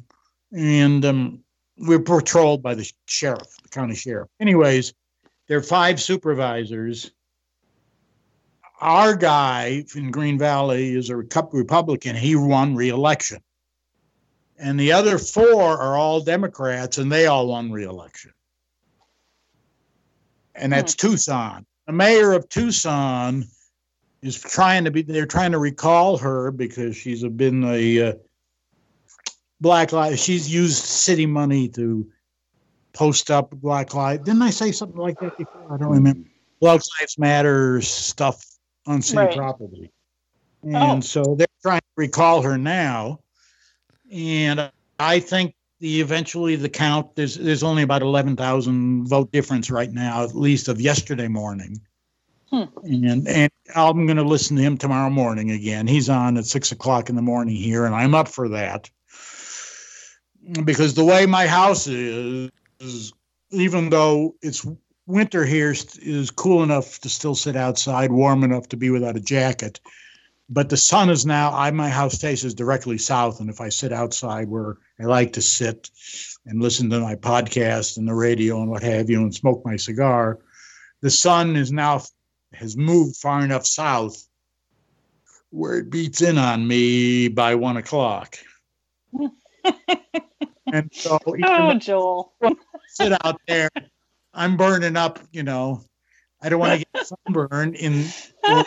and 0.51 1.03
um, 1.05 1.43
we're 1.77 1.99
patrolled 1.99 2.61
by 2.61 2.75
the 2.75 2.89
sheriff, 3.07 3.57
the 3.63 3.69
county 3.69 3.95
sheriff. 3.95 4.29
Anyways, 4.39 4.93
there 5.47 5.57
are 5.57 5.63
five 5.63 6.01
supervisors. 6.01 7.11
Our 8.81 9.15
guy 9.15 9.85
in 9.95 10.11
Green 10.11 10.37
Valley 10.37 10.95
is 10.95 11.09
a 11.09 11.15
Republican. 11.15 12.15
He 12.15 12.35
won 12.35 12.75
re-election, 12.75 13.41
and 14.57 14.79
the 14.79 14.91
other 14.91 15.17
four 15.17 15.79
are 15.79 15.97
all 15.97 16.21
Democrats, 16.21 16.97
and 16.97 17.11
they 17.11 17.25
all 17.25 17.47
won 17.47 17.71
re-election 17.71 18.31
and 20.55 20.71
that's 20.71 20.95
Tucson. 20.95 21.65
The 21.87 21.93
mayor 21.93 22.33
of 22.33 22.49
Tucson 22.49 23.45
is 24.21 24.39
trying 24.39 24.85
to 24.85 24.91
be. 24.91 25.03
They're 25.03 25.25
trying 25.25 25.51
to 25.51 25.59
recall 25.59 26.17
her 26.17 26.51
because 26.51 26.95
she's 26.97 27.23
been 27.23 27.63
a 27.63 28.01
uh, 28.09 28.13
black 29.61 29.91
lives. 29.91 30.23
She's 30.23 30.51
used 30.51 30.83
city 30.83 31.25
money 31.25 31.69
to 31.69 32.09
post 32.93 33.29
up 33.29 33.51
black 33.51 33.93
lives. 33.93 34.23
Didn't 34.23 34.41
I 34.41 34.49
say 34.49 34.71
something 34.71 34.97
like 34.97 35.19
that 35.19 35.37
before? 35.37 35.73
I 35.73 35.77
don't 35.77 35.91
remember. 35.91 36.27
Black 36.61 36.81
Lives 36.99 37.19
Matter 37.19 37.81
stuff 37.81 38.43
on 38.87 39.01
city 39.01 39.17
Right. 39.17 39.35
property, 39.35 39.91
and 40.63 40.75
Oh. 40.75 40.99
so 41.01 41.35
they're 41.35 41.47
trying 41.61 41.81
to 41.81 41.93
recall 41.97 42.41
her 42.41 42.57
now. 42.57 43.19
And 44.11 44.71
I 44.99 45.19
think 45.19 45.54
the 45.79 46.01
eventually 46.01 46.55
the 46.55 46.69
count 46.69 47.15
there's 47.15 47.35
there's 47.35 47.63
only 47.63 47.83
about 47.83 48.01
eleven 48.01 48.35
thousand 48.35 49.07
vote 49.07 49.31
difference 49.31 49.69
right 49.69 49.91
now, 49.91 50.23
at 50.23 50.35
least 50.35 50.67
of 50.67 50.79
yesterday 50.79 51.27
morning. 51.27 51.81
Hmm. 52.49 52.63
And 52.83 53.27
and 53.27 53.51
I'm 53.75 54.05
going 54.05 54.17
to 54.17 54.23
listen 54.23 54.55
to 54.57 54.63
him 54.63 54.77
tomorrow 54.77 55.09
morning 55.09 55.51
again. 55.51 55.87
He's 55.87 56.09
on 56.09 56.37
at 56.37 56.45
six 56.45 56.71
o'clock 56.71 57.09
in 57.09 57.15
the 57.15 57.21
morning 57.21 57.55
here, 57.55 57.85
and 57.85 57.95
I'm 57.95 58.15
up 58.15 58.27
for 58.27 58.49
that 58.49 58.89
because 60.63 60.93
the 60.93 61.05
way 61.05 61.25
my 61.25 61.47
house 61.47 61.87
is, 61.87 62.51
is 62.79 63.13
even 63.51 63.89
though 63.89 64.35
it's 64.41 64.65
winter 65.07 65.45
here 65.45 65.71
is 65.71 66.31
cool 66.31 66.63
enough 66.63 66.99
to 66.99 67.09
still 67.09 67.35
sit 67.35 67.55
outside, 67.55 68.11
warm 68.11 68.43
enough 68.43 68.67
to 68.69 68.77
be 68.77 68.89
without 68.89 69.15
a 69.15 69.21
jacket. 69.21 69.79
But 70.47 70.69
the 70.69 70.77
sun 70.77 71.09
is 71.09 71.25
now. 71.25 71.51
I 71.53 71.71
my 71.71 71.89
house 71.89 72.17
faces 72.19 72.53
directly 72.53 72.97
south, 72.99 73.39
and 73.39 73.49
if 73.49 73.59
I 73.59 73.69
sit 73.69 73.91
outside 73.91 74.47
where 74.47 74.77
I 74.99 75.05
like 75.05 75.33
to 75.33 75.41
sit 75.41 75.89
and 76.45 76.61
listen 76.61 76.89
to 76.91 76.99
my 76.99 77.15
podcast 77.15 77.97
and 77.97 78.07
the 78.07 78.13
radio 78.13 78.61
and 78.61 78.69
what 78.69 78.83
have 78.83 79.09
you, 79.09 79.21
and 79.21 79.33
smoke 79.33 79.63
my 79.65 79.75
cigar, 79.75 80.39
the 81.01 81.09
sun 81.09 81.55
is 81.55 81.71
now 81.71 82.03
has 82.53 82.77
moved 82.77 83.17
far 83.17 83.43
enough 83.43 83.65
south 83.65 84.23
where 85.49 85.77
it 85.79 85.89
beats 85.89 86.21
in 86.21 86.37
on 86.37 86.67
me 86.67 87.27
by 87.27 87.55
one 87.55 87.77
o'clock. 87.77 88.37
and 90.71 90.89
so 90.93 91.17
Oh, 91.43 91.73
Joel. 91.79 92.33
sit 92.89 93.13
out 93.25 93.41
there. 93.47 93.69
I'm 94.33 94.57
burning 94.57 94.95
up, 94.97 95.19
you 95.31 95.43
know. 95.43 95.81
I 96.41 96.49
don't 96.49 96.59
want 96.59 96.79
to 96.81 96.85
get 96.93 97.07
sunburned 97.25 97.75
in. 97.75 98.05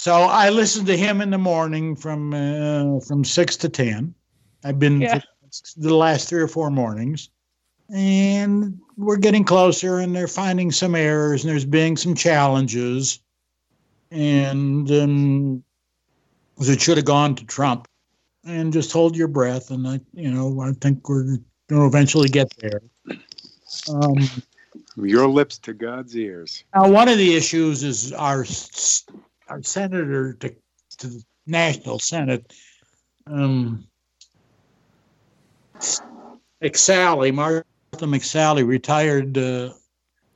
so 0.00 0.14
I 0.22 0.48
listen 0.48 0.86
to 0.86 0.96
him 0.96 1.20
in 1.20 1.28
the 1.28 1.36
morning 1.36 1.94
from 1.94 2.32
uh, 2.32 3.00
from 3.00 3.22
six 3.22 3.54
to 3.58 3.68
ten. 3.68 4.14
I've 4.64 4.78
been 4.78 5.02
Yeah. 5.02 5.20
the 5.76 5.94
last 5.94 6.26
three 6.26 6.40
or 6.40 6.48
four 6.48 6.70
mornings, 6.70 7.28
and 7.94 8.80
we're 8.96 9.18
getting 9.18 9.44
closer. 9.44 9.98
And 9.98 10.16
they're 10.16 10.26
finding 10.26 10.72
some 10.72 10.94
errors, 10.94 11.44
and 11.44 11.50
there's 11.50 11.66
being 11.66 11.98
some 11.98 12.14
challenges, 12.14 13.20
and 14.10 14.90
um, 14.90 15.62
it 16.60 16.80
should 16.80 16.96
have 16.96 17.04
gone 17.06 17.34
to 17.34 17.44
Trump. 17.44 17.86
And 18.44 18.72
just 18.72 18.90
hold 18.90 19.14
your 19.18 19.28
breath, 19.28 19.70
and 19.70 19.86
I, 19.86 20.00
you 20.14 20.30
know, 20.30 20.62
I 20.62 20.72
think 20.80 21.06
we're 21.10 21.24
going 21.24 21.82
to 21.82 21.84
eventually 21.84 22.28
get 22.30 22.48
there. 22.58 22.80
Um, 23.86 24.16
Your 24.96 25.28
lips 25.28 25.58
to 25.58 25.74
God's 25.74 26.16
ears. 26.16 26.64
now, 26.74 26.88
one 26.88 27.08
of 27.10 27.18
the 27.18 27.36
issues 27.36 27.82
is 27.82 28.14
our 28.14 28.40
s- 28.44 29.04
our 29.50 29.62
senator 29.62 30.34
to, 30.34 30.54
to 30.98 31.06
the 31.08 31.22
national 31.46 31.98
senate, 31.98 32.52
um, 33.26 33.86
McSally, 36.62 37.34
Martha 37.34 37.64
McSally, 37.92 38.66
retired 38.66 39.36
uh, 39.36 39.72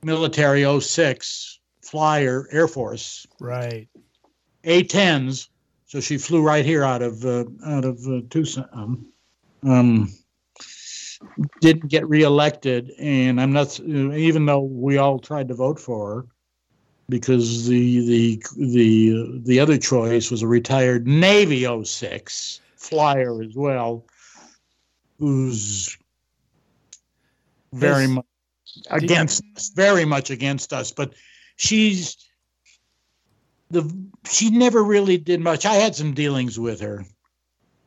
military 0.03 0.81
06 0.81 1.59
flyer 1.81 2.47
Air 2.51 2.67
Force 2.67 3.25
Right. 3.39 3.87
A10s. 4.63 5.47
So 5.85 5.99
she 5.99 6.17
flew 6.17 6.41
right 6.41 6.65
here 6.65 6.83
out 6.83 7.01
of 7.01 7.23
uh, 7.23 7.45
out 7.65 7.85
of 7.85 8.05
uh, 8.07 8.21
Tucson. 8.29 8.67
Um, 8.73 9.11
um, 9.63 10.13
didn't 11.61 11.89
get 11.89 12.07
reelected, 12.09 12.91
and 12.99 13.39
I'm 13.39 13.53
not. 13.53 13.79
Even 13.79 14.45
though 14.45 14.61
we 14.61 14.97
all 14.97 15.19
tried 15.19 15.47
to 15.49 15.53
vote 15.53 15.79
for 15.79 16.15
her, 16.15 16.25
because 17.09 17.67
the 17.67 18.05
the 18.05 18.43
the 18.57 19.41
the 19.45 19.59
other 19.59 19.77
choice 19.77 20.31
was 20.31 20.41
a 20.41 20.47
retired 20.47 21.07
Navy 21.07 21.65
06 21.83 22.61
flyer 22.75 23.41
as 23.41 23.55
well, 23.55 24.05
who's 25.19 25.97
very 27.73 28.07
much 28.07 28.25
against 28.89 29.43
us, 29.55 29.69
very 29.69 30.05
much 30.05 30.29
against 30.29 30.73
us. 30.73 30.91
But 30.91 31.13
she's 31.57 32.17
the 33.69 34.09
she 34.29 34.49
never 34.49 34.83
really 34.83 35.17
did 35.17 35.41
much. 35.41 35.65
I 35.65 35.75
had 35.75 35.95
some 35.95 36.13
dealings 36.13 36.59
with 36.59 36.79
her, 36.81 37.05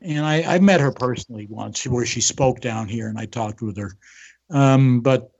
and 0.01 0.25
I, 0.25 0.43
I 0.55 0.59
met 0.59 0.81
her 0.81 0.93
personally 0.93 1.47
once 1.49 1.87
where 1.87 2.07
she 2.07 2.21
spoke 2.21 2.61
down 2.61 2.89
here, 2.89 3.09
and 3.09 3.19
I 3.19 3.27
talked 3.27 3.62
with 3.62 3.77
her. 3.77 3.97
Um, 4.51 5.01
but 5.01 5.31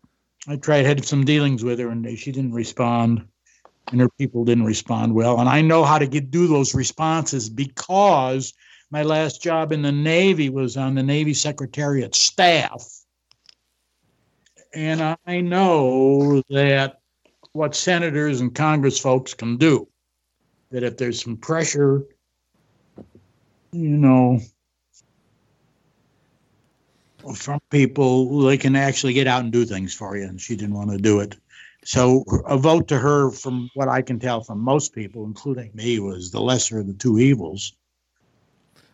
I 0.49 0.57
tried 0.57 0.87
had 0.87 1.05
some 1.05 1.24
dealings 1.24 1.64
with 1.64 1.79
her, 1.79 1.89
and 1.89 2.18
she 2.18 2.33
didn't 2.33 2.53
respond, 2.53 3.26
and 3.91 4.01
her 4.01 4.09
people 4.18 4.45
didn't 4.45 4.64
respond 4.64 5.14
well. 5.14 5.41
And 5.41 5.49
I 5.49 5.61
know 5.61 5.84
how 5.84 5.99
to 5.99 6.07
get 6.07 6.30
do 6.30 6.47
those 6.47 6.74
responses 6.74 7.49
because 7.49 8.53
my 8.91 9.03
last 9.03 9.43
job 9.43 9.72
in 9.72 9.82
the 9.82 9.93
Navy 9.93 10.49
was 10.49 10.76
on 10.76 10.95
the 10.95 11.03
Navy 11.03 11.34
Secretariat 11.34 12.14
staff, 12.14 12.84
and 14.74 15.16
I 15.26 15.41
know 15.41 16.43
that 16.51 17.01
what 17.53 17.74
senators 17.74 18.41
and 18.41 18.55
Congress 18.55 18.99
folks 18.99 19.34
can 19.34 19.57
do 19.57 19.89
that 20.70 20.82
if 20.82 20.97
there's 20.97 21.22
some 21.22 21.36
pressure, 21.36 22.05
you 23.72 23.97
know, 23.97 24.41
from 27.34 27.61
people, 27.70 28.43
they 28.43 28.57
can 28.57 28.76
actually 28.76 29.12
get 29.12 29.26
out 29.26 29.43
and 29.43 29.53
do 29.53 29.64
things 29.64 29.95
for 29.95 30.16
you. 30.16 30.24
And 30.24 30.41
she 30.41 30.57
didn't 30.57 30.74
want 30.74 30.91
to 30.91 30.99
do 30.99 31.20
it. 31.20 31.36
So 31.85 32.24
a 32.47 32.59
vote 32.59 32.89
to 32.89 32.99
her, 32.99 33.31
from 33.31 33.70
what 33.74 33.89
I 33.89 34.03
can 34.03 34.18
tell 34.18 34.43
from 34.43 34.59
most 34.61 34.95
people, 34.95 35.24
including 35.24 35.70
me, 35.74 36.01
was 36.01 36.31
the 36.31 36.41
lesser 36.41 36.81
of 36.81 36.87
the 36.87 36.93
two 36.93 37.18
evils, 37.18 37.72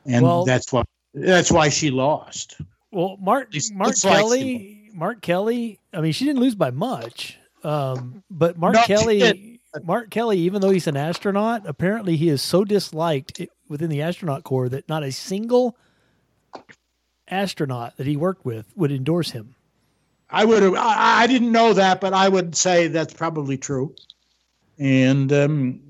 and 0.07 0.25
Well- 0.25 0.45
that's 0.45 0.73
why 0.73 0.85
that's 1.15 1.51
why 1.51 1.69
she 1.69 1.91
lost. 1.91 2.61
Well, 2.93 3.17
Mark 3.21 3.53
He's- 3.53 3.71
Mark 3.73 3.95
like 4.05 4.17
Kelly, 4.17 4.91
Mark 4.93 5.21
Kelly. 5.23 5.79
I 5.93 6.01
mean, 6.01 6.13
she 6.13 6.25
didn't 6.25 6.41
lose 6.41 6.55
by 6.55 6.71
much, 6.71 7.39
um, 7.63 8.23
but 8.31 8.59
Mark 8.59 8.75
No, 8.75 8.83
Kelly. 8.83 9.61
Mark 9.83 10.11
Kelly, 10.11 10.39
even 10.39 10.61
though 10.61 10.71
he's 10.71 10.87
an 10.87 10.97
astronaut, 10.97 11.63
apparently 11.67 12.17
he 12.17 12.29
is 12.29 12.41
so 12.41 12.65
disliked 12.65 13.41
within 13.69 13.91
the 13.91 14.03
astronaut 14.03 14.45
corps 14.45 14.69
that 14.69 14.89
not 14.89 15.03
a 15.03 15.11
single 15.11 15.77
astronaut 17.29 17.97
that 17.97 18.07
he 18.07 18.17
worked 18.17 18.45
with 18.45 18.67
would 18.77 18.93
endorse 18.93 19.33
him. 19.33 19.57
I 20.35 20.45
would 20.45 20.65
have. 20.65 20.75
I, 20.75 21.23
I 21.23 21.27
didn't 21.29 21.53
know 21.53 21.73
that, 21.75 22.01
but 22.01 22.13
I 22.13 22.29
would 22.29 22.57
say 22.57 22.89
that's 22.89 23.15
probably 23.15 23.57
true. 23.57 23.95
And 24.81 25.33
um, 25.33 25.81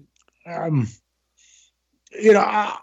um, 0.44 0.86
you 2.12 2.34
know, 2.34 2.40
I, 2.40 2.78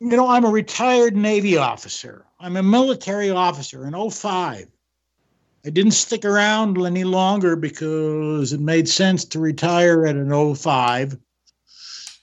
you 0.00 0.16
know, 0.16 0.28
I'm 0.28 0.46
a 0.46 0.50
retired 0.50 1.14
Navy 1.14 1.58
officer. 1.58 2.24
I'm 2.40 2.56
a 2.56 2.62
military 2.62 3.28
officer 3.28 3.86
in 3.86 4.10
05. 4.10 4.66
I 5.66 5.70
didn't 5.70 5.92
stick 5.92 6.24
around 6.24 6.78
any 6.78 7.04
longer 7.04 7.54
because 7.54 8.54
it 8.54 8.60
made 8.60 8.88
sense 8.88 9.26
to 9.26 9.40
retire 9.40 10.06
at 10.06 10.16
an 10.16 10.54
05 10.54 11.18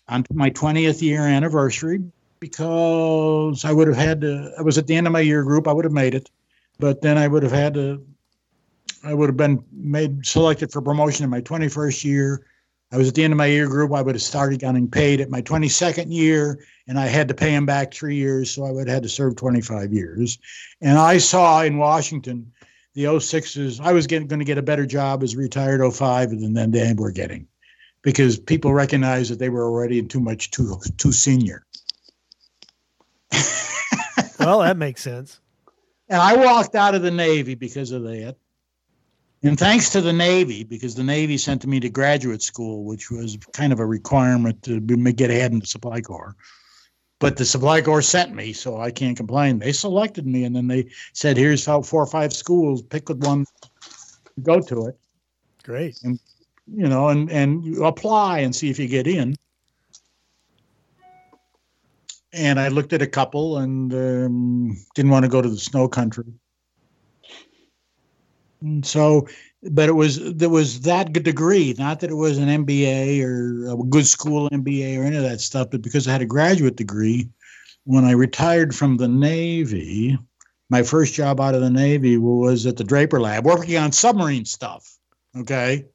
on 0.08 0.26
my 0.34 0.50
20th 0.50 1.04
year 1.04 1.22
anniversary 1.22 2.04
because 2.40 3.64
I 3.64 3.74
would 3.74 3.88
have 3.88 3.98
had 3.98 4.22
to, 4.22 4.54
I 4.58 4.64
was 4.64 4.80
at 4.80 4.88
the 4.88 4.96
end 4.96 5.06
of 5.06 5.14
my 5.14 5.20
year 5.20 5.44
group, 5.44 5.68
I 5.68 5.74
would 5.74 5.86
have 5.86 5.94
made 5.94 6.16
it, 6.16 6.32
but 6.80 7.02
then 7.02 7.20
I 7.20 7.28
would 7.28 7.44
have 7.44 7.52
had 7.52 7.76
to, 7.76 8.04
I 9.06 9.14
would 9.14 9.30
have 9.30 9.38
been 9.38 9.64
made 9.72 10.26
selected 10.26 10.72
for 10.72 10.82
promotion 10.82 11.24
in 11.24 11.30
my 11.30 11.42
21st 11.42 12.04
year. 12.04 12.48
I 12.92 12.98
was 12.98 13.08
at 13.08 13.16
the 13.16 13.24
end 13.24 13.34
of 13.34 13.38
my 13.38 13.48
year 13.48 13.68
group, 13.68 13.94
I 13.94 14.02
would 14.02 14.16
have 14.16 14.22
started 14.22 14.60
getting 14.60 14.90
paid 14.90 15.20
at 15.22 15.30
my 15.30 15.42
22nd 15.42 16.12
year, 16.12 16.60
and 16.88 17.00
I 17.00 17.08
had 17.08 17.28
to 17.28 17.34
pay 17.34 17.54
him 17.54 17.66
back 17.66 17.94
three 17.94 18.16
years, 18.16 18.52
so 18.52 18.64
I 18.64 18.72
would 18.72 18.88
have 18.88 18.96
had 18.96 19.04
to 19.04 19.10
serve 19.10 19.36
25 19.36 19.92
years. 19.92 20.38
And 20.82 20.98
I 20.98 21.18
saw 21.18 21.62
in 21.64 21.78
Washington 21.78 22.52
the 22.94 23.04
06s, 23.04 23.82
I 23.82 23.92
was 23.92 24.08
getting, 24.08 24.28
going 24.28 24.40
to 24.40 24.46
get 24.46 24.58
a 24.58 24.64
better 24.64 24.86
job 24.86 25.24
as 25.24 25.34
a 25.34 25.38
retired 25.38 25.82
05 25.94 26.30
than 26.30 26.54
then 26.54 26.72
they 26.72 26.94
were 26.94 27.12
getting 27.12 27.48
because 28.02 28.40
people 28.40 28.74
recognized 28.74 29.32
that 29.32 29.40
they 29.40 29.50
were 29.50 29.66
already 29.66 30.02
too 30.02 30.20
much 30.20 30.52
too 30.52 30.80
too 30.98 31.12
senior. 31.12 31.66
Well, 34.40 34.60
that 34.60 34.78
makes 34.78 35.02
sense. 35.02 35.40
And 36.08 36.22
I 36.22 36.36
walked 36.36 36.76
out 36.76 36.94
of 36.94 37.02
the 37.02 37.10
Navy 37.10 37.56
because 37.56 37.92
of 37.92 38.04
that. 38.04 38.36
And 39.46 39.60
thanks 39.60 39.92
to 39.92 40.02
the 40.02 40.12
Navy, 40.12 40.64
because 40.64 40.96
the 40.96 41.04
Navy 41.04 41.38
sent 41.38 41.68
me 41.68 41.80
to 41.80 41.88
graduate 41.88 42.42
school, 42.42 42.84
which 42.84 43.12
was 43.12 43.38
kind 43.54 43.72
of 43.72 43.80
a 43.80 43.86
requirement 43.86 44.64
to 44.64 44.80
get 44.80 45.30
ahead 45.30 45.52
in 45.52 45.60
the 45.60 45.68
Supply 45.68 46.02
Corps. 46.02 46.36
But 47.20 47.38
the 47.38 47.46
Supply 47.46 47.80
Corps 47.82 48.02
sent 48.02 48.34
me, 48.34 48.54
so 48.54 48.82
I 48.82 48.90
can't 48.90 49.16
complain. 49.16 49.60
They 49.60 49.72
selected 49.72 50.26
me, 50.26 50.46
and 50.46 50.56
then 50.56 50.68
they 50.68 50.90
said, 51.14 51.38
"Here's 51.38 51.64
how 51.64 51.84
four 51.84 52.02
or 52.02 52.08
five 52.08 52.34
schools. 52.34 52.82
Pick 52.82 53.08
one, 53.10 53.46
go 54.42 54.60
to 54.62 54.88
it, 54.88 54.98
Great. 55.62 56.00
And 56.04 56.20
you 56.66 56.88
know, 56.88 57.10
and 57.10 57.30
and 57.32 57.64
you 57.64 57.86
apply 57.86 58.40
and 58.40 58.56
see 58.56 58.72
if 58.72 58.80
you 58.80 58.88
get 58.88 59.06
in." 59.06 59.36
And 62.34 62.60
I 62.60 62.70
looked 62.70 62.94
at 62.94 63.04
a 63.04 63.08
couple 63.08 63.60
and 63.60 63.94
um, 63.94 64.78
didn't 64.96 65.12
want 65.12 65.24
to 65.24 65.30
go 65.30 65.40
to 65.40 65.50
the 65.50 65.60
snow 65.60 65.88
country. 65.88 66.34
And 68.62 68.86
so, 68.86 69.28
but 69.64 69.90
it 69.90 69.94
was 69.94 70.20
there 70.34 70.50
was 70.50 70.82
that 70.82 71.14
degree, 71.14 71.76
not 71.78 72.00
that 72.00 72.10
it 72.10 72.16
was 72.16 72.38
an 72.38 72.66
MBA 72.66 73.24
or 73.24 73.74
a 73.74 73.78
good 73.86 74.08
school 74.08 74.50
MBA 74.50 74.98
or 74.98 75.04
any 75.04 75.18
of 75.18 75.24
that 75.24 75.42
stuff, 75.42 75.70
but 75.72 75.82
because 75.82 76.08
I 76.08 76.12
had 76.12 76.22
a 76.22 76.26
graduate 76.26 76.76
degree. 76.76 77.30
When 77.88 78.04
I 78.04 78.14
retired 78.14 78.74
from 78.74 78.98
the 78.98 79.08
Navy, 79.08 80.18
my 80.72 80.82
first 80.82 81.14
job 81.14 81.40
out 81.40 81.54
of 81.54 81.62
the 81.62 81.70
Navy 81.70 82.18
was 82.18 82.66
at 82.66 82.78
the 82.78 82.84
Draper 82.84 83.22
Lab, 83.22 83.46
working 83.46 83.78
on 83.78 83.92
submarine 83.92 84.46
stuff. 84.46 84.98
Okay, 85.38 85.86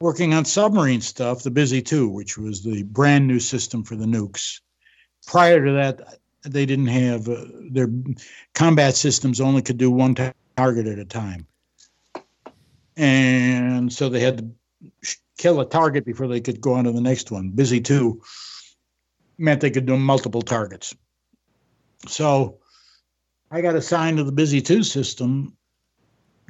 working 0.00 0.34
on 0.34 0.44
submarine 0.44 1.00
stuff, 1.00 1.42
the 1.42 1.50
Busy 1.50 1.82
Two, 1.82 2.08
which 2.08 2.38
was 2.38 2.62
the 2.62 2.84
brand 2.84 3.26
new 3.26 3.40
system 3.40 3.82
for 3.82 3.96
the 3.96 4.04
nukes. 4.04 4.60
Prior 5.26 5.64
to 5.64 5.72
that, 5.72 6.18
they 6.44 6.66
didn't 6.66 6.86
have 6.86 7.28
uh, 7.28 7.44
their 7.70 7.88
combat 8.54 8.94
systems 8.94 9.40
only 9.40 9.62
could 9.62 9.78
do 9.78 9.90
one 9.90 10.14
ta- 10.14 10.32
target 10.56 10.86
at 10.86 10.98
a 10.98 11.04
time. 11.04 11.46
And 12.96 13.92
so 13.92 14.08
they 14.08 14.20
had 14.20 14.38
to 14.38 15.14
kill 15.38 15.60
a 15.60 15.68
target 15.68 16.04
before 16.04 16.28
they 16.28 16.40
could 16.40 16.60
go 16.60 16.74
on 16.74 16.84
to 16.84 16.92
the 16.92 17.00
next 17.00 17.30
one. 17.30 17.50
Busy 17.50 17.80
two 17.80 18.22
meant 19.38 19.60
they 19.60 19.70
could 19.70 19.86
do 19.86 19.96
multiple 19.96 20.42
targets. 20.42 20.94
So 22.06 22.58
I 23.50 23.60
got 23.60 23.74
assigned 23.74 24.16
to 24.18 24.24
the 24.24 24.32
Busy 24.32 24.62
two 24.62 24.82
system. 24.82 25.56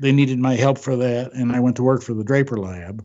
They 0.01 0.13
needed 0.13 0.39
my 0.39 0.55
help 0.55 0.79
for 0.79 0.95
that, 0.97 1.33
and 1.33 1.53
I 1.53 1.61
went 1.61 1.77
to 1.77 1.83
work 1.83 2.03
for 2.03 2.15
the 2.15 2.25
Draper 2.25 2.59
Lab. 2.59 3.05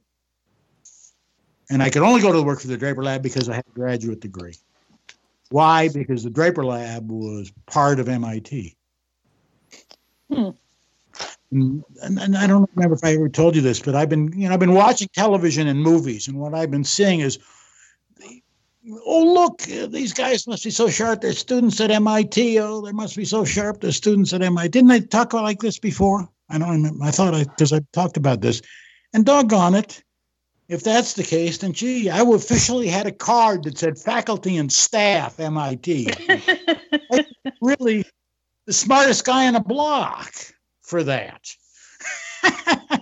And 1.69 1.81
I 1.81 1.89
could 1.89 2.01
only 2.01 2.21
go 2.21 2.33
to 2.33 2.41
work 2.41 2.59
for 2.59 2.67
the 2.67 2.77
Draper 2.77 3.01
Lab 3.01 3.23
because 3.23 3.47
I 3.47 3.55
had 3.55 3.65
a 3.65 3.73
graduate 3.73 4.19
degree. 4.19 4.55
Why? 5.49 5.87
Because 5.87 6.23
the 6.23 6.29
Draper 6.29 6.65
Lab 6.65 7.09
was 7.09 7.51
part 7.65 7.99
of 7.99 8.09
MIT. 8.09 8.75
Hmm. 10.29 10.49
And, 11.51 11.83
and, 12.01 12.37
I 12.37 12.47
don't 12.47 12.69
remember 12.75 12.95
if 12.95 13.03
I 13.03 13.13
ever 13.13 13.27
told 13.27 13.55
you 13.55 13.61
this, 13.61 13.79
but 13.79 13.93
I've 13.93 14.07
been, 14.07 14.31
you 14.31 14.47
know, 14.47 14.53
I've 14.53 14.59
been 14.59 14.73
watching 14.73 15.09
television 15.13 15.67
and 15.67 15.79
movies, 15.79 16.27
and 16.27 16.37
what 16.37 16.53
I've 16.53 16.71
been 16.71 16.85
seeing 16.85 17.19
is, 17.19 17.39
oh 19.05 19.33
look, 19.33 19.61
these 19.91 20.13
guys 20.13 20.47
must 20.47 20.63
be 20.63 20.71
so 20.71 20.89
sharp. 20.89 21.21
They're 21.21 21.33
students 21.33 21.79
at 21.81 21.91
MIT. 21.91 22.59
Oh, 22.59 22.81
they 22.81 22.93
must 22.93 23.17
be 23.17 23.25
so 23.25 23.43
sharp. 23.43 23.81
They're 23.81 23.91
students 23.91 24.33
at 24.33 24.41
MIT. 24.41 24.69
Didn't 24.69 24.91
I 24.91 24.99
talk 24.99 25.33
about 25.33 25.43
like 25.43 25.59
this 25.59 25.77
before? 25.77 26.29
I 26.49 26.57
don't 26.57 26.69
remember. 26.69 27.03
I 27.03 27.11
thought 27.11 27.35
I 27.35 27.43
because 27.43 27.73
I 27.73 27.81
talked 27.91 28.17
about 28.17 28.41
this, 28.41 28.61
and 29.13 29.25
doggone 29.25 29.75
it, 29.75 30.03
if 30.71 30.83
that's 30.83 31.13
the 31.13 31.23
case, 31.23 31.57
then 31.57 31.73
gee, 31.73 32.09
I 32.09 32.21
officially 32.21 32.87
had 32.87 33.07
a 33.07 33.11
card 33.11 33.65
that 33.65 33.77
said 33.77 33.99
faculty 33.99 34.55
and 34.55 34.71
staff 34.71 35.37
MIT. 35.37 36.13
really, 37.61 38.05
the 38.65 38.73
smartest 38.73 39.25
guy 39.25 39.47
on 39.47 39.53
the 39.53 39.59
block 39.59 40.33
for 40.91 41.03
that. 41.03 41.47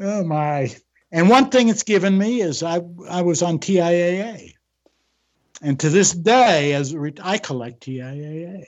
oh 0.00 0.24
my! 0.24 0.74
And 1.12 1.28
one 1.30 1.48
thing 1.50 1.68
it's 1.68 1.84
given 1.84 2.18
me 2.18 2.42
is 2.42 2.62
I 2.64 2.80
I 3.08 3.22
was 3.22 3.42
on 3.42 3.60
TIAA, 3.60 4.52
and 5.62 5.78
to 5.80 5.88
this 5.88 6.12
day, 6.12 6.74
as 6.74 6.94
re- 6.94 7.14
I 7.22 7.38
collect 7.38 7.86
TIAA. 7.86 8.64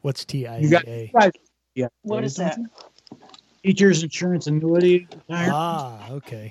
What's 0.00 0.24
TIAA? 0.24 0.62
You 0.62 0.70
got- 0.70 0.84
TIAA? 0.86 1.30
Yeah, 1.74 1.86
What 2.02 2.24
is 2.24 2.34
that? 2.36 2.58
Teachers 3.62 4.02
Insurance 4.02 4.46
Annuity. 4.48 5.06
retirement. 5.28 5.52
Ah, 5.54 6.10
okay. 6.12 6.50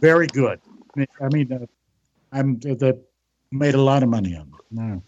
Very 0.00 0.26
good. 0.26 0.58
I 0.96 1.28
mean, 1.28 1.52
uh, 1.52 1.66
I'm 2.32 2.58
that 2.60 2.98
made 3.52 3.74
a 3.74 3.80
lot 3.80 4.02
of 4.02 4.08
money 4.08 4.34
on 4.34 4.48
it. 4.48 4.64
No. 4.70 5.02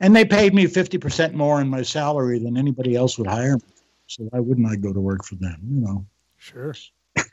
And 0.00 0.14
they 0.14 0.24
paid 0.24 0.54
me 0.54 0.66
fifty 0.66 0.98
percent 0.98 1.34
more 1.34 1.60
in 1.60 1.68
my 1.68 1.82
salary 1.82 2.38
than 2.38 2.56
anybody 2.56 2.94
else 2.94 3.18
would 3.18 3.26
hire 3.26 3.56
me. 3.56 3.62
So 4.06 4.24
why 4.24 4.40
wouldn't 4.40 4.70
I 4.70 4.76
go 4.76 4.92
to 4.92 5.00
work 5.00 5.24
for 5.24 5.34
them? 5.36 5.60
You 5.68 5.80
know. 5.80 6.06
Sure. 6.38 6.74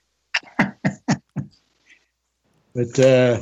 But 2.76 2.99
uh, 2.99 3.39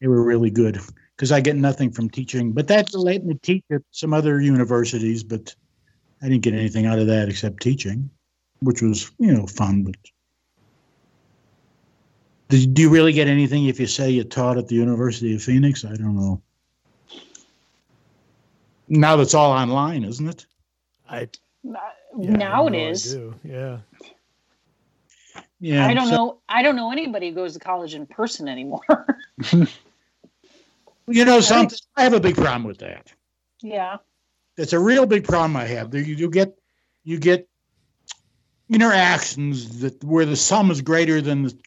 they 0.00 0.06
were 0.06 0.22
really 0.22 0.50
good 0.50 0.78
because 1.16 1.32
I 1.32 1.40
get 1.40 1.56
nothing 1.56 1.90
from 1.90 2.08
teaching. 2.08 2.52
But 2.52 2.68
that 2.68 2.94
let 2.94 3.24
me 3.24 3.34
teach 3.42 3.64
at 3.72 3.82
some 3.90 4.14
other 4.14 4.40
universities, 4.40 5.24
but 5.24 5.52
I 6.22 6.28
didn't 6.28 6.44
get 6.44 6.54
anything 6.54 6.86
out 6.86 7.00
of 7.00 7.08
that 7.08 7.28
except 7.28 7.60
teaching, 7.60 8.08
which 8.60 8.82
was 8.82 9.10
you 9.18 9.34
know 9.34 9.46
fun. 9.46 9.82
But 9.82 9.96
do 12.48 12.82
you 12.82 12.88
really 12.88 13.12
get 13.12 13.26
anything 13.26 13.66
if 13.66 13.80
you 13.80 13.86
say 13.86 14.10
you 14.10 14.22
taught 14.22 14.56
at 14.56 14.68
the 14.68 14.76
University 14.76 15.34
of 15.34 15.42
Phoenix? 15.42 15.84
I 15.84 15.96
don't 15.96 16.14
know. 16.14 16.40
Now 18.90 19.16
that's 19.16 19.34
all 19.34 19.52
online, 19.52 20.04
isn't 20.04 20.28
it? 20.28 20.46
I 21.08 21.28
yeah, 21.62 21.78
now 22.18 22.64
I 22.64 22.66
it 22.66 22.70
know 22.72 22.78
I 22.78 22.90
is. 22.90 23.12
do. 23.12 23.34
Yeah. 23.44 23.78
Yeah. 25.60 25.86
I 25.86 25.94
don't 25.94 26.08
so- 26.08 26.14
know. 26.16 26.38
I 26.48 26.62
don't 26.62 26.74
know 26.76 26.90
anybody 26.90 27.28
who 27.28 27.34
goes 27.36 27.52
to 27.54 27.60
college 27.60 27.94
in 27.94 28.04
person 28.06 28.48
anymore. 28.48 28.80
You 31.06 31.24
know 31.24 31.40
something? 31.40 31.76
I 31.96 32.04
have 32.04 32.12
a 32.12 32.20
big 32.20 32.36
problem 32.36 32.62
with 32.64 32.78
that. 32.78 33.12
yeah. 33.62 33.96
It's 34.56 34.72
a 34.72 34.78
real 34.78 35.06
big 35.06 35.24
problem 35.24 35.56
I 35.56 35.64
have. 35.64 35.92
You, 35.92 36.02
you 36.02 36.30
get 36.30 36.56
you 37.02 37.18
get 37.18 37.48
interactions 38.68 39.80
that 39.80 40.02
where 40.04 40.24
the 40.24 40.36
sum 40.36 40.70
is 40.70 40.80
greater 40.82 41.20
than 41.20 41.42
the 41.44 41.58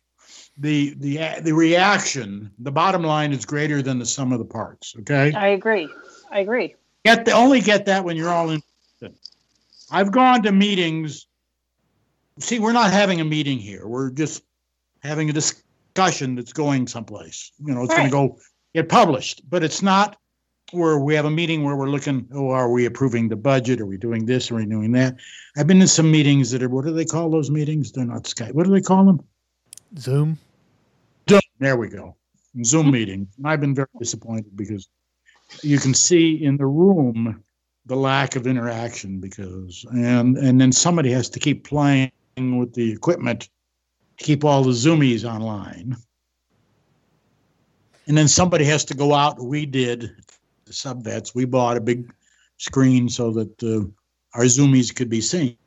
the 0.58 0.94
the 1.00 1.42
the 1.42 1.52
reaction. 1.52 2.52
The 2.60 2.72
bottom 2.72 3.04
line 3.04 3.34
is 3.34 3.46
greater 3.46 3.82
than 3.82 4.00
the 4.00 4.06
sum 4.06 4.32
of 4.32 4.40
the 4.40 4.46
parts. 4.46 4.96
Okay, 5.00 5.34
I 5.34 5.48
agree. 5.50 5.90
I 6.32 6.40
agree. 6.40 6.76
Get 7.06 7.26
the 7.26 7.32
only 7.32 7.62
get 7.62 7.86
that 7.86 8.04
when 8.04 8.16
you're 8.16 8.30
all 8.30 8.50
in. 8.50 8.62
I've 9.92 10.12
gone 10.12 10.42
to 10.44 10.52
meetings. 10.52 11.28
See, 12.40 12.58
we're 12.58 12.72
not 12.72 12.92
having 12.92 13.22
a 13.22 13.24
meeting 13.24 13.60
here. 13.60 13.88
We're 13.88 14.10
just 14.10 14.44
having 15.04 15.30
a 15.30 15.34
discussion 15.34 16.36
that's 16.36 16.54
going 16.54 16.88
someplace. 16.88 17.52
You 17.64 17.76
know, 17.76 17.84
it's 17.84 17.92
Right. 17.92 18.10
going 18.12 18.30
to 18.30 18.36
go 18.36 18.40
get 18.74 18.90
published, 18.90 19.48
but 19.50 19.64
it's 19.64 19.84
not 19.84 20.18
where 20.72 20.98
we 20.98 21.14
have 21.14 21.26
a 21.26 21.30
meeting 21.30 21.64
where 21.64 21.76
we're 21.76 21.90
looking, 21.90 22.28
oh, 22.34 22.50
are 22.50 22.72
we 22.72 22.86
approving 22.86 23.30
the 23.30 23.36
budget? 23.36 23.80
Are 23.80 23.86
we 23.86 23.98
doing 23.98 24.26
this? 24.26 24.50
Are 24.50 24.56
we 24.56 24.66
doing 24.66 24.92
that? 24.94 25.16
I've 25.56 25.68
been 25.68 25.82
in 25.82 25.88
some 25.88 26.10
meetings 26.10 26.50
that 26.52 26.64
are, 26.64 26.70
what 26.70 26.86
do 26.86 26.94
they 26.94 27.06
call 27.06 27.30
those 27.30 27.52
meetings? 27.52 27.92
They're 27.92 28.06
not 28.06 28.24
Skype. 28.24 28.54
What 28.54 28.66
do 28.66 28.72
they 28.72 28.82
call 28.82 29.06
them? 29.06 29.24
Zoom. 30.00 30.40
Zoom. 31.30 31.42
There 31.60 31.78
we 31.78 31.90
go. 31.90 32.16
Zoom 32.64 32.90
meeting. 32.90 33.28
I've 33.46 33.62
been 33.62 33.76
very 33.76 33.88
disappointed 34.00 34.56
because 34.58 34.90
you 35.62 35.80
can 35.80 35.94
see 35.94 36.44
in 36.44 36.58
the 36.58 36.66
room 36.66 37.44
the 37.86 37.96
lack 37.96 38.36
of 38.36 38.48
interaction 38.48 39.20
because 39.20 39.86
and 39.92 40.38
and 40.38 40.60
then 40.60 40.72
somebody 40.72 41.12
has 41.12 41.30
to 41.30 41.40
keep 41.40 41.66
playing 41.68 42.12
with 42.38 42.74
the 42.74 42.92
equipment 42.92 43.50
to 44.18 44.24
keep 44.24 44.44
all 44.44 44.64
the 44.64 44.72
zoomies 44.72 45.26
online. 45.30 45.96
And 48.08 48.18
then 48.18 48.28
somebody 48.28 48.66
has 48.66 48.84
to 48.86 48.94
go 48.94 49.14
out. 49.14 49.42
We 49.42 49.66
did 49.66 50.12
the 50.66 50.72
subvets. 50.74 51.34
We 51.34 51.46
bought 51.46 51.78
a 51.78 51.82
big 51.82 52.14
screen 52.58 53.08
so 53.08 53.32
that 53.32 53.64
uh, 53.64 53.88
our 54.38 54.44
zoomies 54.46 54.94
could 54.94 55.10
be 55.10 55.22
seen. 55.22 55.58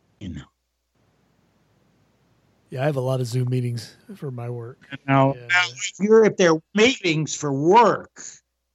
Yeah, 2.71 2.83
I 2.83 2.87
have 2.87 2.97
a 2.97 3.01
lot 3.01 3.21
of 3.21 3.27
Zoom 3.27 3.49
meetings 3.49 3.95
for 4.17 4.31
my 4.31 4.51
work. 4.51 4.89
Now, 5.07 5.35
Yeah. 5.35 5.47
now 5.47 5.65
if 5.69 5.93
you're 6.01 6.25
if 6.25 6.37
they're 6.37 6.61
meetings 6.75 7.35
for 7.35 7.53
work 7.53 8.23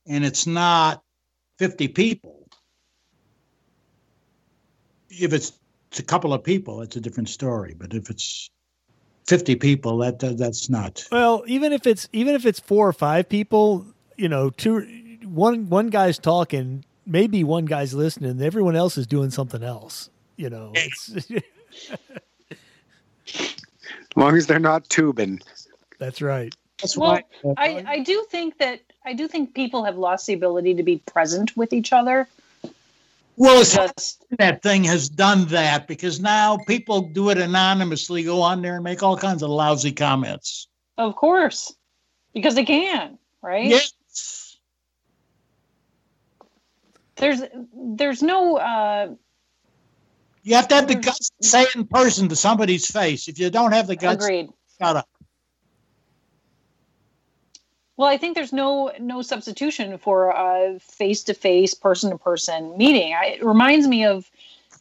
and 0.08 0.26
it's 0.26 0.48
not 0.48 1.04
50 1.58 1.88
people, 1.90 2.48
if 5.10 5.34
it's, 5.34 5.54
it's 5.90 6.00
a 6.00 6.04
couple 6.04 6.34
of 6.34 6.44
people, 6.44 6.82
it's 6.82 6.96
a 6.96 7.02
different 7.02 7.30
story. 7.30 7.76
But 7.78 7.94
if 7.94 8.10
it's 8.10 8.50
50 9.28 9.56
people, 9.56 9.98
that, 10.00 10.20
that 10.20 10.38
that's 10.38 10.70
not. 10.70 11.06
Well, 11.12 11.44
even 11.48 11.74
if 11.74 11.86
it's 11.86 12.08
even 12.14 12.36
if 12.36 12.46
it's 12.46 12.60
four 12.60 12.88
or 12.88 12.94
five 12.94 13.30
people, 13.30 13.86
you 14.18 14.30
know, 14.30 14.50
two 14.50 15.18
one 15.24 15.70
one 15.70 15.90
guy's 15.90 16.18
talking, 16.18 16.86
maybe 17.06 17.44
one 17.44 17.66
guy's 17.66 17.94
listening, 17.94 18.32
and 18.32 18.42
everyone 18.42 18.76
else 18.76 18.98
is 18.98 19.06
doing 19.08 19.30
something 19.30 19.64
else. 19.64 20.10
You 20.38 20.50
know, 20.50 20.72
it's, 20.76 21.30
As 23.36 24.18
long 24.18 24.36
as 24.36 24.48
they're 24.48 24.60
not 24.60 24.90
tubing. 24.90 25.42
that's 26.00 26.22
right. 26.22 26.54
That's 26.82 26.98
Well, 26.98 27.22
why 27.44 27.54
I, 27.58 27.84
I 27.88 28.00
do 28.00 28.26
think 28.30 28.58
that 28.58 28.82
I 29.06 29.14
do 29.14 29.28
think 29.28 29.54
people 29.54 29.84
have 29.84 29.98
lost 29.98 30.28
the 30.28 30.34
ability 30.34 30.76
to 30.76 30.84
be 30.84 30.98
present 30.98 31.56
with 31.56 31.74
each 31.74 31.94
other. 31.94 32.28
well, 33.38 33.62
it's 33.62 33.76
Just 33.76 34.26
that 34.38 34.62
thing 34.62 34.84
has 34.86 35.10
done 35.10 35.46
that 35.46 35.88
because 35.88 36.20
now 36.20 36.58
people 36.58 37.02
do 37.02 37.30
it 37.30 37.38
anonymously, 37.38 38.24
go 38.24 38.42
on 38.42 38.62
there 38.62 38.76
and 38.76 38.84
make 38.84 39.04
all 39.04 39.18
kinds 39.18 39.44
of 39.44 39.50
lousy 39.50 39.92
comments. 39.92 40.68
of 40.98 41.16
course, 41.16 41.74
because 42.34 42.56
they 42.56 42.66
can, 42.66 43.18
right? 43.42 43.66
Yes. 43.66 43.94
There's 47.18 47.42
there's 47.76 48.24
no 48.24 48.58
uh, 48.58 49.14
You 50.44 50.56
have 50.56 50.68
to 50.70 50.76
have 50.76 50.88
the 50.88 50.96
guts 50.96 51.30
to 51.40 51.48
say 51.48 51.64
it 51.64 51.76
in 51.76 51.86
person 51.86 52.30
to 52.30 52.36
somebody's 52.36 52.90
face. 52.90 53.28
If 53.28 53.38
you 53.38 53.52
don't 53.52 53.74
have 53.74 53.86
the 53.86 53.96
guts, 53.96 54.26
agreed. 54.26 54.50
shut 54.80 54.96
up. 54.98 55.08
Well, 58.02 58.10
I 58.10 58.18
think 58.18 58.34
there's 58.34 58.52
no 58.52 58.92
no 59.00 59.22
substitution 59.22 60.00
for 60.00 60.32
a 60.32 60.80
face 60.80 61.22
to 61.26 61.36
face, 61.36 61.76
person 61.76 62.10
to 62.10 62.18
person 62.18 62.76
meeting. 62.76 63.14
I, 63.14 63.26
it 63.38 63.46
reminds 63.46 63.88
me 63.88 64.06
of 64.06 64.32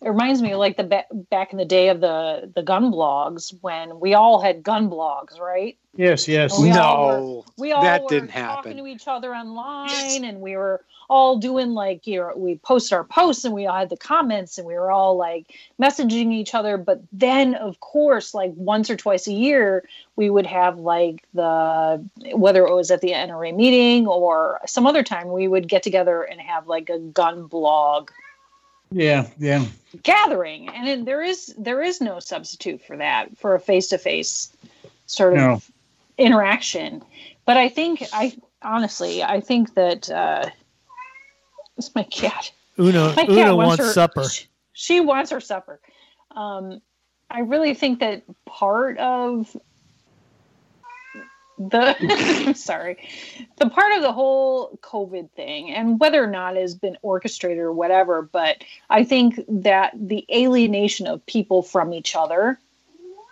it 0.03 0.09
reminds 0.09 0.41
me 0.41 0.53
of 0.53 0.59
like 0.59 0.77
the 0.77 0.85
ba- 0.85 1.05
back 1.31 1.53
in 1.53 1.59
the 1.59 1.65
day 1.65 1.89
of 1.89 2.01
the 2.01 2.51
the 2.55 2.63
gun 2.63 2.91
blogs 2.91 3.55
when 3.61 4.01
we 4.01 4.15
all 4.15 4.41
had 4.41 4.63
gun 4.63 4.89
blogs, 4.89 5.39
right? 5.39 5.77
Yes, 5.97 6.27
yes. 6.29 6.59
We 6.59 6.71
all 6.71 7.09
no, 7.09 7.45
We 7.59 7.73
all 7.73 7.83
that 7.83 8.05
were 8.05 8.09
didn't 8.09 8.29
talking 8.29 8.73
happen. 8.73 8.77
to 8.79 8.87
each 8.87 9.07
other 9.09 9.35
online, 9.35 10.25
and 10.25 10.41
we 10.41 10.57
were 10.57 10.85
all 11.11 11.39
doing 11.39 11.73
like 11.73 12.07
you 12.07 12.21
know 12.21 12.33
we 12.35 12.57
post 12.57 12.93
our 12.93 13.05
posts, 13.05 13.45
and 13.45 13.53
we 13.53 13.67
all 13.67 13.77
had 13.77 13.91
the 13.91 13.97
comments, 13.97 14.57
and 14.57 14.67
we 14.67 14.75
were 14.75 14.91
all 14.91 15.17
like 15.17 15.53
messaging 15.83 16.33
each 16.33 16.55
other. 16.55 16.79
But 16.79 17.03
then, 17.13 17.55
of 17.57 17.81
course, 17.81 18.33
like 18.33 18.53
once 18.55 18.89
or 18.89 18.97
twice 18.97 19.27
a 19.27 19.33
year, 19.33 19.85
we 20.17 20.31
would 20.31 20.47
have 20.47 20.79
like 20.79 21.25
the 21.35 22.03
whether 22.35 22.65
it 22.65 22.75
was 22.75 22.91
at 22.91 23.01
the 23.03 23.11
NRA 23.11 23.55
meeting 23.55 24.07
or 24.07 24.61
some 24.67 24.87
other 24.87 25.03
time, 25.03 25.31
we 25.31 25.49
would 25.49 25.69
get 25.69 25.83
together 25.83 26.23
and 26.23 26.41
have 26.41 26.69
like 26.69 26.89
a 26.89 26.99
gun 26.99 27.47
blog 27.49 28.11
Yeah, 28.93 29.29
yeah. 29.39 29.65
gathering, 30.03 30.69
and 30.69 30.89
it, 30.89 31.05
there 31.05 31.23
is 31.23 31.55
there 31.57 31.83
is 31.83 32.01
no 32.01 32.19
substitute 32.19 32.83
for 32.83 32.97
that 32.97 33.37
for 33.39 33.55
a 33.55 33.61
face 33.61 33.89
to 33.89 33.99
face 33.99 34.53
sort 35.07 35.35
of 35.35 35.39
No. 35.39 35.63
interaction. 36.19 37.03
But 37.45 37.57
I 37.57 37.69
think 37.69 38.03
I 38.13 38.37
honestly 38.63 39.23
I 39.23 39.41
think 39.41 39.75
that 39.75 40.11
uh, 40.11 40.51
it's 41.77 41.95
my 41.95 42.03
cat. 42.05 42.53
Uno 42.79 43.09
My 43.15 43.27
cat 43.27 43.29
Uno 43.31 43.57
wants 43.57 43.85
her, 43.85 43.93
supper. 43.93 44.29
She, 44.29 44.47
she 44.73 45.01
wants 45.01 45.31
her 45.31 45.41
supper. 45.41 45.81
Um, 46.35 46.81
I 47.31 47.41
really 47.41 47.75
think 47.75 48.01
that 48.01 48.23
part 48.45 48.99
of 48.99 49.57
the 51.69 51.97
I'm 52.47 52.55
sorry, 52.55 52.97
the 53.59 53.69
part 53.69 53.93
of 53.93 54.03
the 54.03 54.13
whole 54.13 54.79
COVID 54.83 55.31
thing, 55.33 55.71
and 55.71 56.01
whether 56.01 56.23
or 56.23 56.27
not 56.27 56.57
it 56.57 56.63
has 56.63 56.75
been 56.75 56.97
orchestrated 57.03 57.59
or 57.59 57.73
whatever, 57.73 58.23
but 58.23 58.65
I 58.89 59.05
think 59.05 59.39
that 59.49 59.93
the 59.95 60.27
alienation 60.35 61.07
of 61.07 61.25
people 61.27 61.63
from 61.63 61.93
each 61.93 62.17
other 62.17 62.59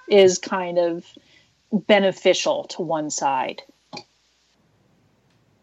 is 0.09 0.39
kind 0.39 0.79
of 0.79 1.05
beneficial 1.72 2.64
to 2.64 2.83
one 2.83 3.11
side 3.11 3.62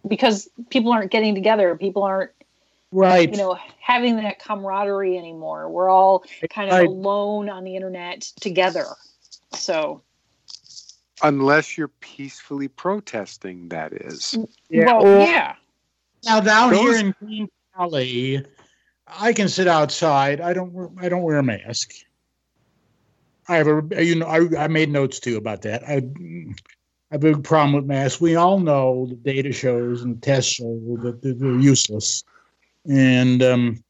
because 0.08 0.48
people 0.70 0.92
aren't 0.92 1.12
getting 1.12 1.34
together 1.34 1.76
people 1.76 2.04
aren't 2.04 2.32
Right. 2.92 3.30
you 3.30 3.38
know 3.38 3.58
having 3.80 4.18
that 4.18 4.40
camaraderie 4.40 5.18
anymore 5.18 5.68
we're 5.68 5.90
all 5.90 6.24
kind 6.50 6.70
of 6.70 6.78
Right. 6.78 6.88
alone 6.88 7.50
on 7.50 7.64
the 7.64 7.76
internet 7.76 8.22
together 8.40 8.86
so 9.54 10.02
Unless 11.24 11.78
you're 11.78 11.88
peacefully 12.02 12.68
protesting, 12.68 13.70
that 13.70 13.94
is. 13.94 14.36
yeah. 14.70 14.86
well 14.86 15.06
Or- 15.06 15.20
yeah 15.20 15.56
Now 16.26 16.40
down 16.42 16.72
Those- 16.72 16.82
here 16.98 17.06
in 17.06 17.16
Green 17.24 17.50
Valley, 17.78 18.46
I 19.08 19.34
can 19.34 19.48
sit 19.48 19.68
outside. 19.68 20.42
I 20.42 20.54
don't. 20.54 20.72
wear- 20.74 20.90
I 20.98 21.10
don't 21.10 21.22
wear 21.22 21.38
a 21.38 21.44
mask. 21.44 21.94
I 23.48 23.58
have 23.58 23.68
a. 23.68 24.04
You 24.04 24.16
know, 24.16 24.26
I, 24.26 24.64
I 24.64 24.68
made 24.68 24.90
notes 24.90 25.20
too 25.20 25.38
about 25.38 25.62
that. 25.62 25.84
I, 25.88 25.98
I 25.98 26.02
have 27.12 27.24
a 27.24 27.34
big 27.34 27.44
problem 27.44 27.74
with 27.74 27.86
masks. 27.86 28.20
We 28.20 28.36
all 28.36 28.60
know 28.60 29.06
the 29.08 29.16
data 29.16 29.52
shows 29.54 30.02
and 30.02 30.22
tests 30.24 30.52
show 30.54 30.80
that 31.04 31.22
they're, 31.22 31.34
they're 31.36 31.60
useless. 31.60 32.24
And 32.90 33.44
um, 33.44 33.84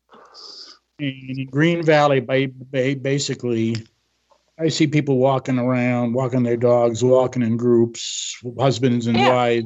in 0.99 1.47
Green 1.49 1.81
Valley, 1.83 2.19
ba- 2.19 2.49
ba- 2.71 2.97
basically, 3.01 3.77
I 4.57 4.69
see 4.69 4.87
people 4.87 5.17
walking 5.17 5.59
around, 5.59 6.13
walking 6.13 6.43
their 6.43 6.55
dogs, 6.57 7.03
walking 7.03 7.41
in 7.41 7.57
groups, 7.57 8.37
husbands 8.57 9.07
and 9.07 9.17
Yeah. 9.17 9.33
wives, 9.33 9.65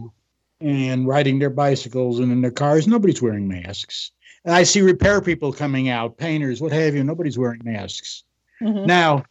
and 0.62 1.08
riding 1.08 1.38
their 1.40 1.52
bicycles 1.52 2.20
and 2.20 2.32
in 2.32 2.42
their 2.42 2.52
cars. 2.52 2.88
Nobody's 2.88 3.22
wearing 3.22 3.48
masks. 3.48 4.12
And 4.46 4.56
I 4.56 4.64
see 4.64 4.82
repair 4.82 5.22
people 5.22 5.54
coming 5.54 5.90
out, 5.90 6.18
painters, 6.18 6.60
what 6.62 6.72
have 6.72 6.96
you. 6.96 7.04
Nobody's 7.04 7.38
wearing 7.38 7.62
masks. 7.64 8.24
Mhm. 8.62 8.88
Now, 8.88 9.24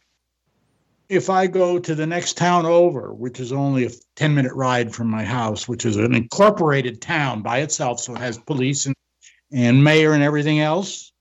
if 1.09 1.29
I 1.29 1.47
go 1.47 1.77
to 1.79 1.93
the 1.95 2.05
next 2.07 2.37
town 2.37 2.65
over, 2.65 3.13
which 3.13 3.39
is 3.39 3.51
only 3.51 3.85
a 3.85 3.89
10 4.15 4.33
minute 4.33 4.53
ride 4.53 4.93
from 4.93 5.07
my 5.07 5.25
house, 5.25 5.67
which 5.67 5.85
is 5.85 5.97
an 5.97 6.13
incorporated 6.15 7.01
town 7.01 7.41
by 7.41 7.59
itself, 7.59 7.99
so 7.99 8.13
it 8.13 8.19
has 8.19 8.37
police 8.37 8.85
and, 8.85 8.95
and 9.51 9.83
mayor 9.83 10.13
and 10.13 10.23
everything 10.23 10.59
else, 10.59 11.11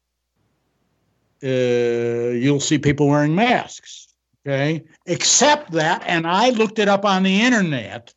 uh, 1.43 1.49
you'll 1.49 2.61
see 2.61 2.79
people 2.79 3.09
wearing 3.09 3.35
masks. 3.35 4.08
Okay. 4.47 4.85
Except 5.07 5.73
that, 5.73 6.03
and 6.07 6.27
I 6.27 6.51
looked 6.51 6.79
it 6.79 6.89
up 6.89 7.05
on 7.05 7.23
the 7.23 7.41
internet, 7.43 8.15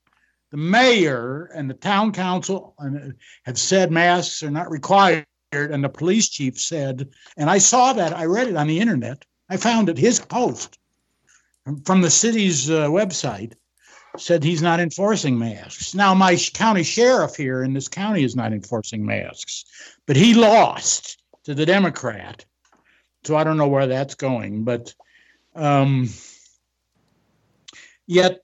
the 0.51 0.57
mayor 0.57 1.49
and 1.55 1.69
the 1.69 1.73
town 1.73 2.11
council 2.11 2.75
and, 2.79 3.15
have 3.45 3.57
said 3.57 3.91
masks 3.91 4.43
are 4.43 4.51
not 4.51 4.69
required. 4.69 5.25
And 5.53 5.83
the 5.83 5.89
police 5.89 6.29
chief 6.29 6.57
said, 6.59 7.09
and 7.35 7.49
I 7.49 7.57
saw 7.57 7.91
that, 7.93 8.15
I 8.15 8.25
read 8.25 8.47
it 8.47 8.55
on 8.55 8.67
the 8.67 8.79
internet. 8.79 9.25
I 9.49 9.57
found 9.57 9.89
it, 9.89 9.97
his 9.97 10.19
post 10.19 10.77
from 11.85 12.01
the 12.01 12.09
city's 12.09 12.69
uh, 12.69 12.87
website 12.87 13.53
said 14.17 14.43
he's 14.43 14.61
not 14.61 14.79
enforcing 14.79 15.37
masks. 15.37 15.93
Now, 15.93 16.13
my 16.13 16.35
county 16.53 16.83
sheriff 16.83 17.35
here 17.35 17.63
in 17.63 17.73
this 17.73 17.87
county 17.87 18.23
is 18.23 18.35
not 18.35 18.53
enforcing 18.53 19.05
masks, 19.05 19.65
but 20.05 20.15
he 20.15 20.33
lost 20.33 21.21
to 21.43 21.53
the 21.53 21.65
Democrat. 21.65 22.45
So 23.23 23.35
I 23.35 23.43
don't 23.43 23.57
know 23.57 23.67
where 23.67 23.87
that's 23.87 24.15
going, 24.15 24.63
but 24.63 24.93
um, 25.55 26.09
yet 28.07 28.41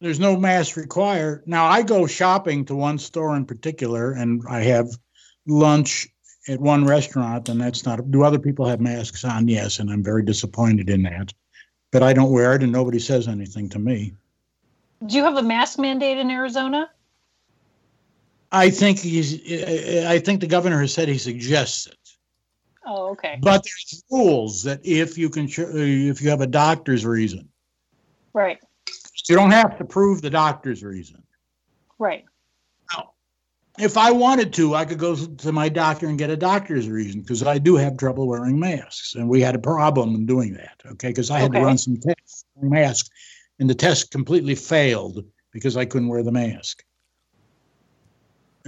there's 0.00 0.20
no 0.20 0.36
mask 0.36 0.76
required. 0.76 1.42
Now, 1.46 1.66
I 1.66 1.82
go 1.82 2.06
shopping 2.06 2.64
to 2.66 2.74
one 2.74 2.98
store 2.98 3.36
in 3.36 3.44
particular 3.44 4.12
and 4.12 4.42
I 4.48 4.60
have 4.60 4.88
lunch 5.46 6.08
at 6.48 6.60
one 6.60 6.84
restaurant, 6.84 7.48
and 7.48 7.60
that's 7.60 7.84
not. 7.84 8.10
Do 8.10 8.22
other 8.22 8.38
people 8.38 8.66
have 8.66 8.80
masks 8.80 9.24
on? 9.24 9.48
Yes, 9.48 9.78
and 9.78 9.90
I'm 9.90 10.02
very 10.02 10.22
disappointed 10.22 10.88
in 10.88 11.02
that. 11.02 11.32
But 11.90 12.02
I 12.02 12.12
don't 12.12 12.30
wear 12.30 12.54
it, 12.54 12.62
and 12.62 12.72
nobody 12.72 12.98
says 12.98 13.28
anything 13.28 13.68
to 13.70 13.78
me. 13.78 14.12
Do 15.06 15.16
you 15.16 15.24
have 15.24 15.36
a 15.36 15.42
mask 15.42 15.78
mandate 15.78 16.18
in 16.18 16.30
Arizona? 16.30 16.90
I 18.50 18.70
think 18.70 18.98
he's. 18.98 19.34
I 20.06 20.18
think 20.18 20.40
the 20.40 20.46
governor 20.46 20.80
has 20.80 20.92
said 20.92 21.08
he 21.08 21.18
suggests 21.18 21.86
it. 21.86 22.07
Oh, 22.88 23.10
okay. 23.10 23.38
But 23.42 23.64
there's 23.64 24.02
rules 24.10 24.62
that 24.62 24.80
if 24.82 25.18
you 25.18 25.28
can, 25.28 25.44
uh, 25.44 25.76
if 25.76 26.22
you 26.22 26.30
have 26.30 26.40
a 26.40 26.46
doctor's 26.46 27.04
reason, 27.04 27.50
right, 28.32 28.58
you 29.28 29.36
don't 29.36 29.50
have 29.50 29.76
to 29.76 29.84
prove 29.84 30.22
the 30.22 30.30
doctor's 30.30 30.82
reason. 30.82 31.22
Right. 31.98 32.24
Now, 32.90 33.10
if 33.78 33.98
I 33.98 34.10
wanted 34.10 34.54
to, 34.54 34.74
I 34.74 34.86
could 34.86 34.98
go 34.98 35.14
to 35.14 35.52
my 35.52 35.68
doctor 35.68 36.08
and 36.08 36.18
get 36.18 36.30
a 36.30 36.36
doctor's 36.36 36.88
reason 36.88 37.20
because 37.20 37.42
I 37.42 37.58
do 37.58 37.76
have 37.76 37.98
trouble 37.98 38.26
wearing 38.26 38.58
masks, 38.58 39.14
and 39.14 39.28
we 39.28 39.42
had 39.42 39.54
a 39.54 39.60
problem 39.60 40.14
in 40.14 40.24
doing 40.24 40.54
that. 40.54 40.80
Okay, 40.92 41.08
because 41.08 41.30
I 41.30 41.40
had 41.40 41.50
Okay. 41.50 41.58
to 41.58 41.64
run 41.66 41.76
some 41.76 41.98
tests 41.98 42.46
wearing 42.54 42.72
masks, 42.72 43.10
and 43.58 43.68
the 43.68 43.74
test 43.74 44.10
completely 44.10 44.54
failed 44.54 45.24
because 45.52 45.76
I 45.76 45.84
couldn't 45.84 46.08
wear 46.08 46.22
the 46.22 46.32
mask. 46.32 46.82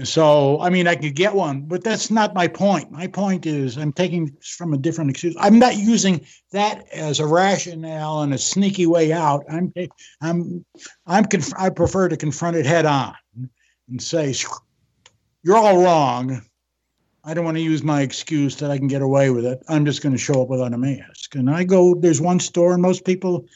So, 0.05 0.61
I 0.61 0.71
mean, 0.71 0.87
I 0.87 0.95
could 0.95 1.15
get 1.15 1.35
one, 1.35 1.63
but 1.63 1.83
that's 1.83 2.11
not 2.11 2.35
my 2.35 2.47
point. 2.47 2.91
My 2.91 3.07
point 3.07 3.47
is, 3.47 3.77
I'm 3.77 3.93
taking 3.93 4.37
from 4.41 4.73
a 4.73 4.79
different 4.79 5.11
excuse. 5.11 5.35
I'm 5.39 5.59
not 5.59 5.77
using 5.77 6.25
that 6.53 6.89
as 6.93 7.19
a 7.19 7.27
rationale 7.27 8.23
and 8.23 8.33
a 8.33 8.39
sneaky 8.39 8.87
way 8.87 9.13
out. 9.13 9.45
I'm, 9.51 9.73
I'm, 10.21 10.65
I'm. 11.07 11.25
Conf- 11.25 11.59
I 11.59 11.71
prefer 11.71 12.09
to 12.09 12.17
confront 12.17 12.57
it 12.57 12.67
head 12.67 12.87
on 12.87 13.15
and 13.89 14.01
say, 14.01 14.35
"You're 15.43 15.57
all 15.57 15.83
wrong." 15.83 16.43
I 17.25 17.35
don't 17.35 17.45
want 17.45 17.59
to 17.59 17.63
use 17.63 17.83
my 17.83 18.01
excuse 18.01 18.57
that 18.57 18.71
I 18.71 18.79
can 18.79 18.89
get 18.89 19.03
away 19.03 19.29
with 19.31 19.45
it. 19.45 19.63
I'm 19.69 19.85
just 19.85 20.03
going 20.03 20.15
to 20.15 20.19
show 20.19 20.41
up 20.41 20.49
without 20.49 20.73
a 20.73 20.79
mask. 20.79 21.35
And 21.35 21.51
I 21.51 21.65
go. 21.65 21.95
There's 21.95 22.21
one 22.21 22.41
store, 22.41 22.73
and 22.73 22.83
most 22.83 23.05
people 23.05 23.47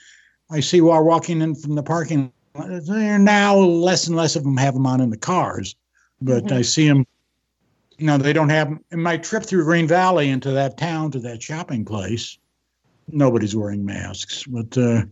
I 0.51 0.61
see 0.61 0.81
while 0.81 1.05
walking 1.05 1.41
in 1.41 1.55
from 1.55 1.75
the 1.75 1.83
parking 1.83 2.33
lot, 2.55 2.69
there 2.87 3.19
now 3.19 3.57
less 3.57 4.07
and 4.07 4.17
less 4.17 4.37
of 4.37 4.43
them 4.43 4.57
have 4.57 4.75
them 4.75 4.87
on 4.87 5.01
in 5.01 5.11
the 5.11 5.17
cars 5.17 5.77
but 6.25 6.45
Mhm. 6.45 6.53
I 6.53 6.63
see 6.63 6.89
them. 6.89 7.07
You 7.99 8.07
know, 8.07 8.19
they 8.19 8.33
don't 8.33 8.49
have 8.49 8.77
in 8.91 9.01
my 9.01 9.17
trip 9.17 9.45
through 9.45 9.65
Green 9.65 9.87
Valley 9.87 10.29
into 10.31 10.51
that 10.51 10.77
town 10.77 11.11
to 11.13 11.21
that 11.21 11.43
shopping 11.43 11.85
place. 11.85 12.39
Nobody's 13.09 13.55
wearing 13.55 13.85
masks, 13.85 14.45
but 14.45 14.77
uh, 14.77 15.05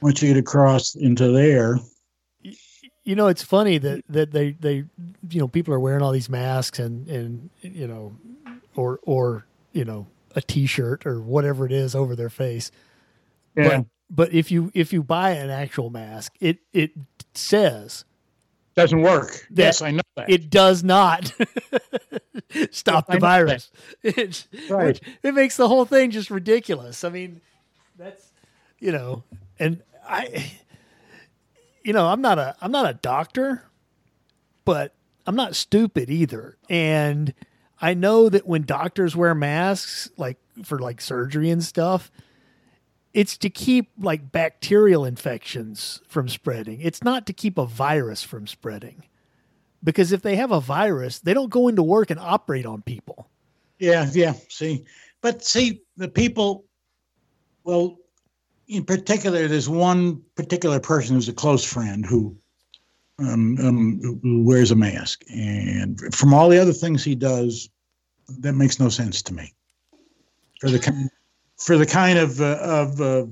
once 0.00 0.22
you 0.22 0.28
get 0.28 0.38
across 0.38 0.94
into 0.94 1.30
there, 1.30 1.78
You 3.04 3.16
know, 3.16 3.26
it's 3.26 3.42
funny 3.42 3.78
that 3.78 4.04
that 4.08 4.30
they 4.30 4.52
they 4.52 4.84
you 5.28 5.40
know 5.40 5.48
people 5.48 5.74
are 5.74 5.80
wearing 5.80 6.02
all 6.02 6.12
these 6.12 6.30
masks 6.30 6.78
and 6.78 7.08
and 7.08 7.50
you 7.60 7.86
know 7.86 8.16
or 8.76 9.00
or 9.02 9.44
you 9.72 9.84
know 9.84 10.06
a 10.36 10.40
t-shirt 10.40 11.04
or 11.04 11.20
whatever 11.20 11.66
it 11.66 11.72
is 11.72 11.94
over 11.94 12.14
their 12.14 12.30
face. 12.30 12.70
But 13.56 13.86
but 14.08 14.32
if 14.32 14.50
you 14.52 14.70
if 14.72 14.92
you 14.92 15.02
buy 15.02 15.32
an 15.32 15.50
actual 15.50 15.90
mask, 15.90 16.34
it 16.40 16.58
it 16.72 16.92
says 17.34 18.04
doesn't 18.74 19.02
work. 19.02 19.46
That- 19.50 19.62
yes, 19.64 19.82
I 19.82 19.90
know 19.92 20.02
that. 20.16 20.30
it 20.30 20.50
does 20.50 20.82
not 20.84 21.32
stop 22.70 23.06
I 23.08 23.14
the 23.14 23.20
virus. 23.20 23.70
It, 24.02 24.46
Right. 24.70 24.86
which- 24.86 25.02
it 25.22 25.34
makes 25.34 25.56
the 25.56 25.68
whole 25.68 25.84
thing 25.84 26.10
just 26.10 26.30
ridiculous. 26.30 27.04
I 27.04 27.08
mean, 27.10 27.40
that's 27.98 28.32
you 28.78 28.92
know, 28.92 29.22
and 29.58 29.82
I, 30.08 30.52
you 31.84 31.92
know, 31.92 32.06
I'm 32.08 32.20
not 32.20 32.38
a 32.38 32.56
I'm 32.60 32.72
not 32.72 32.88
a 32.90 32.94
doctor, 32.94 33.62
but 34.64 34.94
I'm 35.26 35.36
not 35.36 35.54
stupid 35.54 36.10
either, 36.10 36.56
and 36.68 37.32
I 37.80 37.94
know 37.94 38.28
that 38.28 38.46
when 38.46 38.62
doctors 38.62 39.14
wear 39.14 39.34
masks, 39.34 40.10
like 40.16 40.38
for 40.64 40.78
like 40.78 41.00
surgery 41.00 41.50
and 41.50 41.62
stuff. 41.62 42.10
It's 43.12 43.36
to 43.38 43.50
keep 43.50 43.90
like 43.98 44.32
bacterial 44.32 45.04
infections 45.04 46.00
from 46.08 46.28
spreading. 46.28 46.80
It's 46.80 47.02
not 47.02 47.26
to 47.26 47.32
keep 47.32 47.58
a 47.58 47.66
virus 47.66 48.22
from 48.22 48.46
spreading 48.46 49.04
because 49.84 50.12
if 50.12 50.22
they 50.22 50.36
have 50.36 50.50
a 50.50 50.60
virus, 50.60 51.18
they 51.18 51.34
don't 51.34 51.50
go 51.50 51.68
into 51.68 51.82
work 51.82 52.10
and 52.10 52.20
operate 52.20 52.66
on 52.66 52.82
people. 52.82 53.28
yeah, 53.78 54.08
yeah. 54.12 54.34
See, 54.48 54.84
but 55.20 55.44
see 55.44 55.82
the 55.96 56.08
people. 56.08 56.64
Well, 57.64 57.98
in 58.68 58.84
particular, 58.84 59.48
there's 59.48 59.68
one 59.68 60.22
particular 60.34 60.80
person 60.80 61.14
who's 61.14 61.28
a 61.28 61.32
close 61.32 61.64
friend 61.64 62.06
who 62.06 62.36
um, 63.18 63.56
um, 63.60 64.00
who 64.22 64.42
wears 64.42 64.70
a 64.70 64.76
mask, 64.76 65.22
and 65.30 66.00
from 66.14 66.32
all 66.32 66.48
the 66.48 66.58
other 66.58 66.72
things 66.72 67.04
he 67.04 67.14
does, 67.14 67.68
that 68.40 68.54
makes 68.54 68.80
no 68.80 68.88
sense 68.88 69.22
to 69.22 69.34
me. 69.34 69.52
For 70.60 70.70
the 70.70 71.10
for 71.58 71.76
the 71.76 71.86
kind 71.86 72.18
of 72.18 72.40
uh, 72.40 72.58
of 72.60 73.00
uh, 73.00 73.26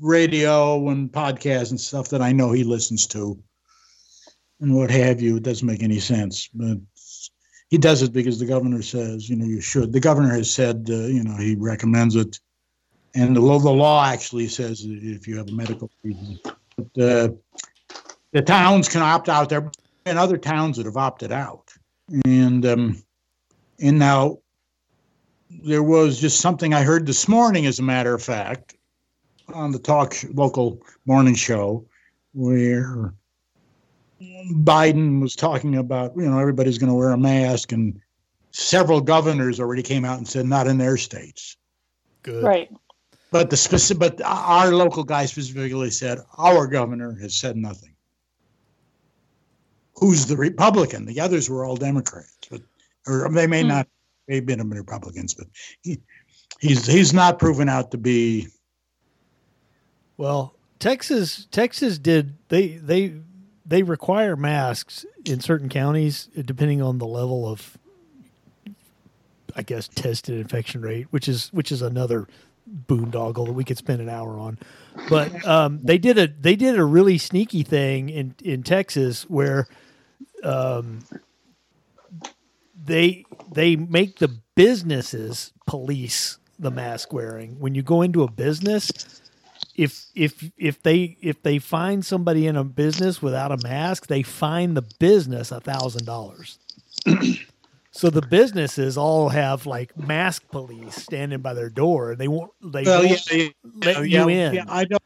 radio 0.00 0.88
and 0.88 1.10
podcasts 1.10 1.70
and 1.70 1.80
stuff 1.80 2.08
that 2.10 2.22
I 2.22 2.32
know 2.32 2.52
he 2.52 2.64
listens 2.64 3.06
to, 3.08 3.38
and 4.60 4.74
what 4.74 4.90
have 4.90 5.20
you, 5.20 5.36
it 5.36 5.42
doesn't 5.42 5.66
make 5.66 5.82
any 5.82 6.00
sense. 6.00 6.48
But 6.54 6.78
he 7.68 7.78
does 7.78 8.02
it 8.02 8.12
because 8.12 8.38
the 8.38 8.46
governor 8.46 8.82
says, 8.82 9.28
you 9.28 9.36
know, 9.36 9.46
you 9.46 9.60
should. 9.60 9.92
The 9.92 10.00
governor 10.00 10.32
has 10.34 10.52
said, 10.52 10.86
uh, 10.90 10.94
you 10.94 11.24
know, 11.24 11.36
he 11.36 11.56
recommends 11.56 12.14
it, 12.14 12.38
and 13.14 13.34
the 13.34 13.40
law, 13.40 13.58
the 13.58 13.70
law 13.70 14.04
actually 14.04 14.48
says 14.48 14.84
if 14.86 15.26
you 15.26 15.36
have 15.36 15.48
a 15.48 15.52
medical 15.52 15.90
reason. 16.02 16.38
But, 16.76 17.02
uh, 17.02 17.28
the 18.32 18.42
towns 18.42 18.88
can 18.88 19.00
opt 19.00 19.28
out 19.28 19.48
there, 19.48 19.70
and 20.06 20.18
other 20.18 20.36
towns 20.36 20.76
that 20.76 20.86
have 20.86 20.96
opted 20.96 21.32
out, 21.32 21.70
and 22.24 22.66
um, 22.66 23.02
and 23.80 23.98
now 23.98 24.38
there 25.62 25.82
was 25.82 26.20
just 26.20 26.40
something 26.40 26.74
I 26.74 26.82
heard 26.82 27.06
this 27.06 27.28
morning, 27.28 27.66
as 27.66 27.78
a 27.78 27.82
matter 27.82 28.14
of 28.14 28.22
fact, 28.22 28.76
on 29.52 29.72
the 29.72 29.78
talk 29.78 30.14
sh- 30.14 30.26
local 30.32 30.80
morning 31.06 31.34
show, 31.34 31.86
where 32.32 33.14
Biden 34.52 35.20
was 35.20 35.36
talking 35.36 35.76
about, 35.76 36.16
you 36.16 36.28
know, 36.28 36.38
everybody's 36.38 36.78
going 36.78 36.90
to 36.90 36.94
wear 36.94 37.10
a 37.10 37.18
mask, 37.18 37.72
and 37.72 38.00
several 38.50 39.00
governors 39.00 39.60
already 39.60 39.82
came 39.82 40.04
out 40.04 40.18
and 40.18 40.26
said 40.28 40.46
not 40.46 40.66
in 40.66 40.78
their 40.78 40.96
states. 40.96 41.56
Good. 42.22 42.44
Right. 42.44 42.70
But 43.30 43.50
the 43.50 43.56
specific, 43.56 43.98
but 43.98 44.22
our 44.24 44.72
local 44.72 45.02
guy 45.04 45.26
specifically 45.26 45.90
said 45.90 46.18
our 46.38 46.66
governor 46.66 47.14
has 47.20 47.34
said 47.34 47.56
nothing. 47.56 47.94
Who's 49.96 50.26
the 50.26 50.36
Republican? 50.36 51.04
The 51.04 51.20
others 51.20 51.50
were 51.50 51.64
all 51.64 51.76
Democrats, 51.76 52.36
but 52.50 52.62
or 53.06 53.28
they 53.30 53.46
may 53.46 53.62
Hmm. 53.62 53.68
not. 53.68 53.88
They've 54.28 54.44
been 54.44 54.66
Republicans, 54.68 55.34
but 55.34 55.46
he, 55.82 56.00
he's 56.60 56.86
he's 56.86 57.12
not 57.12 57.38
proven 57.38 57.68
out 57.68 57.90
to 57.90 57.98
be. 57.98 58.48
Well, 60.16 60.54
Texas 60.78 61.46
Texas 61.50 61.98
did 61.98 62.34
they 62.48 62.68
they 62.68 63.14
they 63.66 63.82
require 63.82 64.36
masks 64.36 65.04
in 65.24 65.40
certain 65.40 65.68
counties 65.68 66.28
depending 66.44 66.82
on 66.82 66.98
the 66.98 67.06
level 67.06 67.46
of 67.48 67.78
I 69.56 69.62
guess 69.62 69.88
tested 69.88 70.38
infection 70.38 70.80
rate, 70.80 71.06
which 71.10 71.28
is 71.28 71.52
which 71.52 71.70
is 71.70 71.82
another 71.82 72.26
boondoggle 72.88 73.46
that 73.46 73.52
we 73.52 73.64
could 73.64 73.78
spend 73.78 74.00
an 74.00 74.08
hour 74.08 74.38
on. 74.38 74.58
But 75.08 75.46
um, 75.46 75.80
they 75.82 75.98
did 75.98 76.18
a 76.18 76.28
they 76.28 76.56
did 76.56 76.78
a 76.78 76.84
really 76.84 77.18
sneaky 77.18 77.62
thing 77.62 78.08
in 78.08 78.34
in 78.42 78.62
Texas 78.62 79.28
where 79.28 79.66
um, 80.42 81.00
they 82.76 83.24
they 83.52 83.76
make 83.76 84.18
the 84.18 84.28
businesses 84.54 85.52
police 85.66 86.38
the 86.58 86.70
mask 86.70 87.12
wearing. 87.12 87.58
When 87.58 87.74
you 87.74 87.82
go 87.82 88.02
into 88.02 88.22
a 88.22 88.30
business, 88.30 88.90
if 89.76 90.06
if 90.14 90.50
if 90.56 90.82
they 90.82 91.16
if 91.20 91.42
they 91.42 91.58
find 91.58 92.04
somebody 92.04 92.46
in 92.46 92.56
a 92.56 92.64
business 92.64 93.20
without 93.22 93.52
a 93.52 93.58
mask, 93.58 94.06
they 94.06 94.22
fine 94.22 94.74
the 94.74 94.84
business 94.98 95.50
a 95.52 95.60
thousand 95.60 96.06
dollars. 96.06 96.58
So 97.96 98.10
the 98.10 98.22
businesses 98.22 98.98
all 98.98 99.28
have 99.28 99.66
like 99.66 99.96
mask 99.96 100.48
police 100.50 100.96
standing 100.96 101.38
by 101.38 101.54
their 101.54 101.70
door. 101.70 102.16
They 102.16 102.26
won't. 102.26 102.50
They 102.60 102.82
Well, 102.82 103.04
won't 103.04 103.32
yeah, 103.32 103.48
let 103.84 103.96
oh, 103.98 104.02
yeah, 104.02 104.22
you 104.22 104.28
in. 104.30 104.54
Yeah, 104.54 104.64
I 104.66 104.84
don't. 104.84 105.02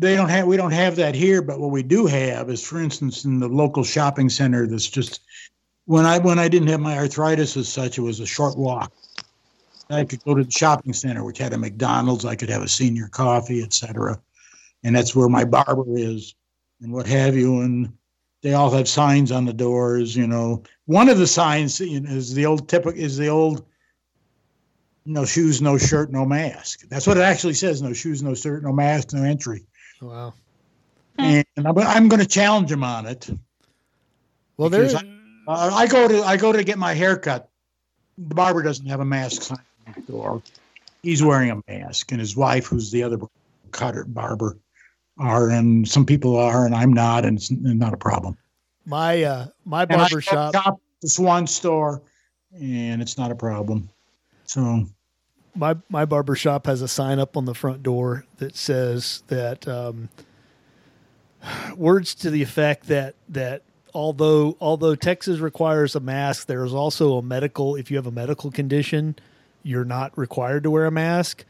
They 0.00 0.16
don't 0.16 0.28
have. 0.28 0.48
We 0.48 0.56
don't 0.56 0.72
have 0.72 0.96
that 0.96 1.14
here. 1.14 1.40
But 1.40 1.60
what 1.60 1.70
we 1.70 1.84
do 1.84 2.06
have 2.06 2.50
is, 2.50 2.66
for 2.66 2.80
instance, 2.80 3.24
in 3.24 3.38
the 3.38 3.46
local 3.46 3.84
shopping 3.84 4.28
center. 4.28 4.66
That's 4.66 4.88
just 4.88 5.20
when 5.88 6.04
I 6.04 6.18
when 6.18 6.38
I 6.38 6.48
didn't 6.48 6.68
have 6.68 6.80
my 6.80 6.98
arthritis 6.98 7.56
as 7.56 7.66
such, 7.66 7.96
it 7.96 8.02
was 8.02 8.20
a 8.20 8.26
short 8.26 8.58
walk. 8.58 8.92
I 9.88 10.04
could 10.04 10.22
go 10.22 10.34
to 10.34 10.44
the 10.44 10.50
shopping 10.50 10.92
center, 10.92 11.24
which 11.24 11.38
had 11.38 11.54
a 11.54 11.58
McDonald's. 11.58 12.26
I 12.26 12.36
could 12.36 12.50
have 12.50 12.60
a 12.60 12.68
senior 12.68 13.08
coffee, 13.08 13.62
etc. 13.62 14.20
And 14.84 14.94
that's 14.94 15.16
where 15.16 15.30
my 15.30 15.44
barber 15.44 15.84
is, 15.96 16.34
and 16.82 16.92
what 16.92 17.06
have 17.06 17.34
you. 17.34 17.62
And 17.62 17.90
they 18.42 18.52
all 18.52 18.70
have 18.70 18.86
signs 18.86 19.32
on 19.32 19.46
the 19.46 19.52
doors. 19.54 20.14
You 20.14 20.26
know, 20.26 20.62
one 20.84 21.08
of 21.08 21.16
the 21.16 21.26
signs 21.26 21.80
you 21.80 22.00
know, 22.00 22.10
is 22.10 22.34
the 22.34 22.44
old 22.44 22.68
typical 22.68 23.00
is 23.00 23.16
the 23.16 23.28
old 23.28 23.64
no 25.06 25.24
shoes, 25.24 25.62
no 25.62 25.78
shirt, 25.78 26.12
no 26.12 26.26
mask. 26.26 26.86
That's 26.90 27.06
what 27.06 27.16
it 27.16 27.22
actually 27.22 27.54
says: 27.54 27.80
no 27.80 27.94
shoes, 27.94 28.22
no 28.22 28.34
shirt, 28.34 28.62
no 28.62 28.74
mask, 28.74 29.14
no 29.14 29.22
entry. 29.22 29.64
Wow. 30.02 30.34
Hmm. 31.18 31.40
And 31.56 31.66
I'm, 31.66 31.78
I'm 31.78 32.08
going 32.08 32.20
to 32.20 32.28
challenge 32.28 32.70
him 32.70 32.84
on 32.84 33.06
it. 33.06 33.30
Well, 34.58 34.68
there's. 34.68 34.92
there. 34.92 35.17
Uh, 35.48 35.72
I 35.74 35.88
go 35.88 36.06
to 36.06 36.22
I 36.22 36.36
go 36.36 36.52
to 36.52 36.62
get 36.62 36.78
my 36.78 36.94
hair 36.94 37.16
cut 37.16 37.48
the 38.18 38.34
barber 38.34 38.62
doesn't 38.62 38.86
have 38.86 39.00
a 39.00 39.04
mask 39.04 39.42
sign 39.42 39.58
on 39.86 39.94
the 39.94 40.12
door. 40.12 40.42
He's 41.02 41.22
wearing 41.22 41.50
a 41.50 41.62
mask, 41.68 42.10
and 42.10 42.20
his 42.20 42.36
wife, 42.36 42.66
who's 42.66 42.90
the 42.90 43.02
other 43.02 43.18
cutter 43.70 44.04
barber, 44.04 44.58
are, 45.18 45.48
and 45.48 45.88
some 45.88 46.04
people 46.04 46.36
are, 46.36 46.66
and 46.66 46.74
I'm 46.74 46.92
not, 46.92 47.24
and 47.24 47.38
it's 47.38 47.50
not 47.50 47.94
a 47.94 47.96
problem. 47.96 48.36
My 48.84 49.22
uh, 49.22 49.46
my 49.64 49.84
barber 49.84 50.20
shop. 50.20 50.54
this 51.00 51.18
one 51.18 51.46
store, 51.46 52.02
and 52.52 53.00
it's 53.00 53.16
not 53.16 53.30
a 53.30 53.36
problem. 53.36 53.88
So 54.44 54.84
my 55.54 55.76
my 55.88 56.04
barber 56.04 56.34
shop 56.34 56.66
has 56.66 56.82
a 56.82 56.88
sign 56.88 57.20
up 57.20 57.36
on 57.36 57.44
the 57.44 57.54
front 57.54 57.82
door 57.84 58.24
that 58.38 58.56
says 58.56 59.22
that 59.28 59.68
um, 59.68 60.08
words 61.76 62.14
to 62.16 62.30
the 62.30 62.42
effect 62.42 62.88
that 62.88 63.14
that 63.28 63.62
although 63.94 64.56
although 64.60 64.94
Texas 64.94 65.38
requires 65.40 65.94
a 65.94 66.00
mask, 66.00 66.46
there 66.46 66.64
is 66.64 66.74
also 66.74 67.16
a 67.18 67.22
medical. 67.22 67.76
If 67.76 67.90
you 67.90 67.96
have 67.96 68.06
a 68.06 68.10
medical 68.12 68.50
condition, 68.50 69.16
you're 69.62 69.84
not 69.84 70.16
required 70.16 70.62
to 70.64 70.70
wear 70.70 70.86
a 70.86 70.90
mask, 70.90 71.44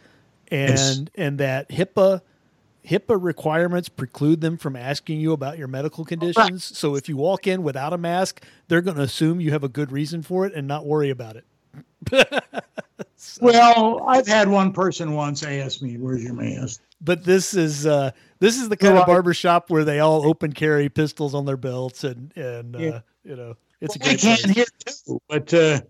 and 0.51 0.71
Yes. 0.71 1.01
and 1.17 1.39
that 1.39 1.69
HIPAA. 1.71 2.23
HIPAA 2.87 3.23
requirements 3.23 3.91
preclude 3.91 4.41
them 4.41 4.57
from 4.57 4.75
asking 4.75 5.21
you 5.21 5.33
about 5.35 5.59
your 5.59 5.69
medical 5.69 6.07
conditions. 6.07 6.65
So 6.65 6.95
if 6.95 7.07
you 7.07 7.19
walk 7.19 7.47
in 7.47 7.63
without 7.63 7.93
a 7.93 7.99
mask, 7.99 8.43
they're 8.69 8.81
going 8.81 8.97
to 8.97 9.03
assume 9.03 9.43
you 9.43 9.51
have 9.51 9.63
a 9.63 9.69
good 9.69 9.93
reason 9.93 10.23
for 10.23 10.47
it 10.47 10.55
and 10.55 10.67
not 10.67 10.87
worry 10.87 11.11
about 11.11 11.37
it. 11.37 11.45
Well, 13.41 14.05
I've 14.09 14.27
had 14.27 14.49
one 14.49 14.73
person 14.73 15.13
once 15.13 15.43
ask 15.43 15.83
me, 15.83 15.97
"Where's 15.97 16.23
your 16.23 16.35
mask?" 16.35 16.81
but 17.01 17.25
this 17.25 17.55
is 17.55 17.87
uh 17.87 18.11
this 18.41 18.61
is 18.61 18.69
the 18.69 18.77
kind 18.77 18.93
of 18.95 18.99
Right. 18.99 19.07
barber 19.07 19.35
shop 19.35 19.71
where 19.71 19.85
they 19.85 20.01
all 20.01 20.27
open 20.27 20.53
carry 20.53 20.89
pistols 20.89 21.35
on 21.35 21.45
their 21.45 21.57
belts 21.57 22.05
and 22.05 22.33
and 22.37 22.77
uh, 22.77 23.01
you 23.25 23.37
know 23.37 23.55
it's 23.81 23.97
a 23.97 23.99
Well, 23.99 24.09
I 24.09 24.11
great 24.13 24.21
can 24.21 24.39
place. 24.39 24.57
here 24.57 24.67
too, 24.85 25.21
but 25.29 25.55
uh, 25.55 25.81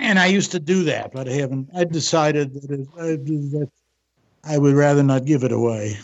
and 0.00 0.18
I 0.18 0.26
used 0.26 0.52
to 0.52 0.60
do 0.60 0.84
that, 0.84 1.12
but 1.12 1.28
I 1.28 1.32
haven't. 1.32 1.68
I 1.74 1.84
decided 1.84 2.54
that, 2.54 2.70
it, 2.70 2.88
I, 2.96 3.06
that 3.16 3.70
I 4.44 4.58
would 4.58 4.74
rather 4.74 5.02
not 5.02 5.24
give 5.24 5.44
it 5.44 5.52
away. 5.52 5.96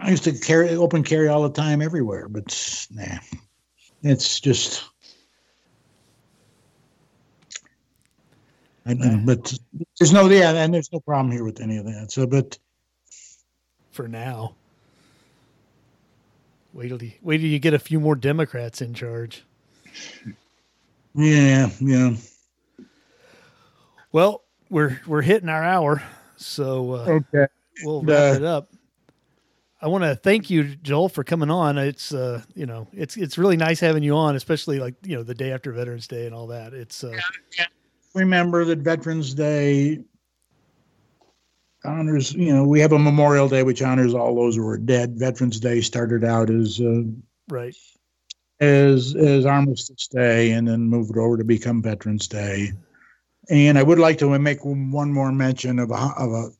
I 0.00 0.10
used 0.10 0.24
to 0.24 0.32
carry 0.32 0.70
open 0.70 1.02
carry 1.04 1.28
all 1.28 1.42
the 1.42 1.50
time 1.50 1.80
everywhere, 1.80 2.28
but 2.28 2.86
nah, 2.90 3.18
it's 4.02 4.40
just. 4.40 4.84
I 8.86 8.94
know, 8.94 9.20
but 9.24 9.52
there's 9.98 10.12
no 10.12 10.28
yeah, 10.28 10.52
and 10.52 10.72
there's 10.72 10.92
no 10.92 11.00
problem 11.00 11.32
here 11.32 11.44
with 11.44 11.60
any 11.60 11.76
of 11.76 11.84
that. 11.86 12.12
So, 12.12 12.26
but 12.26 12.56
for 13.90 14.06
now. 14.08 14.54
Wait 16.72 16.88
till 16.88 17.02
you, 17.02 17.12
wait 17.22 17.38
till 17.38 17.46
you 17.46 17.58
get 17.58 17.72
a 17.74 17.78
few 17.78 17.98
more 17.98 18.14
Democrats 18.14 18.82
in 18.82 18.92
charge. 18.94 19.44
yeah, 21.14 21.70
yeah. 21.80 22.14
Well, 24.12 24.42
we're 24.70 25.00
we're 25.06 25.22
hitting 25.22 25.48
our 25.48 25.64
hour, 25.64 26.02
so 26.36 26.92
uh, 26.92 27.20
Okay. 27.34 27.46
we'll 27.82 28.02
The- 28.02 28.12
wrap 28.12 28.36
it 28.36 28.44
up. 28.44 28.68
I 29.80 29.88
want 29.88 30.04
to 30.04 30.16
thank 30.16 30.48
you, 30.48 30.74
Joel, 30.76 31.08
for 31.10 31.22
coming 31.22 31.50
on. 31.50 31.76
It's 31.78 32.12
uh, 32.12 32.42
you 32.54 32.66
know, 32.66 32.88
it's 32.92 33.16
it's 33.16 33.36
really 33.38 33.56
nice 33.56 33.78
having 33.80 34.02
you 34.02 34.14
on, 34.16 34.34
especially 34.36 34.78
like 34.78 34.94
you 35.04 35.16
know 35.16 35.22
the 35.22 35.34
day 35.34 35.52
after 35.52 35.72
Veterans 35.72 36.06
Day 36.06 36.26
and 36.26 36.34
all 36.34 36.46
that. 36.48 36.72
It's 36.74 37.04
uh, 37.04 37.16
remember 38.16 38.64
that 38.64 38.78
Veterans 38.78 39.34
Day 39.34 40.00
honors, 41.84 42.32
you 42.32 42.52
know, 42.52 42.64
we 42.64 42.80
have 42.80 42.92
a 42.92 42.98
Memorial 42.98 43.48
Day 43.48 43.62
which 43.62 43.82
honors 43.82 44.14
all 44.14 44.34
those 44.34 44.56
who 44.56 44.66
are 44.66 44.78
dead. 44.78 45.18
Veterans 45.18 45.60
Day 45.60 45.80
started 45.80 46.24
out 46.24 46.50
as 46.50 46.80
uh, 46.80 47.02
right. 47.48 47.76
as 48.60 49.14
as 49.14 49.46
Armistice 49.46 50.08
Day 50.08 50.52
and 50.52 50.66
then 50.66 50.88
moved 50.88 51.16
over 51.16 51.36
to 51.36 51.44
become 51.44 51.82
Veterans 51.82 52.26
Day. 52.26 52.72
And 53.48 53.78
I 53.78 53.82
would 53.82 54.00
like 54.00 54.18
to 54.18 54.38
make 54.38 54.64
one 54.64 55.12
more 55.12 55.30
mention 55.30 55.78
of 55.78 55.90
a 55.90 55.94
of 55.94 56.32
a, 56.32 56.50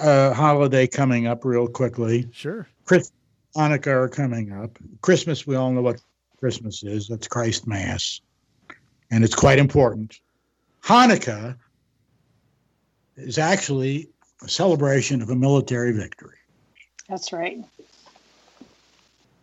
uh 0.00 0.32
holiday 0.32 0.86
coming 0.86 1.26
up 1.26 1.44
real 1.44 1.66
quickly. 1.66 2.28
Sure. 2.32 2.66
Chris 2.84 3.12
Hanukkah 3.56 3.88
are 3.88 4.08
coming 4.08 4.52
up. 4.52 4.78
Christmas, 5.02 5.46
we 5.46 5.56
all 5.56 5.72
know 5.72 5.82
what 5.82 6.00
Christmas 6.38 6.84
is. 6.84 7.08
That's 7.08 7.26
Christ 7.26 7.66
Mass. 7.66 8.20
And 9.10 9.24
it's 9.24 9.34
quite 9.34 9.58
important. 9.58 10.20
Hanukkah 10.82 11.56
is 13.16 13.38
actually 13.38 14.08
a 14.42 14.48
celebration 14.48 15.22
of 15.22 15.30
a 15.30 15.36
military 15.36 15.92
victory. 15.92 16.36
That's 17.08 17.32
right. 17.32 17.64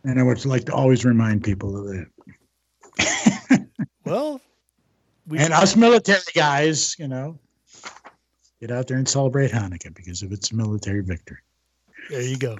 And 0.03 0.19
I 0.19 0.23
would 0.23 0.45
like 0.45 0.65
to 0.65 0.73
always 0.73 1.03
remind 1.03 1.43
people 1.43 1.77
of 1.77 1.85
that. 1.87 2.07
Well, 4.05 4.39
we 5.27 5.39
And 5.39 5.51
us 5.51 5.75
military 5.75 6.21
guys, 6.35 6.95
you 6.99 7.07
know, 7.07 7.39
get 8.59 8.69
out 8.69 8.87
there 8.87 8.97
and 8.97 9.09
celebrate 9.09 9.51
Hanukkah 9.51 9.93
because 9.95 10.21
of 10.21 10.31
its 10.31 10.53
military 10.53 11.01
victory. 11.01 11.39
there 12.09 12.21
you 12.21 12.37
go. 12.37 12.55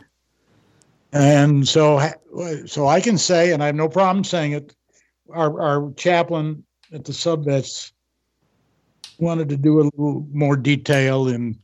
And 1.14 1.68
so, 1.68 2.02
so 2.66 2.88
I 2.88 3.00
can 3.00 3.18
say, 3.18 3.54
and 3.54 3.62
I 3.62 3.68
have 3.68 3.76
no 3.76 3.88
problem 3.88 4.24
saying 4.24 4.54
it. 4.54 4.76
Our 5.32 5.62
our 5.62 5.94
chaplain 5.94 6.64
at 6.94 7.06
the 7.06 7.12
subvets 7.12 7.92
wanted 9.18 9.50
to 9.50 9.58
do 9.58 9.82
a 9.82 9.84
little 9.84 10.28
more 10.32 10.56
detail 10.56 11.28
in 11.28 11.58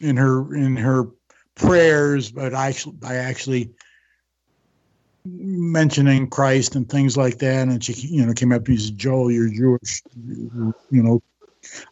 in 0.00 0.16
her 0.16 0.54
in 0.54 0.76
her 0.76 1.08
prayers, 1.54 2.30
but 2.30 2.54
I 2.54 2.68
actually 2.68 2.96
I 3.02 3.14
actually 3.16 3.70
mentioning 5.24 6.28
Christ 6.28 6.76
and 6.76 6.88
things 6.88 7.16
like 7.16 7.38
that, 7.38 7.68
and 7.68 7.82
she 7.82 7.94
you 7.94 8.24
know 8.24 8.32
came 8.32 8.52
up 8.52 8.66
and 8.68 8.80
said, 8.80 8.98
"Joel, 8.98 9.30
you're 9.30 9.48
Jewish, 9.48 10.02
you 10.26 11.02
know." 11.02 11.22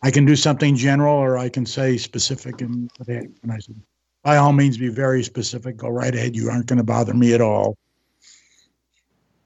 I 0.02 0.10
can 0.10 0.26
do 0.26 0.36
something 0.36 0.76
general, 0.76 1.16
or 1.16 1.38
I 1.38 1.48
can 1.48 1.64
say 1.64 1.96
specific. 1.96 2.60
And, 2.60 2.90
and 3.08 3.50
I 3.50 3.58
said, 3.58 3.80
by 4.22 4.36
all 4.36 4.52
means, 4.52 4.76
be 4.76 4.88
very 4.88 5.22
specific. 5.22 5.78
Go 5.78 5.88
right 5.88 6.14
ahead. 6.14 6.36
You 6.36 6.50
aren't 6.50 6.66
going 6.66 6.76
to 6.76 6.84
bother 6.84 7.14
me 7.14 7.32
at 7.32 7.40
all. 7.40 7.78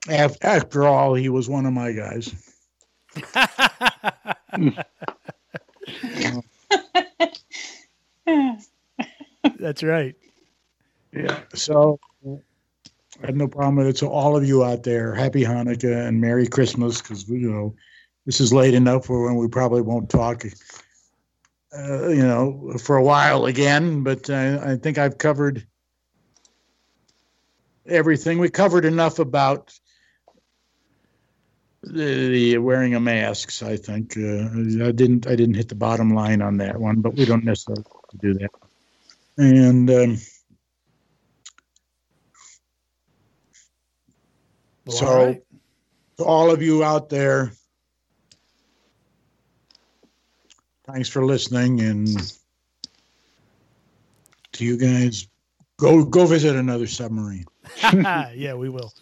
After 0.09 0.87
all, 0.87 1.15
he 1.15 1.29
was 1.29 1.49
one 1.49 1.65
of 1.65 1.73
my 1.73 1.93
guys. 1.93 2.35
That's 9.59 9.83
right. 9.83 10.15
Yeah. 11.13 11.41
So 11.55 11.99
I 13.23 13.27
have 13.27 13.37
no 13.37 13.49
problem 13.49 13.77
with 13.77 13.87
it. 13.87 13.99
So 13.99 14.09
all 14.09 14.37
of 14.37 14.47
you 14.47 14.65
out 14.65 14.83
there, 14.83 15.15
happy 15.15 15.43
Hanukkah 15.43 16.07
and 16.07 16.21
Merry 16.21 16.47
Christmas, 16.47 17.01
because 17.01 17.29
you 17.29 17.51
know 17.51 17.75
this 18.27 18.41
is 18.41 18.53
late 18.53 18.75
enough 18.75 19.07
for 19.07 19.25
when 19.25 19.37
we 19.37 19.49
probably 19.49 19.83
won't 19.83 20.11
talk. 20.11 20.45
Uh, 21.77 22.09
you 22.09 22.23
know, 22.23 22.73
for 22.79 22.97
a 22.97 23.03
while 23.03 23.47
again, 23.47 24.03
but 24.03 24.31
I, 24.31 24.73
I 24.73 24.77
think 24.77 24.99
I've 24.99 25.19
covered 25.19 25.67
everything. 27.87 28.39
We 28.39 28.49
covered 28.49 28.85
enough 28.85 29.19
about 29.19 29.79
the, 31.87 32.29
the 32.29 32.59
wearing 32.59 32.95
of 32.95 33.03
masks. 33.03 33.63
I 33.63 33.77
think 33.77 34.17
uh, 34.17 34.49
I 34.87 34.93
didn't. 34.93 35.27
I 35.27 35.35
didn't 35.37 35.55
hit 35.55 35.69
the 35.69 35.75
bottom 35.75 36.15
line 36.15 36.43
on 36.43 36.57
that 36.59 36.79
one, 36.79 37.01
but 37.01 37.15
we 37.15 37.25
don't 37.25 37.45
necessarily 37.45 37.85
have 37.85 38.11
to 38.11 38.19
do 38.19 38.35
that. 38.35 38.51
And 39.39 39.91
um, 39.91 40.19
Well, 44.87 44.97
So- 44.97 45.07
all 45.07 45.27
right. 45.27 45.43
to 46.19 46.25
all 46.25 46.51
of 46.51 46.63
you 46.63 46.83
out 46.85 47.09
there, 47.09 47.53
thanks 50.87 51.09
for 51.09 51.25
listening, 51.25 51.81
and 51.81 52.09
to 54.53 54.65
you 54.65 54.77
guys, 54.79 55.29
go 55.77 56.05
go 56.05 56.25
visit 56.27 56.57
another 56.57 56.87
submarine. 56.87 57.45
yeah, 57.83 58.55
we 58.55 58.69
will. 58.69 58.95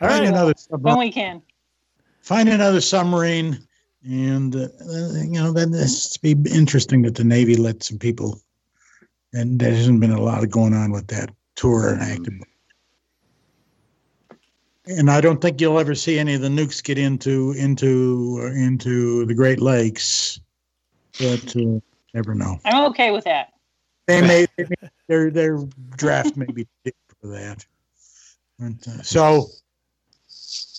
All 0.00 0.08
Find 0.08 0.20
right. 0.20 0.28
another 0.28 0.54
When 0.70 0.98
we 0.98 1.12
can. 1.12 1.42
Find 2.24 2.48
another 2.48 2.80
submarine, 2.80 3.58
and 4.02 4.56
uh, 4.56 4.68
you 5.12 5.32
know 5.32 5.52
then 5.52 5.74
it's 5.74 6.16
be 6.16 6.34
interesting 6.50 7.02
that 7.02 7.16
the 7.16 7.22
Navy 7.22 7.54
let 7.54 7.82
some 7.82 7.98
people, 7.98 8.40
and 9.34 9.58
there 9.60 9.74
hasn't 9.74 10.00
been 10.00 10.10
a 10.10 10.22
lot 10.22 10.42
of 10.42 10.50
going 10.50 10.72
on 10.72 10.90
with 10.90 11.06
that 11.08 11.28
tour 11.54 11.90
and 11.92 12.00
active. 12.00 12.32
And 14.86 15.10
I 15.10 15.20
don't 15.20 15.42
think 15.42 15.60
you'll 15.60 15.78
ever 15.78 15.94
see 15.94 16.18
any 16.18 16.32
of 16.32 16.40
the 16.40 16.48
nukes 16.48 16.82
get 16.82 16.96
into 16.96 17.52
into 17.58 18.40
uh, 18.42 18.52
into 18.54 19.26
the 19.26 19.34
Great 19.34 19.60
Lakes, 19.60 20.40
but 21.20 21.54
uh, 21.54 21.78
never 22.14 22.34
know. 22.34 22.58
I'm 22.64 22.86
okay 22.86 23.10
with 23.10 23.24
that. 23.24 23.52
They 24.06 24.22
may, 24.22 24.46
they 24.56 24.64
may 24.64 24.88
their 25.08 25.30
their 25.30 25.58
draft 25.94 26.38
may 26.38 26.46
be 26.46 26.66
for 27.20 27.26
that. 27.28 27.66
But, 28.58 28.88
uh, 28.88 29.02
so, 29.02 29.48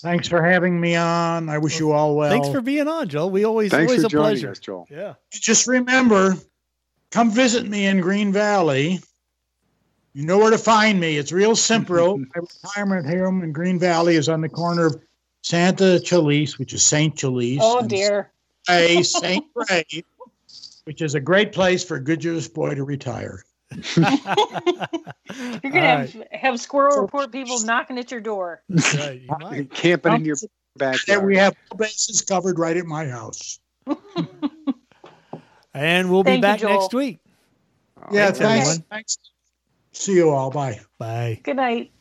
thanks 0.06 0.28
for 0.28 0.42
having 0.42 0.80
me 0.80 0.96
on. 0.96 1.50
I 1.50 1.58
wish 1.58 1.80
you 1.80 1.92
all 1.92 2.16
well. 2.16 2.30
Thanks 2.30 2.50
for 2.50 2.62
being 2.62 2.88
on, 2.88 3.10
Joel. 3.10 3.32
We 3.32 3.44
always 3.44 3.72
Thanks 3.72 3.92
always 3.92 4.04
for 4.04 4.08
a 4.08 4.10
joining 4.10 4.24
pleasure. 4.26 4.52
us, 4.52 4.60
Joel. 4.60 4.88
Yeah. 4.90 5.16
just 5.32 5.68
remember, 5.68 6.36
come 7.12 7.32
visit 7.32 7.68
me 7.68 7.88
in 7.88 8.02
Green 8.02 8.32
Valley. 8.32 9.02
You 10.14 10.26
know 10.26 10.38
where 10.38 10.52
to 10.52 10.58
find 10.58 11.00
me. 11.00 11.18
It's 11.18 11.32
real 11.32 11.56
simple. 11.56 12.18
My 12.36 12.42
retirement 12.42 13.08
home 13.08 13.44
in 13.44 13.52
Green 13.52 13.80
Valley 13.80 14.16
is 14.16 14.30
on 14.30 14.42
the 14.42 14.48
corner 14.48 14.86
of 14.86 15.02
Santa 15.42 16.00
Chalice, 16.00 16.58
which 16.58 16.74
is 16.74 16.84
Saint 16.84 17.18
Chalice. 17.18 17.60
Oh 17.62 17.86
dear. 17.86 18.32
Ray, 18.70 19.04
Saint 19.04 19.46
Ray, 19.56 20.04
which 20.86 21.02
is 21.02 21.16
a 21.16 21.20
great 21.20 21.52
place 21.52 21.84
for 21.84 21.98
a 21.98 22.00
good 22.00 22.22
Jewish 22.22 22.48
boy 22.48 22.76
to 22.76 22.84
retire. 22.84 23.44
You're 23.96 24.06
gonna 25.72 25.82
have, 25.82 26.24
have 26.32 26.60
squirrel 26.60 27.02
report 27.02 27.32
people 27.32 27.60
knocking 27.62 27.98
at 27.98 28.12
your 28.12 28.22
door. 28.22 28.62
Right. 28.70 29.22
You 29.22 29.36
might. 29.40 29.72
Camping 29.74 30.14
in 30.14 30.26
your 30.26 30.38
And 30.42 30.50
backyard. 30.78 31.26
we 31.26 31.38
have 31.38 31.56
bases 31.78 32.22
covered 32.22 32.60
right 32.60 32.78
at 32.78 32.86
my 32.86 33.08
house. 33.08 33.60
And 35.76 36.10
we'll 36.10 36.24
be 36.24 36.30
Thank 36.32 36.38
you, 36.38 36.42
back 36.42 36.60
Joel. 36.62 36.80
next 36.80 36.94
week. 36.94 37.20
Yeah, 38.10 38.32
Thanks, 38.32 38.40
thanks. 38.40 38.84
Thanks. 38.90 39.18
See 39.92 40.14
you 40.14 40.30
all. 40.30 40.50
Bye. 40.50 40.80
Bye. 40.98 41.42
Good 41.44 41.58
night. 41.58 41.92